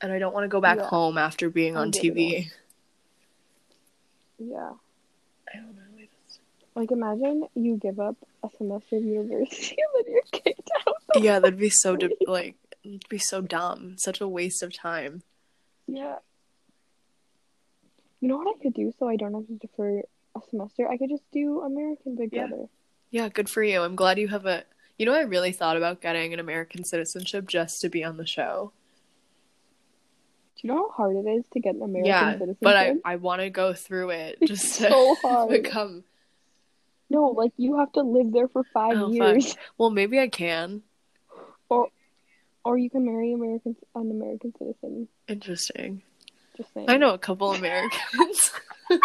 And 0.00 0.12
I 0.12 0.18
don't 0.18 0.34
want 0.34 0.44
to 0.44 0.48
go 0.48 0.60
back 0.60 0.78
Yeah. 0.78 0.86
home 0.86 1.18
after 1.18 1.50
being 1.50 1.76
on 1.76 1.90
TV. 1.90 2.50
Yeah. 4.38 4.72
I 5.52 5.56
don't 5.56 5.74
know. 5.74 5.82
Just... 5.98 6.40
Like 6.74 6.90
imagine 6.90 7.46
you 7.54 7.76
give 7.76 7.98
up 8.00 8.16
a 8.42 8.48
semester 8.58 8.96
of 8.96 9.04
university 9.04 9.76
and 9.96 10.06
then 10.06 10.12
you're 10.12 10.22
kicked 10.32 10.70
out. 10.86 10.94
Yeah, 11.22 11.38
that'd 11.38 11.58
be 11.58 11.70
so 11.70 11.96
di- 11.96 12.10
like 12.26 12.56
it'd 12.84 13.08
be 13.08 13.18
so 13.18 13.40
dumb. 13.40 13.94
Such 13.98 14.20
a 14.20 14.28
waste 14.28 14.62
of 14.62 14.72
time. 14.76 15.22
Yeah. 15.86 16.16
You 18.20 18.28
know 18.28 18.38
what 18.38 18.56
I 18.56 18.62
could 18.62 18.74
do 18.74 18.92
so 18.98 19.08
I 19.08 19.16
don't 19.16 19.34
have 19.34 19.46
to 19.46 19.54
defer 19.54 20.00
a 20.34 20.40
semester? 20.50 20.88
I 20.88 20.96
could 20.96 21.10
just 21.10 21.24
do 21.32 21.60
American 21.60 22.16
Big 22.16 22.30
Yeah. 22.32 22.46
Brother. 22.46 22.68
Yeah, 23.10 23.28
good 23.28 23.48
for 23.48 23.62
you. 23.62 23.80
I'm 23.82 23.96
glad 23.96 24.18
you 24.18 24.28
have 24.28 24.46
a. 24.46 24.64
You 24.98 25.06
know, 25.06 25.14
I 25.14 25.22
really 25.22 25.52
thought 25.52 25.76
about 25.76 26.00
getting 26.00 26.32
an 26.32 26.40
American 26.40 26.84
citizenship 26.84 27.46
just 27.48 27.80
to 27.80 27.88
be 27.88 28.02
on 28.04 28.16
the 28.16 28.26
show. 28.26 28.72
Do 30.56 30.68
you 30.68 30.74
know 30.74 30.88
how 30.88 30.90
hard 30.90 31.16
it 31.16 31.28
is 31.28 31.44
to 31.52 31.60
get 31.60 31.74
an 31.74 31.82
American 31.82 32.06
yeah, 32.06 32.32
citizenship? 32.34 32.58
but 32.60 32.76
I 32.76 32.94
I 33.04 33.16
want 33.16 33.40
to 33.42 33.50
go 33.50 33.74
through 33.74 34.10
it 34.10 34.38
It's 34.40 34.50
just 34.62 34.76
to 34.78 34.88
so 34.90 35.14
hard. 35.22 35.50
become. 35.50 36.04
No, 37.10 37.26
like 37.28 37.52
you 37.56 37.78
have 37.78 37.92
to 37.92 38.00
live 38.02 38.32
there 38.32 38.48
for 38.48 38.64
five 38.72 38.96
Oh, 38.96 39.08
fuck. 39.08 39.34
years, 39.34 39.56
Well, 39.76 39.90
maybe 39.90 40.18
I 40.18 40.28
can. 40.28 40.82
or 41.68 41.88
you 42.78 42.88
can 42.90 43.04
marry 43.04 43.32
American 43.32 43.76
an 43.94 44.10
American 44.10 44.52
citizen. 44.58 45.08
Interesting. 45.28 46.02
Just 46.56 46.72
saying. 46.74 46.88
I 46.88 46.96
know 46.96 47.12
a 47.14 47.18
couple 47.18 47.52
Americans. 47.52 48.52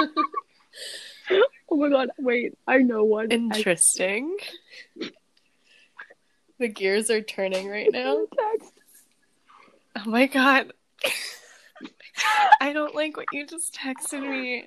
Oh 1.72 1.76
my 1.76 1.90
god! 1.90 2.10
Wait, 2.18 2.58
I 2.68 2.80
know 2.80 3.04
one. 3.04 3.28
I- 3.32 3.36
Interesting. 3.36 4.36
The 6.58 6.68
gears 6.68 7.12
are 7.12 7.22
turning 7.22 7.70
right 7.70 7.92
now. 7.92 8.26
Text. 8.36 8.74
Oh 9.96 10.10
my 10.10 10.26
god. 10.26 10.74
I 12.60 12.74
don't 12.74 12.96
like 12.96 13.16
what 13.18 13.28
you 13.32 13.46
just 13.46 13.76
texted 13.76 14.28
me. 14.28 14.66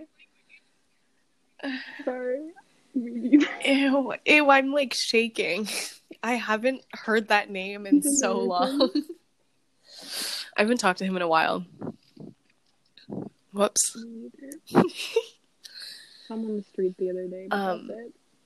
Sorry. 2.05 2.53
Ew, 2.95 4.15
ew, 4.27 4.51
I'm 4.51 4.73
like 4.73 4.95
shaking. 4.95 5.69
I 6.23 6.35
haven't 6.35 6.85
heard 6.93 7.29
that 7.29 7.51
name 7.51 7.87
in 7.87 8.03
so 8.03 8.39
long. 8.39 8.91
I 10.57 10.61
haven't 10.61 10.79
talked 10.79 10.99
to 10.99 11.05
him 11.05 11.17
in 11.17 11.23
a 11.23 11.29
while. 11.29 11.65
Whoops. 13.53 13.97
Me 13.97 14.31
neither. 14.41 14.89
Saw 16.29 16.35
him 16.35 16.45
on 16.45 16.57
the 16.57 16.63
street 16.63 16.97
the 16.99 17.11
other 17.11 17.27
day. 17.27 17.49
Um. 17.51 17.91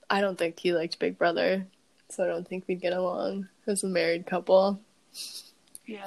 I 0.09 0.21
don't 0.21 0.39
think 0.39 0.59
he 0.59 0.73
liked 0.73 1.01
Big 1.01 1.19
Brother, 1.19 1.67
so 2.11 2.23
I 2.23 2.29
don't 2.29 2.47
think 2.47 2.65
we'd 2.69 2.81
get 2.81 2.93
along 2.93 3.49
as 3.67 3.83
a 3.83 3.89
married 3.89 4.25
couple. 4.25 4.81
Yeah. 5.85 6.07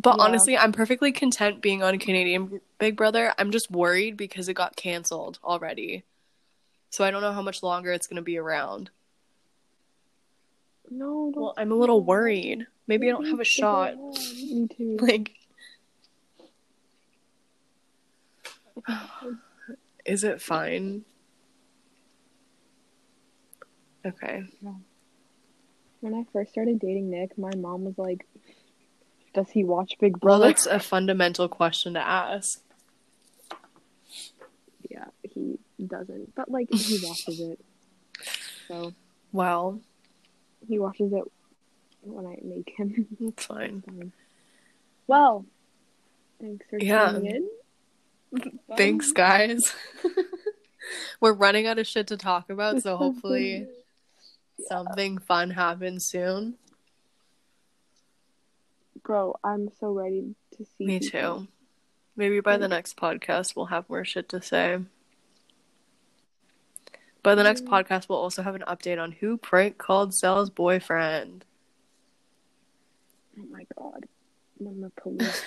But 0.00 0.16
Yeah. 0.18 0.24
honestly, 0.24 0.56
I'm 0.56 0.70
perfectly 0.70 1.10
content 1.10 1.60
being 1.60 1.82
on 1.82 1.98
Canadian 1.98 2.60
Big 2.78 2.96
Brother. 2.96 3.34
I'm 3.36 3.50
just 3.50 3.68
worried 3.68 4.16
because 4.16 4.48
it 4.48 4.54
got 4.54 4.76
canceled 4.76 5.40
already. 5.42 6.04
So 6.90 7.04
I 7.04 7.10
don't 7.10 7.20
know 7.20 7.32
how 7.32 7.42
much 7.42 7.64
longer 7.64 7.92
it's 7.92 8.06
going 8.06 8.16
to 8.16 8.22
be 8.22 8.38
around. 8.38 8.90
No. 10.88 11.32
Well, 11.34 11.54
I'm 11.56 11.72
a 11.72 11.74
little 11.74 12.00
worried. 12.02 12.66
Maybe 12.86 13.08
I 13.08 13.10
don't 13.10 13.26
have 13.26 13.40
a 13.40 13.44
shot. 13.44 13.96
Me 13.96 14.68
too. 14.68 14.96
Like, 15.00 15.32
is 20.06 20.22
it 20.22 20.40
fine? 20.40 21.04
Okay. 24.06 24.44
When 26.00 26.14
I 26.14 26.24
first 26.32 26.52
started 26.52 26.78
dating 26.78 27.10
Nick, 27.10 27.36
my 27.36 27.50
mom 27.56 27.84
was 27.84 27.98
like, 27.98 28.24
"Does 29.38 29.50
he 29.50 29.62
watch 29.64 29.94
Big 30.00 30.18
Brother? 30.18 30.40
Well, 30.40 30.48
that's 30.48 30.66
a 30.66 30.80
fundamental 30.80 31.48
question 31.48 31.94
to 31.94 32.00
ask. 32.00 32.60
yeah, 34.90 35.04
he 35.22 35.58
doesn't, 35.84 36.34
but 36.34 36.50
like 36.50 36.68
he 36.72 36.98
watches 37.06 37.40
it. 37.40 37.60
So 38.66 38.92
Well, 39.32 39.80
he 40.66 40.78
watches 40.78 41.12
it 41.12 41.24
when 42.02 42.26
I 42.26 42.38
make 42.42 42.72
him. 42.76 43.06
it's 43.20 43.46
fine. 43.46 43.82
Fine. 43.82 44.12
Well, 45.06 45.44
thanks 46.40 46.66
for 46.68 46.78
Yeah. 46.80 47.12
tuning 47.12 47.48
in. 48.32 48.50
Thanks, 48.76 49.12
guys. 49.12 49.72
We're 51.20 51.32
running 51.32 51.66
out 51.66 51.78
of 51.78 51.86
shit 51.86 52.08
to 52.08 52.16
talk 52.16 52.50
about, 52.50 52.82
so 52.82 52.96
hopefully 52.96 53.66
something 54.68 55.18
fun 55.18 55.50
happens 55.50 56.04
soon. 56.04 56.56
Bro, 59.08 59.34
I'm 59.42 59.70
so 59.80 59.90
ready 59.90 60.34
to 60.58 60.64
see. 60.66 60.84
Me 60.84 61.00
people. 61.00 61.40
too. 61.40 61.48
Maybe 62.14 62.40
by 62.40 62.58
the 62.58 62.68
next 62.68 62.96
podcast, 62.96 63.56
we'll 63.56 63.66
have 63.66 63.88
more 63.88 64.04
shit 64.04 64.28
to 64.28 64.42
say. 64.42 64.80
By 67.22 67.34
the 67.34 67.42
next 67.42 67.64
Mm. 67.64 67.68
podcast, 67.68 68.08
we'll 68.08 68.18
also 68.18 68.42
have 68.42 68.54
an 68.54 68.64
update 68.68 69.00
on 69.02 69.12
who 69.12 69.38
prank 69.38 69.78
called 69.78 70.12
Sal's 70.14 70.50
boyfriend. 70.50 71.44
Oh 73.38 73.44
my 73.50 73.64
god, 73.78 74.04
when 74.58 74.80
the 74.82 74.90
police 74.90 75.42